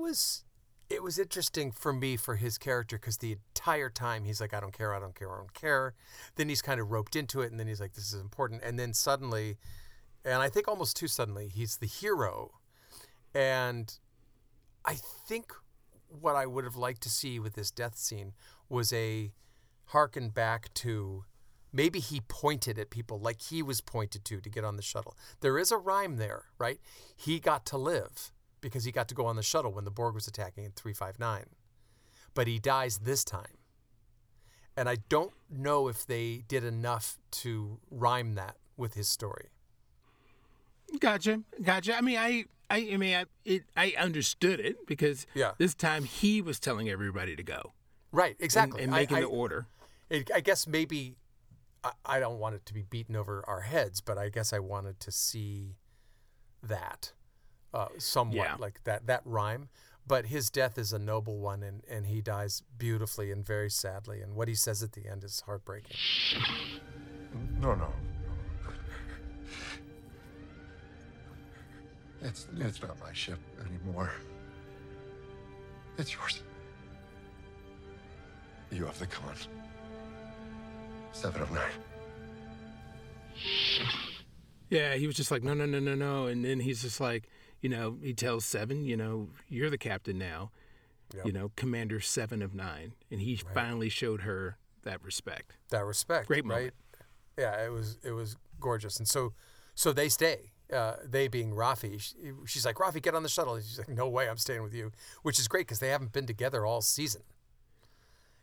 Was 0.00 0.44
it 0.88 1.04
was 1.04 1.18
interesting 1.18 1.70
for 1.70 1.92
me 1.92 2.16
for 2.16 2.34
his 2.34 2.58
character 2.58 2.98
because 2.98 3.18
the 3.18 3.32
entire 3.32 3.88
time 3.88 4.24
he's 4.24 4.40
like, 4.40 4.52
"I 4.52 4.60
don't 4.60 4.72
care, 4.72 4.92
I 4.94 4.98
don't 4.98 5.14
care, 5.14 5.32
I 5.32 5.36
don't 5.36 5.54
care." 5.54 5.94
Then 6.34 6.48
he's 6.48 6.62
kind 6.62 6.80
of 6.80 6.90
roped 6.90 7.14
into 7.14 7.40
it, 7.42 7.50
and 7.50 7.60
then 7.60 7.68
he's 7.68 7.80
like, 7.80 7.94
"This 7.94 8.12
is 8.12 8.20
important." 8.20 8.62
And 8.64 8.78
then 8.78 8.92
suddenly, 8.92 9.56
and 10.24 10.42
I 10.42 10.48
think 10.48 10.66
almost 10.66 10.96
too 10.96 11.08
suddenly, 11.08 11.48
he's 11.48 11.76
the 11.76 11.86
hero. 11.86 12.60
And 13.34 13.96
I 14.84 14.94
think 14.94 15.52
what 16.08 16.34
I 16.34 16.46
would 16.46 16.64
have 16.64 16.76
liked 16.76 17.02
to 17.02 17.10
see 17.10 17.38
with 17.38 17.54
this 17.54 17.70
death 17.70 17.96
scene 17.96 18.32
was 18.68 18.92
a 18.92 19.32
harken 19.86 20.30
back 20.30 20.72
to 20.74 21.24
maybe 21.72 22.00
he 22.00 22.20
pointed 22.26 22.78
at 22.78 22.90
people 22.90 23.20
like 23.20 23.40
he 23.42 23.62
was 23.62 23.80
pointed 23.80 24.24
to 24.24 24.40
to 24.40 24.48
get 24.50 24.64
on 24.64 24.76
the 24.76 24.82
shuttle. 24.82 25.16
There 25.40 25.58
is 25.58 25.70
a 25.70 25.76
rhyme 25.76 26.16
there, 26.16 26.46
right? 26.58 26.80
He 27.16 27.38
got 27.38 27.64
to 27.66 27.78
live 27.78 28.32
because 28.60 28.84
he 28.84 28.92
got 28.92 29.08
to 29.08 29.14
go 29.14 29.26
on 29.26 29.36
the 29.36 29.42
shuttle 29.42 29.72
when 29.72 29.84
the 29.84 29.90
Borg 29.90 30.14
was 30.14 30.26
attacking 30.26 30.64
in 30.64 30.72
359. 30.72 31.44
But 32.34 32.46
he 32.46 32.58
dies 32.58 32.98
this 32.98 33.24
time. 33.24 33.58
And 34.76 34.88
I 34.88 34.96
don't 35.08 35.32
know 35.50 35.88
if 35.88 36.06
they 36.06 36.44
did 36.48 36.64
enough 36.64 37.18
to 37.32 37.78
rhyme 37.90 38.34
that 38.34 38.56
with 38.76 38.94
his 38.94 39.08
story. 39.08 39.48
Gotcha, 40.98 41.42
gotcha. 41.62 41.96
I 41.96 42.00
mean, 42.00 42.18
I, 42.18 42.44
I, 42.68 42.90
I 42.92 42.96
mean, 42.96 43.14
I, 43.14 43.24
it, 43.44 43.62
I 43.76 43.94
understood 43.98 44.58
it 44.60 44.86
because 44.86 45.26
Yeah. 45.34 45.52
this 45.58 45.74
time 45.74 46.04
he 46.04 46.42
was 46.42 46.58
telling 46.58 46.88
everybody 46.88 47.36
to 47.36 47.42
go. 47.42 47.72
Right, 48.12 48.36
exactly. 48.40 48.82
and 48.82 48.92
I- 48.94 48.98
making 49.00 49.18
I- 49.18 49.20
the 49.20 49.26
order. 49.26 49.66
It, 50.08 50.30
I 50.34 50.40
guess 50.40 50.66
maybe 50.66 51.14
I, 51.84 51.92
I 52.04 52.18
don't 52.20 52.40
want 52.40 52.56
it 52.56 52.66
to 52.66 52.74
be 52.74 52.82
beaten 52.82 53.14
over 53.14 53.44
our 53.46 53.60
heads, 53.60 54.00
but 54.00 54.18
I 54.18 54.28
guess 54.28 54.52
I 54.52 54.58
wanted 54.58 54.98
to 55.00 55.12
see 55.12 55.76
that 56.62 57.12
uh, 57.74 57.88
somewhat 57.98 58.34
Yeah. 58.36 58.56
like 58.58 58.82
that 58.84 59.06
that 59.06 59.22
rhyme. 59.24 59.68
But 60.06 60.26
his 60.26 60.50
death 60.50 60.76
is 60.76 60.92
a 60.92 60.98
noble 60.98 61.38
one, 61.38 61.62
and, 61.62 61.82
and 61.88 62.06
he 62.06 62.20
dies 62.20 62.62
beautifully 62.78 63.30
and 63.30 63.46
very 63.46 63.70
sadly. 63.70 64.20
And 64.22 64.34
what 64.34 64.48
he 64.48 64.54
says 64.56 64.82
at 64.82 64.92
the 64.92 65.06
end 65.06 65.22
is 65.22 65.42
heartbreaking. 65.46 65.96
No, 67.60 67.74
no. 67.76 67.92
It's 72.22 72.48
it's 72.58 72.82
not 72.82 72.98
my 73.00 73.12
ship 73.12 73.38
anymore. 73.64 74.10
It's 75.96 76.12
yours. 76.12 76.42
You 78.70 78.84
have 78.86 78.98
the 78.98 79.06
conn. 79.06 79.34
Seven 81.12 81.42
of 81.42 81.50
nine. 81.50 81.70
Yeah, 84.68 84.94
he 84.94 85.06
was 85.06 85.16
just 85.16 85.30
like, 85.30 85.42
no, 85.42 85.54
no, 85.54 85.66
no, 85.66 85.78
no, 85.80 85.94
no. 85.94 86.26
And 86.26 86.44
then 86.44 86.60
he's 86.60 86.82
just 86.82 87.00
like, 87.00 87.28
you 87.60 87.68
know, 87.68 87.98
he 88.02 88.12
tells 88.14 88.44
Seven, 88.44 88.84
you 88.84 88.96
know, 88.96 89.28
you're 89.48 89.70
the 89.70 89.78
captain 89.78 90.18
now, 90.18 90.50
you 91.24 91.32
know, 91.32 91.50
Commander 91.56 92.00
Seven 92.00 92.42
of 92.42 92.54
Nine. 92.54 92.92
And 93.10 93.20
he 93.20 93.36
finally 93.36 93.88
showed 93.88 94.22
her 94.22 94.56
that 94.82 95.02
respect. 95.02 95.56
That 95.70 95.84
respect, 95.84 96.26
Great 96.28 96.44
right? 96.44 96.48
moment. 96.56 96.74
Yeah, 97.38 97.64
it 97.64 97.70
was 97.70 97.98
it 98.04 98.12
was 98.12 98.36
gorgeous, 98.60 98.98
and 98.98 99.08
so 99.08 99.32
so 99.74 99.92
they 99.92 100.08
stay. 100.08 100.52
Uh, 100.72 100.94
they 101.04 101.26
being 101.26 101.50
Raffi, 101.52 102.00
she, 102.00 102.14
she's 102.46 102.64
like 102.64 102.76
Raffi, 102.76 103.02
get 103.02 103.14
on 103.16 103.24
the 103.24 103.28
shuttle. 103.28 103.54
And 103.56 103.64
she's 103.64 103.78
like, 103.78 103.88
no 103.88 104.08
way, 104.08 104.28
I'm 104.28 104.36
staying 104.36 104.62
with 104.62 104.72
you, 104.72 104.92
which 105.22 105.40
is 105.40 105.48
great 105.48 105.66
because 105.66 105.80
they 105.80 105.88
haven't 105.88 106.12
been 106.12 106.26
together 106.26 106.64
all 106.64 106.80
season. 106.80 107.22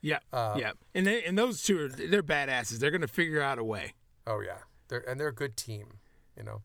Yeah, 0.02 0.20
Uh, 0.34 0.56
yeah. 0.60 0.72
And 0.94 1.08
they, 1.08 1.24
and 1.24 1.38
those 1.38 1.64
two 1.64 1.80
are 1.86 1.88
they're 1.88 2.22
badasses. 2.24 2.80
They're 2.80 2.92
gonna 2.92 3.08
figure 3.08 3.42
out 3.42 3.60
a 3.60 3.64
way. 3.64 3.94
Oh 4.26 4.42
yeah, 4.42 4.58
they're 4.90 5.08
and 5.10 5.20
they're 5.20 5.30
a 5.30 5.34
good 5.34 5.56
team, 5.56 6.00
you 6.36 6.44
know. 6.44 6.62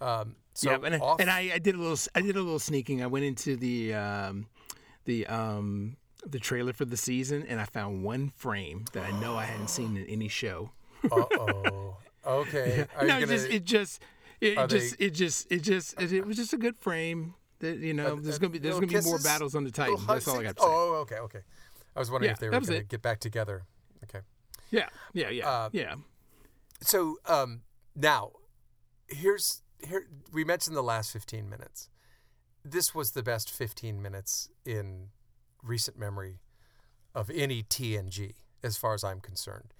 Um, 0.00 0.36
so 0.54 0.70
yeah, 0.70 0.78
and, 0.84 0.94
I- 1.02 1.16
and 1.20 1.30
I, 1.30 1.50
I 1.54 1.58
did 1.58 1.74
a 1.74 1.78
little 1.78 1.98
I 2.14 2.20
did 2.20 2.36
a 2.36 2.42
little 2.42 2.58
sneaking. 2.58 3.02
I 3.02 3.06
went 3.06 3.24
into 3.24 3.56
the 3.56 3.94
um, 3.94 4.46
the 5.04 5.26
um, 5.26 5.96
the 6.26 6.38
trailer 6.38 6.72
for 6.72 6.84
the 6.84 6.96
season, 6.96 7.44
and 7.48 7.60
I 7.60 7.64
found 7.64 8.02
one 8.04 8.30
frame 8.36 8.84
that 8.92 9.04
I 9.04 9.18
know 9.20 9.36
I 9.36 9.44
hadn't 9.44 9.68
seen 9.70 9.96
in 9.96 10.04
any 10.06 10.28
show. 10.28 10.70
uh 11.04 11.08
oh, 11.38 11.96
okay. 12.26 12.86
Are 12.96 13.06
no, 13.06 13.16
it 13.16 13.20
gonna, 13.20 13.26
just 13.26 13.48
it 13.48 13.64
just 13.64 14.02
it 14.40 14.58
are 14.58 14.66
just 14.66 14.98
they- 14.98 15.06
it 15.06 15.10
just 15.10 15.50
it 15.52 15.60
just 15.62 16.00
it, 16.00 16.12
it 16.12 16.26
was 16.26 16.36
just 16.36 16.52
a 16.52 16.58
good 16.58 16.76
frame. 16.78 17.34
That 17.60 17.78
you 17.78 17.92
know, 17.94 18.16
there's 18.16 18.38
gonna 18.38 18.50
be 18.50 18.58
there's 18.58 18.74
gonna 18.76 18.86
be 18.86 19.00
more 19.02 19.18
battles 19.18 19.54
on 19.54 19.64
the 19.64 19.70
Titan. 19.70 19.96
That's 20.06 20.26
all 20.28 20.40
I 20.40 20.42
got 20.44 20.56
to 20.56 20.62
say. 20.62 20.68
Oh, 20.68 20.94
okay, 21.02 21.16
okay. 21.18 21.40
I 21.94 21.98
was 21.98 22.10
wondering 22.10 22.28
Yeah, 22.28 22.32
if 22.32 22.38
they 22.38 22.46
were 22.46 22.52
going 22.52 22.64
to 22.64 22.76
it. 22.76 22.88
get 22.88 23.02
back 23.02 23.20
together. 23.20 23.64
Okay. 24.04 24.24
Yeah, 24.70 24.88
yeah, 25.12 25.28
yeah, 25.28 25.48
Uh, 25.50 25.68
yeah. 25.72 25.94
So 26.80 27.16
um, 27.26 27.62
now, 27.94 28.30
here's 29.08 29.60
here 29.86 30.06
we 30.32 30.44
mentioned 30.44 30.76
the 30.76 30.82
last 30.82 31.12
15 31.12 31.48
minutes. 31.48 31.88
This 32.64 32.94
was 32.94 33.12
the 33.12 33.22
best 33.22 33.50
15 33.50 34.00
minutes 34.00 34.48
in 34.64 35.08
recent 35.62 35.98
memory 35.98 36.40
of 37.14 37.30
any 37.30 37.62
TNG, 37.62 38.34
as 38.62 38.76
far 38.76 38.94
as 38.94 39.02
I'm 39.02 39.20
concerned, 39.20 39.72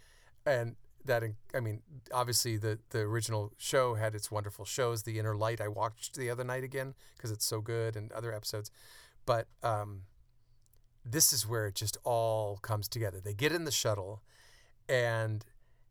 and 0.45 0.77
that 1.05 1.23
I 1.55 1.61
mean, 1.61 1.83
obviously 2.13 2.57
the 2.57 2.79
the 2.91 3.01
original 3.01 3.53
show 3.59 3.95
had 3.95 4.15
its 4.15 4.31
wonderful 4.31 4.65
shows. 4.65 5.03
The 5.03 5.19
Inner 5.19 5.37
Light 5.37 5.61
I 5.61 5.69
watched 5.69 6.17
the 6.17 6.31
other 6.31 6.45
night 6.45 6.65
again 6.65 6.95
because 7.17 7.31
it's 7.31 7.45
so 7.45 7.61
good, 7.61 7.97
and 7.97 8.11
other 8.13 8.35
episodes, 8.35 8.71
but 9.27 9.47
um, 9.63 10.03
this 11.05 11.33
is 11.33 11.47
where 11.47 11.67
it 11.67 11.75
just 11.75 11.97
all 12.05 12.57
comes 12.59 12.89
together. 12.89 13.21
They 13.21 13.35
get 13.35 13.53
in 13.53 13.65
the 13.65 13.71
shuttle, 13.71 14.23
and 14.89 15.45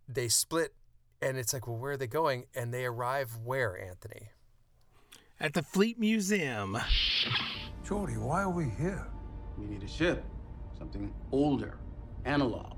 they 0.08 0.28
split 0.28 0.74
and 1.22 1.38
it's 1.38 1.54
like 1.54 1.68
well 1.68 1.78
where 1.78 1.92
are 1.94 1.98
they 1.98 2.08
going 2.08 2.46
and 2.56 2.74
they 2.74 2.86
arrive 2.86 3.38
where 3.44 3.80
anthony 3.80 4.30
At 5.40 5.54
the 5.54 5.64
Fleet 5.64 5.98
Museum. 6.00 6.78
Geordi, 7.86 8.18
why 8.18 8.44
are 8.44 8.50
we 8.50 8.66
here? 8.70 9.08
We 9.58 9.66
need 9.66 9.84
a 9.84 9.88
ship. 9.88 10.24
Something 10.78 11.14
older, 11.32 11.78
analog, 12.26 12.74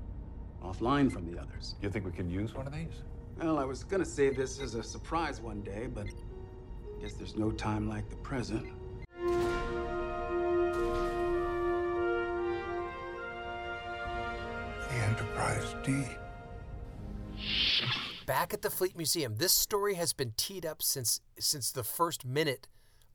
offline 0.62 1.10
from 1.12 1.30
the 1.30 1.40
others. 1.40 1.74
You 1.82 1.90
think 1.90 2.04
we 2.04 2.12
can 2.12 2.30
use 2.30 2.54
one 2.54 2.66
of 2.66 2.72
these? 2.72 3.02
Well, 3.40 3.58
I 3.58 3.64
was 3.64 3.84
gonna 3.84 4.04
save 4.04 4.36
this 4.36 4.60
as 4.60 4.74
a 4.74 4.82
surprise 4.82 5.40
one 5.40 5.62
day, 5.62 5.88
but 5.92 6.06
I 6.06 7.02
guess 7.02 7.14
there's 7.14 7.36
no 7.36 7.50
time 7.50 7.88
like 7.88 8.08
the 8.08 8.16
present. 8.16 8.66
The 14.88 14.98
Enterprise 15.08 15.74
D. 15.84 16.04
back 18.26 18.52
at 18.54 18.62
the 18.62 18.70
fleet 18.70 18.96
museum 18.96 19.36
this 19.36 19.52
story 19.52 19.94
has 19.94 20.12
been 20.12 20.32
teed 20.36 20.64
up 20.66 20.82
since 20.82 21.20
since 21.38 21.70
the 21.72 21.84
first 21.84 22.24
minute 22.24 22.68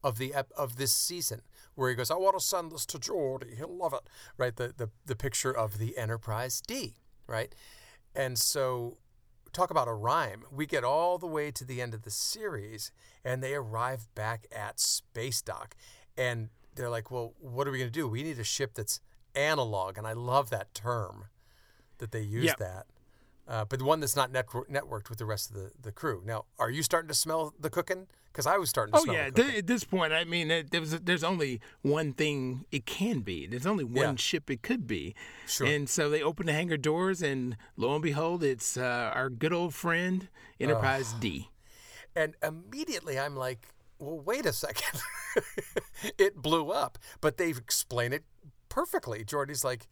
of 0.03 0.17
the 0.17 0.33
of 0.55 0.77
this 0.77 0.91
season 0.91 1.41
where 1.75 1.89
he 1.89 1.95
goes 1.95 2.11
i 2.11 2.15
want 2.15 2.37
to 2.37 2.43
send 2.43 2.71
this 2.71 2.85
to 2.85 2.97
Geordi. 2.97 3.55
he'll 3.57 3.75
love 3.75 3.93
it. 3.93 4.01
Right? 4.37 4.55
The, 4.55 4.73
the 4.75 4.89
the 5.05 5.15
picture 5.15 5.51
of 5.51 5.77
the 5.79 5.97
enterprise 5.97 6.61
d 6.61 6.95
right? 7.27 7.53
And 8.15 8.37
so 8.37 8.97
talk 9.53 9.69
about 9.69 9.87
a 9.87 9.93
rhyme. 9.93 10.43
We 10.51 10.65
get 10.65 10.83
all 10.83 11.17
the 11.17 11.27
way 11.27 11.51
to 11.51 11.65
the 11.65 11.81
end 11.81 11.93
of 11.93 12.03
the 12.03 12.11
series 12.11 12.91
and 13.25 13.43
they 13.43 13.53
arrive 13.53 14.07
back 14.15 14.47
at 14.51 14.79
space 14.79 15.41
dock 15.41 15.75
and 16.17 16.49
they're 16.75 16.89
like 16.89 17.09
well 17.11 17.33
what 17.39 17.67
are 17.67 17.71
we 17.71 17.79
going 17.79 17.91
to 17.91 17.99
do? 17.99 18.07
We 18.07 18.23
need 18.23 18.39
a 18.39 18.43
ship 18.43 18.73
that's 18.75 19.01
analog 19.35 19.97
and 19.99 20.07
i 20.07 20.13
love 20.13 20.49
that 20.49 20.73
term 20.73 21.25
that 21.99 22.11
they 22.11 22.21
use 22.21 22.45
Yep. 22.45 22.57
that 22.57 22.85
uh, 23.47 23.65
but 23.65 23.81
one 23.81 23.99
that's 23.99 24.15
not 24.15 24.31
network- 24.31 24.69
networked 24.69 25.09
with 25.09 25.19
the 25.19 25.25
rest 25.25 25.49
of 25.49 25.55
the, 25.55 25.71
the 25.81 25.91
crew. 25.91 26.21
Now, 26.25 26.45
are 26.59 26.69
you 26.69 26.83
starting 26.83 27.07
to 27.07 27.13
smell 27.13 27.53
the 27.59 27.69
cooking? 27.69 28.07
Because 28.31 28.45
I 28.45 28.57
was 28.57 28.69
starting 28.69 28.93
to 28.93 28.99
Oh 28.99 29.03
smell 29.03 29.15
yeah, 29.15 29.29
the 29.31 29.43
th- 29.43 29.55
at 29.59 29.67
this 29.67 29.83
point, 29.83 30.13
I 30.13 30.23
mean, 30.23 30.47
there- 30.47 30.61
there 30.63 30.81
was 30.81 30.91
there's 30.99 31.23
only 31.23 31.59
one 31.81 32.13
thing 32.13 32.65
it 32.71 32.85
can 32.85 33.21
be. 33.21 33.47
There's 33.47 33.65
only 33.65 33.83
one 33.83 33.95
Yeah. 33.95 34.15
ship 34.15 34.51
it 34.51 34.61
could 34.61 34.85
be. 34.85 35.15
Sure. 35.47 35.65
And 35.65 35.89
so 35.89 36.07
they 36.09 36.21
open 36.21 36.45
the 36.45 36.53
hangar 36.53 36.77
doors, 36.77 37.23
and 37.23 37.57
lo 37.77 37.93
and 37.95 38.03
behold, 38.03 38.43
it's 38.43 38.77
uh, 38.77 39.11
our 39.15 39.29
good 39.31 39.53
old 39.53 39.73
friend 39.73 40.27
Enterprise 40.59 41.13
D. 41.13 41.49
And 42.15 42.35
immediately 42.43 43.17
I'm 43.17 43.35
like, 43.35 43.69
well, 43.97 44.19
wait 44.19 44.45
a 44.45 44.53
second. 44.53 45.01
it 46.19 46.35
blew 46.35 46.69
up. 46.71 46.97
But 47.21 47.37
they've 47.37 47.57
explained 47.57 48.13
it 48.13 48.23
perfectly. 48.69 49.23
Geordi's 49.23 49.63
like, 49.63 49.87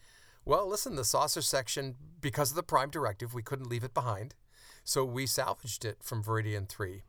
Well, 0.46 0.68
listen, 0.70 0.96
the 0.96 1.04
saucer 1.04 1.42
section, 1.42 1.96
because 2.22 2.52
of 2.52 2.56
the 2.56 2.64
Prime 2.64 2.90
directive, 2.90 3.34
we 3.34 3.42
couldn't 3.42 3.68
leave 3.70 3.84
it 3.84 3.94
behind. 3.94 4.36
So 4.84 5.04
we 5.04 5.26
salvaged 5.26 5.84
it 5.86 5.98
from 6.04 6.24
Veridian 6.24 6.70
3. 6.70 7.02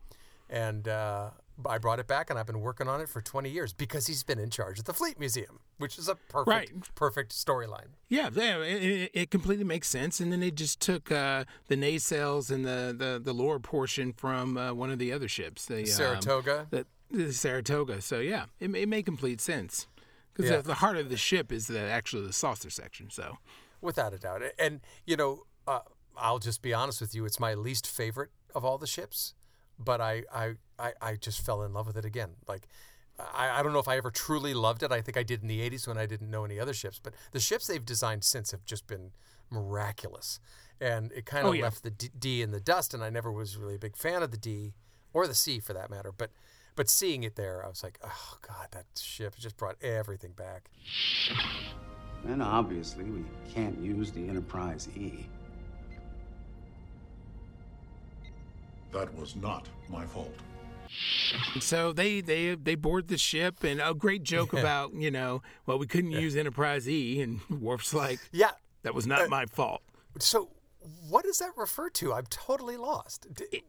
And 0.49 0.89
uh, 0.89 1.31
I 1.69 1.77
brought 1.77 1.99
it 1.99 2.07
back, 2.07 2.31
and 2.31 2.39
I've 2.39 2.47
been 2.47 2.61
working 2.61 2.89
on 2.89 3.01
it 3.03 3.09
for 3.11 3.21
20 3.21 3.51
years 3.51 3.75
because 3.75 4.07
he's 4.07 4.23
been 4.23 4.39
in 4.39 4.49
charge 4.49 4.79
of 4.79 4.87
the 4.87 4.95
Fleet 4.95 5.19
Museum, 5.21 5.59
which 5.77 5.99
is 5.99 6.09
a 6.09 6.15
perfect, 6.15 6.49
Right. 6.49 6.71
perfect 6.95 7.33
storyline. 7.33 7.89
Yeah, 8.09 8.31
yeah, 8.33 8.59
it, 8.63 9.11
it- 9.13 9.31
completely 9.31 9.65
makes 9.65 9.89
sense. 9.89 10.19
And 10.21 10.33
then 10.33 10.41
they 10.41 10.51
just 10.51 10.81
took 10.81 11.13
uh, 11.13 11.45
the 11.69 11.77
nacelles 11.77 12.51
and 12.51 12.65
the, 12.65 12.95
the, 12.97 13.21
the 13.23 13.35
lower 13.35 13.59
portion 13.59 14.15
from 14.15 14.57
uh, 14.57 14.73
one 14.73 14.91
of 14.91 14.99
the 14.99 15.13
other 15.13 15.29
ships, 15.29 15.67
the 15.67 15.81
um, 15.81 15.87
Saratoga? 15.87 16.69
the, 16.71 16.87
the 17.11 17.33
Saratoga. 17.35 18.01
So 18.01 18.21
yeah, 18.21 18.45
it, 18.61 18.75
it 18.75 18.89
made 18.89 19.05
complete 19.05 19.41
sense 19.43 19.89
because 20.37 20.51
Yeah. 20.51 20.57
the, 20.59 20.63
the 20.69 20.75
heart 20.75 20.97
of 20.97 21.09
the 21.09 21.17
ship 21.17 21.51
is 21.53 21.67
the 21.67 21.81
actually 21.81 22.27
the 22.27 22.33
saucer 22.33 22.71
section. 22.71 23.11
So 23.11 23.39
Without 23.81 24.13
a 24.15 24.19
doubt. 24.19 24.43
And, 24.59 24.81
you 25.05 25.17
know, 25.17 25.45
uh, 25.67 25.81
I'll 26.17 26.39
just 26.39 26.63
be 26.63 26.73
honest 26.75 27.01
with 27.01 27.15
you, 27.15 27.25
it's 27.25 27.39
my 27.39 27.55
least 27.55 27.87
favorite 27.87 28.31
of 28.55 28.65
all 28.65 28.79
the 28.79 28.87
ships, 28.87 29.35
but 29.79 30.01
I, 30.01 30.23
I, 30.35 30.55
I, 30.79 30.93
I 31.03 31.17
just 31.17 31.41
fell 31.45 31.63
in 31.63 31.73
love 31.75 31.87
with 31.87 31.97
it 31.97 32.05
again. 32.05 32.31
Like, 32.49 32.67
I, 33.19 33.61
I 33.61 33.63
don't 33.63 33.73
know 33.75 33.79
if 33.79 33.87
I 33.89 33.97
ever 33.99 34.11
truly 34.11 34.55
loved 34.55 34.83
it. 34.83 34.93
I 34.93 35.03
think 35.03 35.17
I 35.17 35.23
did 35.23 35.43
in 35.43 35.49
the 35.49 35.61
80s 35.69 35.87
when 35.87 35.99
I 35.99 36.07
didn't 36.07 36.31
know 36.31 36.45
any 36.45 36.59
other 36.59 36.73
ships, 36.73 36.99
but 37.03 37.13
the 37.33 37.41
ships 37.41 37.67
they've 37.67 37.85
designed 37.85 38.25
since 38.25 38.51
have 38.51 38.65
just 38.65 38.87
been 38.87 39.13
miraculous. 39.51 40.41
And 40.81 41.13
it 41.13 41.25
kind 41.27 41.45
of 41.47 41.51
Oh, 41.51 41.53
yeah. 41.53 41.65
left 41.65 41.83
the 41.83 41.91
D, 41.91 42.11
D 42.19 42.43
in 42.43 42.51
the 42.51 42.61
dust, 42.61 42.93
and 42.95 43.03
I 43.03 43.11
never 43.11 43.33
was 43.33 43.57
really 43.57 43.75
a 43.77 43.79
big 43.79 43.97
fan 43.97 44.23
of 44.23 44.31
the 44.31 44.37
D 44.37 44.75
or 45.13 45.27
the 45.27 45.35
C 45.35 45.61
for 45.61 45.73
that 45.73 45.91
matter. 45.91 46.13
But 46.13 46.31
but 46.77 46.89
seeing 46.89 47.25
it 47.25 47.35
there, 47.37 47.65
I 47.65 47.69
was 47.69 47.83
like, 47.83 47.99
oh 48.05 48.39
god, 48.43 48.69
that 48.73 48.85
ship 48.99 49.35
just 49.39 49.57
brought 49.57 49.77
everything 49.83 50.33
back. 50.33 50.71
And 52.27 52.43
obviously, 52.43 53.05
we 53.05 53.25
can't 53.53 53.79
use 53.79 54.13
the 54.13 54.29
Enterprise 54.29 54.89
E. 54.97 55.27
That 58.93 59.13
was 59.15 59.37
not 59.37 59.69
my 59.89 60.05
fault. 60.07 60.35
So 61.61 61.93
they 61.93 62.21
they 62.21 62.55
they 62.55 62.75
board 62.77 63.09
the 63.09 63.19
ship, 63.19 63.65
and 63.65 63.81
a 63.81 63.93
great 63.95 64.23
joke 64.23 64.53
Yeah. 64.53 64.61
about 64.61 64.95
you 64.95 65.11
know, 65.11 65.43
well, 65.67 65.79
we 65.79 65.87
couldn't 65.87 66.13
use 66.13 66.37
Enterprise 66.37 66.89
E, 66.89 67.21
and 67.21 67.41
Worf's 67.61 67.93
like, 67.93 68.21
yeah, 68.33 68.53
that 68.83 68.95
was 68.95 69.07
not 69.07 69.23
uh, 69.23 69.29
my 69.29 69.47
fault. 69.47 69.83
So 70.19 70.49
what 71.09 71.25
does 71.25 71.39
that 71.39 71.51
refer 71.57 71.91
to? 71.91 72.13
I'm 72.13 72.27
totally 72.27 72.77
lost. 72.77 73.27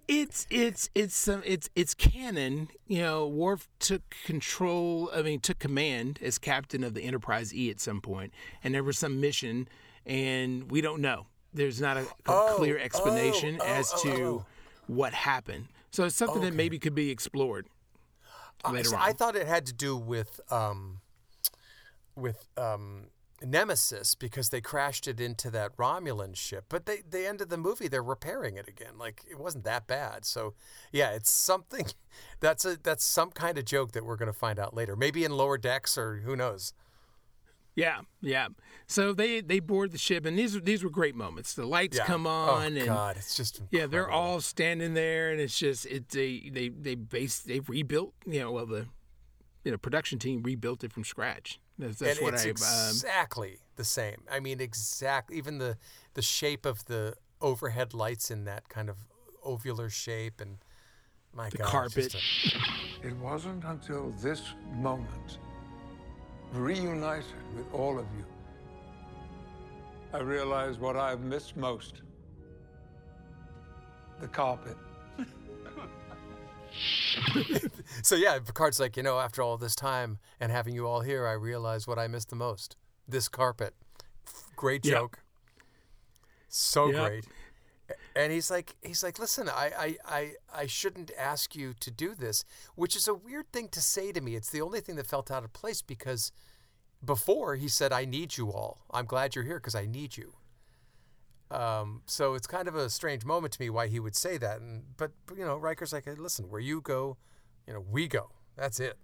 It's 0.07 0.45
it's 0.49 0.89
it's 0.93 1.27
um, 1.27 1.41
it's 1.45 1.69
it's 1.75 1.93
canon. 1.93 2.69
You 2.85 3.01
know, 3.01 3.27
Worf 3.27 3.67
took 3.79 4.03
control. 4.25 5.09
I 5.13 5.21
mean, 5.21 5.39
took 5.39 5.59
command 5.59 6.19
as 6.21 6.37
captain 6.37 6.83
of 6.83 6.93
the 6.93 7.01
Enterprise 7.01 7.53
E 7.53 7.69
at 7.69 7.79
some 7.79 8.01
point, 8.01 8.33
and 8.63 8.73
there 8.73 8.83
was 8.83 8.97
some 8.97 9.19
mission, 9.19 9.67
and 10.05 10.69
we 10.71 10.81
don't 10.81 11.01
know. 11.01 11.27
There's 11.53 11.81
not 11.81 11.97
a, 11.97 12.01
a 12.01 12.05
Oh, 12.27 12.53
clear 12.57 12.77
explanation 12.77 13.57
oh, 13.59 13.65
oh, 13.65 13.73
as 13.73 13.91
oh, 13.95 14.03
to 14.03 14.23
oh. 14.23 14.45
what 14.87 15.13
happened. 15.13 15.67
So 15.91 16.03
it's 16.05 16.15
something 16.15 16.41
that 16.41 16.53
maybe 16.53 16.77
could 16.77 16.93
be 16.93 17.09
explored 17.09 17.67
Uh, 18.63 18.71
later 18.71 18.89
see, 18.89 18.95
on. 18.95 19.01
I 19.01 19.13
thought 19.13 19.35
it 19.35 19.47
had 19.47 19.65
to 19.67 19.73
do 19.73 19.97
with 19.97 20.39
um, 20.51 20.99
with 22.15 22.47
um, 22.57 23.07
Nemesis 23.41 24.15
because 24.15 24.49
they 24.49 24.61
crashed 24.61 25.07
it 25.07 25.19
into 25.19 25.49
that 25.51 25.75
Romulan 25.77 26.35
ship. 26.35 26.65
But 26.69 26.85
they 26.85 27.03
the 27.09 27.27
end 27.27 27.41
of 27.41 27.49
the 27.49 27.57
movie 27.57 27.87
they're 27.87 28.03
repairing 28.03 28.57
it 28.57 28.67
again. 28.67 28.97
Like 28.97 29.23
it 29.29 29.39
wasn't 29.39 29.63
that 29.65 29.87
bad. 29.87 30.25
So 30.25 30.53
yeah, 30.91 31.11
it's 31.11 31.29
something. 31.31 31.85
That's 32.39 32.65
a 32.65 32.77
that's 32.81 33.03
some 33.03 33.29
kind 33.31 33.57
of 33.57 33.65
joke 33.65 33.91
that 33.91 34.05
we're 34.05 34.15
going 34.15 34.31
to 34.31 34.37
find 34.39 34.57
out 34.59 34.73
later. 34.75 34.95
Maybe 34.95 35.23
in 35.23 35.31
lower 35.31 35.57
decks 35.57 35.97
or 35.97 36.17
who 36.17 36.35
knows. 36.35 36.73
Yeah, 37.75 38.01
yeah. 38.21 38.47
So 38.87 39.13
they 39.13 39.39
they 39.41 39.59
board 39.59 39.91
the 39.91 39.99
ship, 39.99 40.25
and 40.25 40.37
these 40.37 40.59
these 40.61 40.83
were 40.83 40.89
great 40.89 41.15
moments. 41.15 41.53
The 41.53 41.65
lights 41.67 41.97
Yeah. 41.97 42.05
come 42.05 42.25
Oh, 42.25 42.29
on, 42.55 42.75
and 42.75 42.85
God, 42.87 43.17
it's 43.17 43.35
just 43.35 43.61
yeah, 43.69 43.85
they're 43.85 44.09
all 44.09 44.41
standing 44.41 44.95
there, 44.95 45.31
and 45.31 45.39
it's 45.39 45.57
just 45.59 45.85
it 45.85 46.09
they 46.09 46.49
they 46.51 46.69
they 46.69 46.95
base 46.95 47.37
they 47.39 47.59
rebuilt 47.59 48.13
you 48.25 48.39
know 48.39 48.51
well 48.51 48.65
the 48.65 48.87
you 49.67 49.71
know 49.71 49.77
production 49.77 50.17
team 50.17 50.41
rebuilt 50.43 50.85
it 50.85 50.93
from 50.93 51.03
scratch. 51.03 51.59
That's, 51.77 51.99
that's 51.99 52.19
and 52.19 52.25
what 52.25 52.33
it's 52.35 52.45
I 52.45 52.51
um, 52.51 52.89
exactly 52.91 53.59
the 53.75 53.83
same. 53.83 54.23
I 54.31 54.39
mean, 54.39 54.61
exactly. 54.61 55.35
Even 55.37 55.57
the 55.57 55.77
the 56.13 56.21
shape 56.21 56.65
of 56.65 56.85
the 56.85 57.15
overhead 57.41 57.93
lights 57.93 58.31
in 58.31 58.45
that 58.45 58.69
kind 58.69 58.89
of 58.89 58.95
ovular 59.45 59.91
shape, 59.91 60.39
and 60.39 60.59
my 61.33 61.49
The 61.49 61.57
God, 61.57 61.91
it's 61.97 62.13
just 62.13 62.53
carpet. 62.53 63.03
It 63.03 63.17
wasn't 63.17 63.65
until 63.65 64.11
this 64.21 64.41
moment, 64.73 65.39
reunited 66.53 67.25
with 67.53 67.65
all 67.73 67.99
of 67.99 68.05
you, 68.17 68.25
I 70.13 70.19
realized 70.19 70.79
what 70.79 70.95
I've 70.95 71.19
missed 71.19 71.57
most 71.57 72.03
the 74.21 74.29
carpet. 74.29 74.77
so 78.03 78.15
yeah, 78.15 78.39
Picard's 78.39 78.79
like, 78.79 78.97
you 78.97 79.03
know, 79.03 79.19
after 79.19 79.41
all 79.41 79.57
this 79.57 79.75
time 79.75 80.19
and 80.39 80.51
having 80.51 80.73
you 80.73 80.87
all 80.87 81.01
here, 81.01 81.27
I 81.27 81.33
realize 81.33 81.87
what 81.87 81.99
I 81.99 82.07
miss 82.07 82.25
the 82.25 82.35
most. 82.35 82.75
This 83.07 83.27
carpet. 83.29 83.73
Great 84.55 84.83
Yep. 84.83 84.93
joke. 84.93 85.19
So 86.49 86.91
Yep. 86.91 87.11
great. 87.11 87.25
And 88.15 88.31
he's 88.33 88.51
like, 88.51 88.75
he's 88.81 89.03
like, 89.03 89.19
listen, 89.19 89.47
I, 89.49 89.71
I, 89.77 89.97
I, 90.05 90.31
I 90.53 90.65
shouldn't 90.65 91.11
ask 91.17 91.55
you 91.55 91.73
to 91.79 91.91
do 91.91 92.15
this, 92.15 92.43
which 92.75 92.95
is 92.95 93.07
a 93.07 93.13
weird 93.13 93.51
thing 93.53 93.69
to 93.69 93.81
say 93.81 94.11
to 94.11 94.21
me. 94.21 94.35
It's 94.35 94.49
the 94.49 94.61
only 94.61 94.81
thing 94.81 94.95
that 94.95 95.07
felt 95.07 95.31
out 95.31 95.43
of 95.43 95.53
place 95.53 95.81
because 95.81 96.31
before 97.05 97.55
he 97.55 97.67
said, 97.67 97.93
I 97.93 98.05
need 98.05 98.37
you 98.37 98.51
all. 98.51 98.81
I'm 98.91 99.05
glad 99.05 99.35
you're 99.35 99.45
here 99.45 99.59
because 99.59 99.75
I 99.75 99.85
need 99.85 100.17
you. 100.17 100.33
Um, 101.49 102.01
so 102.05 102.33
it's 102.33 102.47
kind 102.47 102.67
of 102.67 102.75
a 102.75 102.89
strange 102.89 103.23
moment 103.25 103.53
to 103.53 103.61
me 103.61 103.69
why 103.69 103.87
he 103.87 103.99
would 103.99 104.15
say 104.15 104.37
that. 104.37 104.59
And 104.59 104.83
but 104.97 105.11
you 105.37 105.45
know, 105.45 105.57
Riker's 105.57 105.93
like, 105.93 106.05
hey, 106.05 106.15
listen, 106.15 106.49
where 106.49 106.59
you 106.61 106.81
go, 106.81 107.17
you 107.65 107.73
know, 107.73 107.83
we 107.89 108.07
go. 108.07 108.31
That's 108.57 108.79
it. 108.79 108.97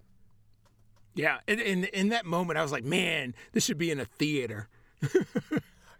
yeah. 1.16 1.40
And 1.48 1.60
in 1.62 1.86
in 1.86 2.10
that 2.10 2.26
moment, 2.26 2.58
I 2.60 2.62
was 2.64 2.72
like, 2.72 2.84
man, 2.84 3.34
this 3.54 3.64
should 3.64 3.78
be 3.78 3.92
in 3.92 4.00
a 4.00 4.06
theater. 4.06 4.68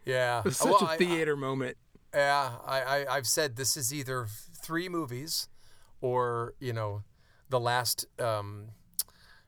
Yeah, 0.06 0.40
It 0.40 0.46
was 0.46 0.58
such 0.58 0.68
Well, 0.70 0.82
a 0.82 0.94
I- 0.94 0.98
theater 0.98 1.38
moment. 1.38 1.78
Yeah, 2.14 2.58
I, 2.66 2.82
I 2.82 3.16
I've 3.16 3.26
said 3.28 3.56
this 3.56 3.78
is 3.78 3.94
either 3.94 4.28
three 4.62 4.90
movies, 4.90 5.48
or 6.02 6.54
you 6.60 6.74
know, 6.74 7.04
the 7.50 7.60
last 7.60 8.06
um, 8.20 8.72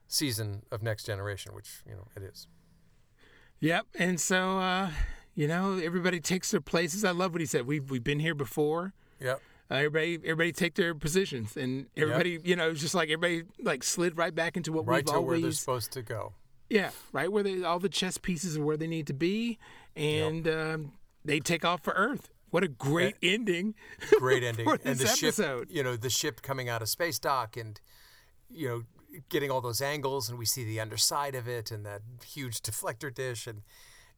season 0.08 0.64
of 0.72 0.82
Next 0.82 1.04
Generation, 1.04 1.54
which 1.54 1.82
you 1.86 1.93
know 1.93 2.08
it 2.16 2.24
is. 2.24 2.48
Yep. 3.60 3.86
And 4.00 4.18
so 4.20 4.60
uh, 4.60 4.91
you 5.36 5.47
know, 5.47 5.77
everybody 5.77 6.19
takes 6.19 6.51
their 6.51 6.61
places. 6.61 7.03
I 7.03 7.11
love 7.11 7.33
what 7.33 7.41
he 7.41 7.45
said. 7.45 7.67
We've 7.67 7.89
we've 7.89 8.03
been 8.03 8.19
here 8.19 8.36
before. 8.36 8.93
Yep. 9.19 9.41
Uh, 9.69 9.75
everybody, 9.75 10.15
everybody 10.23 10.51
take 10.51 10.75
their 10.75 10.93
positions, 10.93 11.57
and 11.57 11.88
everybody, 11.97 12.39
you 12.43 12.55
know, 12.55 12.69
it's 12.69 12.81
just 12.81 12.93
like 12.93 13.09
everybody 13.09 13.47
like 13.61 13.83
slid 13.83 14.17
right 14.17 14.33
back 14.33 14.55
into 14.55 14.71
what 14.71 14.86
Right 14.86 15.03
we've 15.05 15.13
always. 15.13 15.13
Right 15.13 15.13
to 15.13 15.17
always 15.17 15.27
where 15.27 15.41
they're 15.41 15.51
supposed 15.51 15.91
to 15.93 16.01
go. 16.01 16.33
Yeah, 16.69 16.91
right 17.11 17.31
where 17.31 17.43
they 17.43 17.63
all 17.63 17.79
the 17.79 17.89
chess 17.89 18.17
pieces 18.17 18.57
are 18.57 18.63
where 18.63 18.77
they 18.77 18.88
need 18.88 19.07
to 19.07 19.13
be, 19.13 19.57
and 19.95 20.47
um, 20.47 20.91
they 21.23 21.39
take 21.39 21.65
off 21.65 21.83
for 21.83 21.93
Earth. 21.93 22.29
What 22.51 22.63
a 22.63 22.67
great 22.67 23.15
ending! 23.21 23.75
Great 24.19 24.43
ending. 24.43 24.67
and 24.67 24.79
the 24.97 25.07
episode. 25.07 25.67
ship, 25.67 25.67
you 25.69 25.83
know, 25.83 25.95
the 25.95 26.09
ship 26.09 26.41
coming 26.41 26.69
out 26.69 26.81
of 26.81 26.89
space 26.89 27.19
dock 27.19 27.57
and 27.57 27.79
you 28.49 28.67
know, 28.67 28.83
getting 29.29 29.51
all 29.51 29.61
those 29.61 29.81
angles 29.81 30.29
and 30.29 30.38
we 30.38 30.45
see 30.45 30.63
the 30.63 30.79
underside 30.79 31.36
of 31.36 31.47
it 31.47 31.71
and 31.71 31.86
that 31.86 32.01
huge 32.25 32.61
deflector 32.61 33.13
dish 33.13 33.47
and 33.47 33.61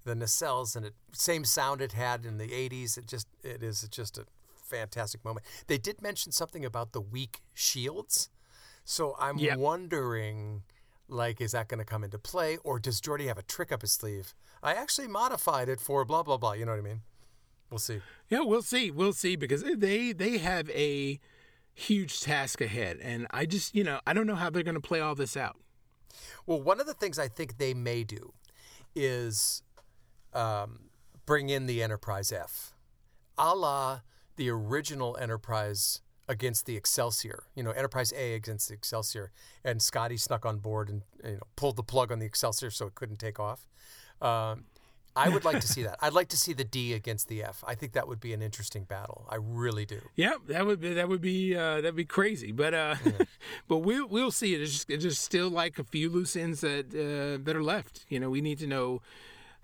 the 0.07 0.15
nacelles 0.15 0.75
and 0.75 0.85
it 0.85 0.95
same 1.13 1.43
sound 1.45 1.81
it 1.81 1.91
had 1.93 2.25
in 2.25 2.37
the 2.37 2.47
80s. 2.47 2.97
It 2.97 3.07
just 3.07 3.27
it 3.43 3.61
is 3.61 3.87
just 3.89 4.17
a 4.17 4.25
fantastic 4.63 5.23
moment. 5.23 5.45
They 5.67 5.77
did 5.77 6.01
mention 6.01 6.31
something 6.31 6.65
about 6.65 6.91
the 6.93 7.01
weak 7.01 7.41
shields. 7.53 8.29
So 8.83 9.15
I'm 9.19 9.37
Yep. 9.37 9.57
wondering 9.59 10.63
like 11.09 11.39
is 11.39 11.51
that 11.51 11.67
going 11.69 11.79
to 11.79 11.85
come 11.85 12.03
into 12.03 12.17
play 12.17 12.57
or 12.63 12.79
does 12.79 12.99
Geordi 12.99 13.27
have 13.27 13.37
a 13.37 13.43
trick 13.43 13.71
up 13.71 13.81
his 13.81 13.91
sleeve? 13.91 14.33
I 14.63 14.73
actually 14.73 15.07
modified 15.07 15.69
it 15.69 15.79
for 15.79 16.03
blah 16.05 16.23
blah 16.23 16.37
blah, 16.37 16.53
you 16.53 16.65
know 16.65 16.71
what 16.71 16.79
I 16.79 16.89
mean? 16.89 17.01
We'll 17.69 17.79
see. 17.79 18.01
Yeah, 18.29 18.41
we'll 18.41 18.61
see. 18.61 18.91
We'll 18.91 19.13
see 19.13 19.35
because 19.35 19.63
they 19.63 20.13
they 20.13 20.37
have 20.37 20.69
a 20.69 21.19
huge 21.73 22.21
task 22.21 22.61
ahead, 22.61 22.97
and 23.01 23.27
I 23.31 23.45
just 23.45 23.75
you 23.75 23.83
know 23.83 23.99
I 24.07 24.13
don't 24.13 24.25
know 24.25 24.35
how 24.35 24.49
they're 24.49 24.63
going 24.63 24.81
to 24.81 24.89
play 24.89 25.01
all 25.01 25.15
this 25.15 25.35
out. 25.35 25.57
Well, 26.45 26.61
one 26.61 26.79
of 26.79 26.87
the 26.87 26.93
things 26.93 27.19
I 27.19 27.27
think 27.27 27.57
they 27.57 27.73
may 27.73 28.03
do 28.03 28.33
is 28.95 29.61
um, 30.37 30.89
bring 31.25 31.49
in 31.49 31.65
the 31.65 31.81
Enterprise 31.81 32.31
F, 32.31 32.73
a 33.37 33.55
la 33.55 34.01
the 34.35 34.49
original 34.49 35.17
Enterprise 35.19 36.01
against 36.27 36.65
the 36.65 36.75
Excelsior. 36.75 37.43
You 37.55 37.63
know, 37.63 37.71
Enterprise 37.71 38.13
A 38.15 38.35
against 38.35 38.69
the 38.69 38.75
Excelsior, 38.75 39.31
and 39.63 39.81
Scotty 39.81 40.17
snuck 40.17 40.45
on 40.45 40.59
board 40.59 40.89
and 40.89 41.01
you 41.23 41.33
know 41.33 41.47
pulled 41.55 41.75
the 41.75 41.83
plug 41.83 42.11
on 42.11 42.19
the 42.19 42.25
Excelsior 42.25 42.69
so 42.69 42.85
it 42.87 42.95
couldn't 42.95 43.17
take 43.17 43.39
off. 43.39 43.67
Um, 44.21 44.65
I 45.15 45.29
would 45.29 45.43
like 45.43 45.59
to 45.61 45.67
see 45.67 45.81
that. 45.81 45.97
I'd 45.99 46.13
like 46.13 46.27
to 46.27 46.37
see 46.37 46.53
the 46.53 46.63
D 46.63 46.93
against 46.93 47.27
the 47.27 47.43
F. 47.43 47.63
I 47.67 47.73
think 47.73 47.93
that 47.93 48.07
would 48.07 48.19
be 48.19 48.33
an 48.33 48.43
interesting 48.43 48.83
battle. 48.83 49.25
I 49.29 49.37
really 49.39 49.83
do. 49.83 49.99
Yeah, 50.15 50.33
that 50.47 50.67
would 50.67 50.79
be 50.79 50.93
that 50.93 51.09
would 51.09 51.21
be 51.21 51.55
uh, 51.55 51.81
that'd 51.81 51.95
be 51.95 52.05
crazy, 52.05 52.51
but 52.51 52.75
uh, 52.75 52.95
but 53.67 53.79
we'll 53.79 54.07
we'll 54.07 54.31
see. 54.31 54.53
It's 54.53 54.71
just, 54.71 54.89
it's 54.91 55.03
just 55.03 55.23
still 55.23 55.49
like 55.49 55.79
a 55.79 55.83
few 55.83 56.11
loose 56.11 56.35
ends 56.35 56.61
that 56.61 56.93
uh, 56.93 57.43
that 57.43 57.55
are 57.55 57.63
left. 57.63 58.05
You 58.09 58.19
know, 58.19 58.29
we 58.29 58.41
need 58.41 58.59
to 58.59 58.67
know 58.67 59.01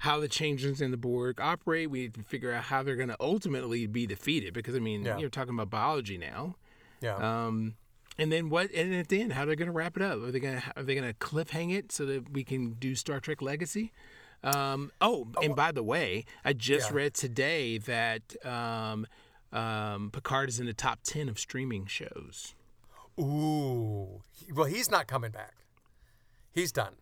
how 0.04 0.20
the 0.20 0.28
changelings 0.28 0.82
in 0.82 0.92
the 0.92 0.98
Borg 0.98 1.40
operate. 1.40 1.90
We 1.90 2.00
need 2.02 2.14
to 2.16 2.24
figure 2.24 2.52
out 2.52 2.66
how 2.66 2.84
they're 2.84 2.98
going 2.98 3.08
to 3.08 3.16
ultimately 3.22 3.88
be 3.88 4.06
defeated. 4.06 4.54
Because 4.54 4.76
I 4.76 4.80
mean, 4.80 5.06
Yeah. 5.06 5.18
you're 5.18 5.30
talking 5.30 5.54
about 5.54 5.70
biology 5.70 6.18
now. 6.18 6.56
Yeah. 7.00 7.16
Um, 7.16 7.76
and 8.18 8.30
then 8.30 8.50
what? 8.50 8.70
And 8.74 8.94
at 8.94 9.08
the 9.08 9.22
end, 9.22 9.32
how 9.32 9.46
they're 9.46 9.56
going 9.56 9.68
to 9.68 9.72
wrap 9.74 9.96
it 9.96 10.04
up? 10.04 10.22
Are 10.22 10.30
they 10.30 10.42
going 10.42 10.60
to 10.60 10.74
are 10.76 10.84
they 10.84 10.94
going 10.94 11.08
to 11.08 11.14
cliffhang 11.14 11.74
it 11.74 11.94
so 11.94 12.06
that 12.06 12.32
we 12.34 12.44
can 12.44 12.72
do 12.74 12.96
Star 12.96 13.22
Trek 13.22 13.42
Legacy? 13.42 13.94
Um, 14.44 14.92
oh, 15.00 15.28
and 15.42 15.56
by 15.56 15.72
the 15.72 15.84
way, 15.84 16.26
I 16.44 16.52
just 16.52 16.90
Yeah. 16.90 16.98
read 16.98 17.14
today 17.14 17.78
that 17.78 18.36
um, 18.46 19.08
um, 19.54 20.12
Picard 20.12 20.50
is 20.50 20.60
in 20.60 20.66
the 20.66 20.74
top 20.74 21.00
ten 21.04 21.30
of 21.30 21.40
streaming 21.40 21.86
shows. 21.86 22.56
Ooh. 23.18 24.22
Well, 24.54 24.66
he's 24.66 24.92
not 24.92 25.08
coming 25.08 25.32
back. 25.32 25.54
He's 26.52 26.74
done. 26.74 26.96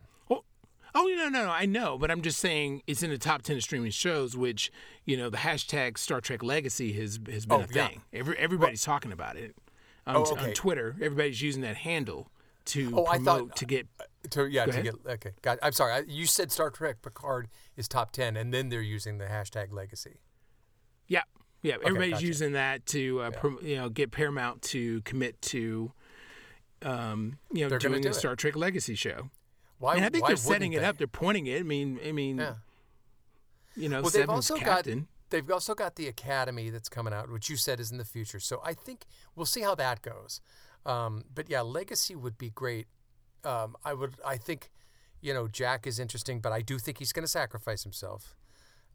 Oh 0.93 1.05
no 1.15 1.29
no 1.29 1.45
no! 1.45 1.49
I 1.51 1.65
know, 1.65 1.97
but 1.97 2.11
I'm 2.11 2.21
just 2.21 2.39
saying 2.39 2.83
it's 2.87 3.01
in 3.03 3.09
the 3.09 3.17
top 3.17 3.43
ten 3.43 3.55
of 3.55 3.63
streaming 3.63 3.91
shows, 3.91 4.35
which 4.35 4.71
you 5.05 5.15
know 5.17 5.29
the 5.29 5.37
hashtag 5.37 5.97
Star 5.97 6.19
Trek 6.21 6.43
Legacy 6.43 6.93
has 6.93 7.19
has 7.31 7.45
been 7.45 7.61
Oh, 7.61 7.63
a 7.63 7.67
yeah. 7.73 7.87
thing. 7.87 8.01
Every, 8.11 8.37
everybody's 8.37 8.83
talking 8.83 9.11
about 9.11 9.37
it 9.37 9.55
on, 10.05 10.17
Oh, 10.17 10.35
on. 10.37 10.51
Twitter. 10.53 10.95
Everybody's 11.01 11.41
using 11.41 11.61
that 11.61 11.77
handle 11.77 12.29
to 12.65 12.91
Oh, 12.95 13.05
I 13.07 13.15
promote 13.15 13.49
thought- 13.49 13.55
to 13.57 13.65
get. 13.65 13.87
To, 14.31 14.45
yeah, 14.45 14.65
to 14.67 14.81
get 14.83 14.93
okay. 15.03 15.31
Got, 15.41 15.57
I'm 15.63 15.71
sorry. 15.71 15.93
I, 15.93 15.99
you 16.07 16.27
said 16.27 16.51
Star 16.51 16.69
Trek 16.69 17.01
Picard 17.01 17.47
is 17.75 17.87
top 17.87 18.11
ten, 18.11 18.37
and 18.37 18.53
then 18.53 18.69
they're 18.69 18.79
using 18.81 19.17
the 19.17 19.25
hashtag 19.25 19.71
Legacy. 19.73 20.19
Yeah, 21.07 21.23
yeah. 21.63 21.77
Okay, 21.77 21.85
Everybody's 21.87 22.13
gotcha. 22.13 22.25
using 22.27 22.51
that 22.53 22.85
to 22.87 23.21
uh, 23.21 23.31
prom- 23.31 23.57
you 23.63 23.77
know 23.77 23.89
get 23.89 24.11
Paramount 24.11 24.61
to 24.63 25.01
commit 25.01 25.41
to, 25.43 25.91
um, 26.83 27.39
you 27.51 27.63
know, 27.63 27.69
They're 27.69 27.79
doing 27.79 28.01
do 28.01 28.09
a 28.09 28.11
it. 28.11 28.15
Star 28.15 28.35
Trek 28.35 28.55
Legacy 28.55 28.93
show. 28.93 29.29
Why? 29.81 29.95
and 29.95 30.05
I 30.05 30.09
think 30.09 30.23
why 30.23 30.29
they're 30.29 30.37
setting 30.37 30.73
it 30.73 30.83
up. 30.83 30.97
They're 30.97 31.07
pointing 31.07 31.47
it. 31.47 31.59
I 31.59 31.63
mean, 31.63 31.99
I 32.05 32.11
mean, 32.11 32.37
Yeah. 32.37 32.55
you 33.75 33.89
know, 33.89 34.01
well, 34.01 34.11
they've 34.11 34.29
also 34.29 34.55
captain. 34.55 34.99
got 34.99 35.07
they've 35.31 35.51
also 35.51 35.73
got 35.73 35.95
the 35.95 36.07
Academy 36.07 36.69
that's 36.69 36.87
coming 36.89 37.13
out, 37.13 37.29
which 37.31 37.49
you 37.49 37.55
said 37.57 37.79
is 37.79 37.91
in 37.91 37.97
the 37.97 38.05
future. 38.05 38.39
So 38.39 38.61
I 38.63 38.73
think 38.73 39.05
we'll 39.35 39.45
see 39.45 39.61
how 39.61 39.75
that 39.75 40.01
goes. 40.01 40.39
Um, 40.85 41.23
but 41.33 41.49
yeah, 41.49 41.61
Legacy 41.61 42.15
would 42.15 42.37
be 42.37 42.49
great. 42.49 42.87
Um, 43.43 43.75
I 43.83 43.93
would. 43.93 44.15
I 44.25 44.37
think, 44.37 44.69
you 45.19 45.33
know, 45.33 45.47
Jack 45.47 45.87
is 45.87 45.99
interesting, 45.99 46.39
but 46.41 46.51
I 46.51 46.61
do 46.61 46.77
think 46.77 46.99
he's 46.99 47.11
going 47.11 47.23
to 47.23 47.27
sacrifice 47.31 47.83
himself. 47.83 48.35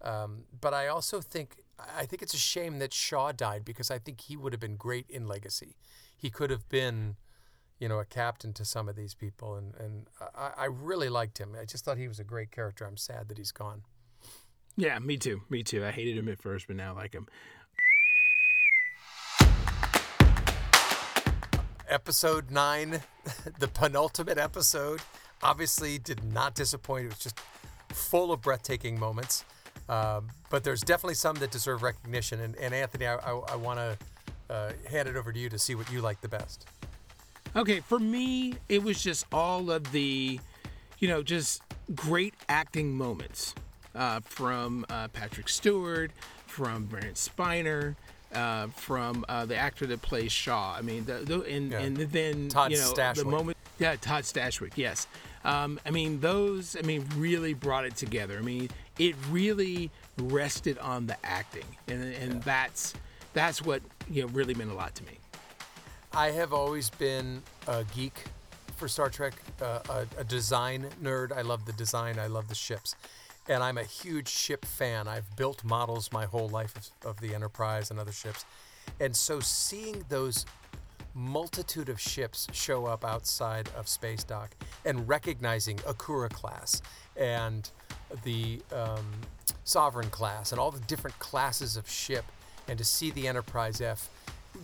Um, 0.02 0.44
but 0.60 0.72
I 0.74 0.86
also 0.88 1.20
think 1.20 1.56
I 1.98 2.06
think 2.06 2.22
it's 2.22 2.34
a 2.34 2.38
shame 2.38 2.78
that 2.78 2.92
Shaw 2.94 3.32
died 3.32 3.64
because 3.64 3.90
I 3.90 3.98
think 3.98 4.20
he 4.22 4.36
would 4.36 4.52
have 4.52 4.60
been 4.60 4.76
great 4.76 5.06
in 5.10 5.26
Legacy. 5.26 5.74
He 6.16 6.30
could 6.30 6.50
have 6.50 6.68
been, 6.68 7.16
you 7.78 7.88
know, 7.88 7.98
a 7.98 8.04
captain 8.04 8.52
to 8.54 8.64
some 8.64 8.88
of 8.88 8.96
these 8.96 9.14
people, 9.14 9.56
and 9.56 9.74
and 9.76 10.06
I, 10.34 10.52
I 10.56 10.64
really 10.66 11.08
liked 11.08 11.38
him. 11.38 11.54
I 11.60 11.64
just 11.64 11.84
thought 11.84 11.98
he 11.98 12.08
was 12.08 12.18
a 12.18 12.24
great 12.24 12.50
character. 12.50 12.86
I'm 12.86 12.96
sad 12.96 13.28
that 13.28 13.38
he's 13.38 13.52
gone. 13.52 13.82
Yeah, 14.76 14.98
me 14.98 15.16
too. 15.16 15.42
Me 15.48 15.62
too. 15.62 15.84
I 15.84 15.90
hated 15.90 16.18
him 16.18 16.28
at 16.28 16.40
first, 16.40 16.66
but 16.66 16.76
now 16.76 16.92
I 16.92 16.96
like 16.96 17.14
him. 17.14 17.26
episode 21.88 22.50
nine, 22.50 23.00
the 23.58 23.68
penultimate 23.68 24.38
episode, 24.38 25.00
obviously 25.42 25.98
did 25.98 26.24
not 26.32 26.54
disappoint. 26.54 27.06
It 27.06 27.08
was 27.08 27.18
just 27.18 27.40
full 27.90 28.32
of 28.32 28.42
breathtaking 28.42 28.98
moments. 28.98 29.44
Um, 29.88 30.28
but 30.50 30.64
there's 30.64 30.80
definitely 30.80 31.14
some 31.14 31.36
that 31.36 31.50
deserve 31.50 31.82
recognition. 31.82 32.40
And, 32.40 32.56
and 32.56 32.74
Anthony, 32.74 33.06
I, 33.06 33.16
I, 33.16 33.32
I 33.52 33.56
want 33.56 33.78
to 33.78 33.98
uh, 34.50 34.72
hand 34.90 35.08
it 35.08 35.16
over 35.16 35.32
to 35.32 35.38
you 35.38 35.48
to 35.48 35.58
see 35.58 35.74
what 35.74 35.90
you 35.92 36.00
like 36.00 36.20
the 36.20 36.28
best. 36.28 36.66
Okay, 37.56 37.80
for 37.80 37.98
me, 37.98 38.52
it 38.68 38.82
was 38.82 39.02
just 39.02 39.24
all 39.32 39.70
of 39.70 39.90
the, 39.90 40.38
you 40.98 41.08
know, 41.08 41.22
just 41.22 41.62
great 41.94 42.34
acting 42.50 42.94
moments 42.94 43.54
uh, 43.94 44.20
from 44.20 44.84
uh, 44.90 45.08
Patrick 45.08 45.48
Stewart, 45.48 46.10
from 46.46 46.84
Brent 46.84 47.14
Spiner, 47.14 47.96
uh, 48.34 48.66
from 48.66 49.24
uh, 49.30 49.46
the 49.46 49.56
actor 49.56 49.86
that 49.86 50.02
plays 50.02 50.32
Shaw. 50.32 50.74
I 50.76 50.82
mean, 50.82 51.06
the, 51.06 51.14
the, 51.14 51.40
and, 51.44 51.70
Yeah. 51.72 51.78
and 51.80 51.96
then 51.96 52.48
Todd 52.50 52.72
you 52.72 52.76
know 52.76 52.92
the 52.92 53.24
moment. 53.24 53.56
Yeah, 53.78 53.96
Todd 53.96 54.24
Stashwick. 54.24 54.72
Yes. 54.76 55.06
Um, 55.42 55.80
I 55.86 55.90
mean, 55.90 56.20
those. 56.20 56.76
I 56.76 56.82
mean, 56.82 57.06
really 57.16 57.54
brought 57.54 57.86
it 57.86 57.96
together. 57.96 58.36
I 58.36 58.42
mean, 58.42 58.68
it 58.98 59.14
really 59.30 59.90
rested 60.18 60.76
on 60.78 61.06
the 61.06 61.16
acting, 61.24 61.64
and 61.88 62.02
and 62.02 62.42
that's 62.42 62.94
that's 63.32 63.62
what 63.62 63.82
you 64.10 64.22
know 64.22 64.28
really 64.28 64.54
meant 64.54 64.70
a 64.70 64.74
lot 64.74 64.94
to 64.96 65.04
me. 65.04 65.18
I 66.16 66.30
have 66.30 66.54
always 66.54 66.88
been 66.88 67.42
a 67.68 67.84
geek 67.94 68.24
for 68.76 68.88
Star 68.88 69.10
Trek, 69.10 69.34
uh, 69.60 69.80
a, 69.90 70.20
a 70.20 70.24
design 70.24 70.86
nerd. 71.02 71.30
I 71.30 71.42
love 71.42 71.66
the 71.66 71.74
design, 71.74 72.18
I 72.18 72.26
love 72.26 72.48
the 72.48 72.54
ships. 72.54 72.96
And 73.50 73.62
I'm 73.62 73.76
a 73.76 73.84
huge 73.84 74.28
ship 74.28 74.64
fan. 74.64 75.08
I've 75.08 75.36
built 75.36 75.62
models 75.62 76.10
my 76.10 76.24
whole 76.24 76.48
life 76.48 76.74
of, 76.74 77.10
of 77.10 77.20
the 77.20 77.34
Enterprise 77.34 77.90
and 77.90 78.00
other 78.00 78.12
ships. 78.12 78.46
And 78.98 79.14
so 79.14 79.40
seeing 79.40 80.06
those 80.08 80.46
multitude 81.12 81.90
of 81.90 82.00
ships 82.00 82.46
show 82.50 82.86
up 82.86 83.04
outside 83.04 83.68
of 83.76 83.86
Space 83.86 84.24
Dock 84.24 84.56
and 84.86 85.06
recognizing 85.06 85.78
Akira 85.86 86.30
class 86.30 86.80
and 87.14 87.70
the 88.24 88.62
um, 88.72 89.04
Sovereign 89.64 90.08
class 90.08 90.52
and 90.52 90.58
all 90.58 90.70
the 90.70 90.80
different 90.80 91.18
classes 91.18 91.76
of 91.76 91.86
ship, 91.86 92.24
and 92.68 92.78
to 92.78 92.84
see 92.86 93.10
the 93.10 93.28
Enterprise 93.28 93.82
F, 93.82 94.08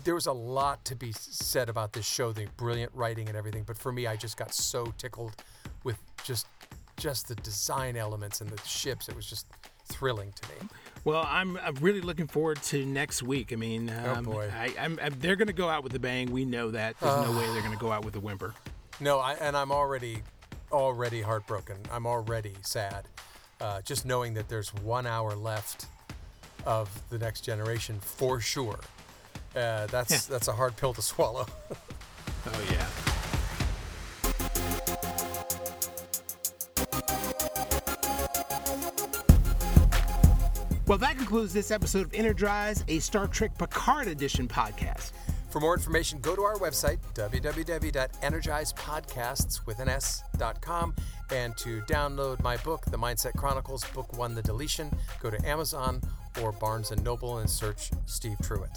there 0.05 0.15
was 0.15 0.27
a 0.27 0.33
lot 0.33 0.85
to 0.87 0.95
be 0.97 1.13
said 1.13 1.69
about 1.69 1.93
this 1.93 2.07
show, 2.07 2.33
the 2.33 2.47
brilliant 2.57 2.93
writing 2.95 3.29
and 3.29 3.37
everything. 3.37 3.65
But 3.67 3.79
for 3.79 3.93
me, 3.93 4.07
I 4.07 4.17
just 4.17 4.37
got 4.37 4.55
so 4.55 4.93
tickled 4.99 5.35
with 5.85 5.99
just 6.25 6.47
just 6.99 7.27
the 7.29 7.35
design 7.37 7.97
elements 7.97 8.41
and 8.41 8.51
the 8.51 8.61
ships. 8.67 9.09
It 9.09 9.17
was 9.17 9.27
just 9.27 9.47
thrilling 9.87 10.33
to 10.33 10.49
me. 10.51 10.69
Well, 11.05 11.27
I'm, 11.29 11.57
I'm 11.59 11.75
really 11.77 12.01
looking 12.01 12.29
forward 12.29 12.63
to 12.65 12.85
next 12.87 13.23
week. 13.23 13.53
I 13.53 13.57
mean, 13.57 13.91
Oh, 14.05 14.15
um, 14.15 14.25
boy. 14.25 14.51
I, 14.57 14.73
I'm, 14.79 14.99
I'm- 15.01 15.15
they're 15.19 15.35
going 15.37 15.49
to 15.49 15.53
go 15.55 15.69
out 15.69 15.83
with 15.83 15.95
a 15.95 15.99
bang. 15.99 16.31
We 16.31 16.45
know 16.45 16.71
that. 16.71 16.95
There's 17.01 17.27
no 17.27 17.33
way 17.37 17.45
they're 17.53 17.63
going 17.63 17.73
to 17.77 17.81
go 17.81 17.91
out 17.91 18.05
with 18.05 18.15
a 18.17 18.21
whimper. 18.21 18.55
No, 19.01 19.19
I, 19.19 19.33
and 19.35 19.57
I'm 19.57 19.73
already 19.73 20.23
already 20.71 21.23
heartbroken. 21.23 21.77
I'm 21.91 22.07
already 22.07 22.53
sad. 22.63 23.09
Uh, 23.61 23.81
just 23.83 24.05
knowing 24.07 24.35
that 24.35 24.49
there's 24.49 24.73
one 24.75 25.07
hour 25.07 25.35
left 25.35 25.87
of 26.65 26.89
the 27.11 27.19
next 27.19 27.41
generation 27.41 27.99
for 28.01 28.39
sure. 28.41 28.79
Uh, 29.55 29.87
that's 29.87 30.27
that's 30.27 30.49
a 30.49 30.53
hard 30.53 30.77
pill 30.77 30.95
to 30.95 31.03
swallow. 31.03 31.47
oh 32.47 32.63
yeah. 32.71 32.87
Well, 40.87 40.99
that 40.99 41.17
concludes 41.17 41.55
this 41.55 41.71
episode 41.71 42.07
of 42.07 42.13
Energize, 42.13 42.85
a 42.89 42.99
Star 42.99 43.27
Trek 43.27 43.57
Picard 43.57 44.09
edition 44.09 44.47
podcast. 44.49 45.13
For 45.49 45.61
more 45.61 45.75
information, 45.75 46.19
go 46.21 46.35
to 46.35 46.43
our 46.43 46.57
website, 46.57 46.99
www.energizepodcasts 47.15 49.67
with 49.67 49.79
an 49.81 49.89
S.com. 49.89 50.95
And 51.31 51.57
to 51.59 51.83
download 51.83 52.43
my 52.43 52.57
book, 52.59 52.85
The 52.87 52.99
Mindset 52.99 53.37
Chronicles, 53.37 53.85
Book 53.95 54.19
One, 54.19 54.35
The 54.35 54.43
Deletion, 54.43 54.91
go 55.21 55.31
to 55.31 55.49
Amazon 55.49 56.01
or 56.43 56.51
Barnes 56.53 56.91
& 56.97 57.03
Noble 57.03 57.39
and 57.39 57.49
search 57.49 57.91
Steve 58.07 58.37
Truitt. 58.43 58.77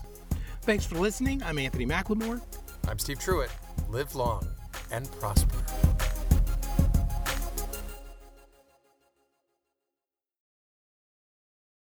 Thanks 0.66 0.84
for 0.84 0.96
listening. 0.96 1.44
I'm 1.44 1.60
Anthony 1.60 1.86
McLemore. 1.86 2.42
I'm 2.88 2.98
Steve 2.98 3.20
Truitt. 3.20 3.52
Live 3.88 4.16
long 4.16 4.48
and 4.90 5.10
prosper. 5.20 5.64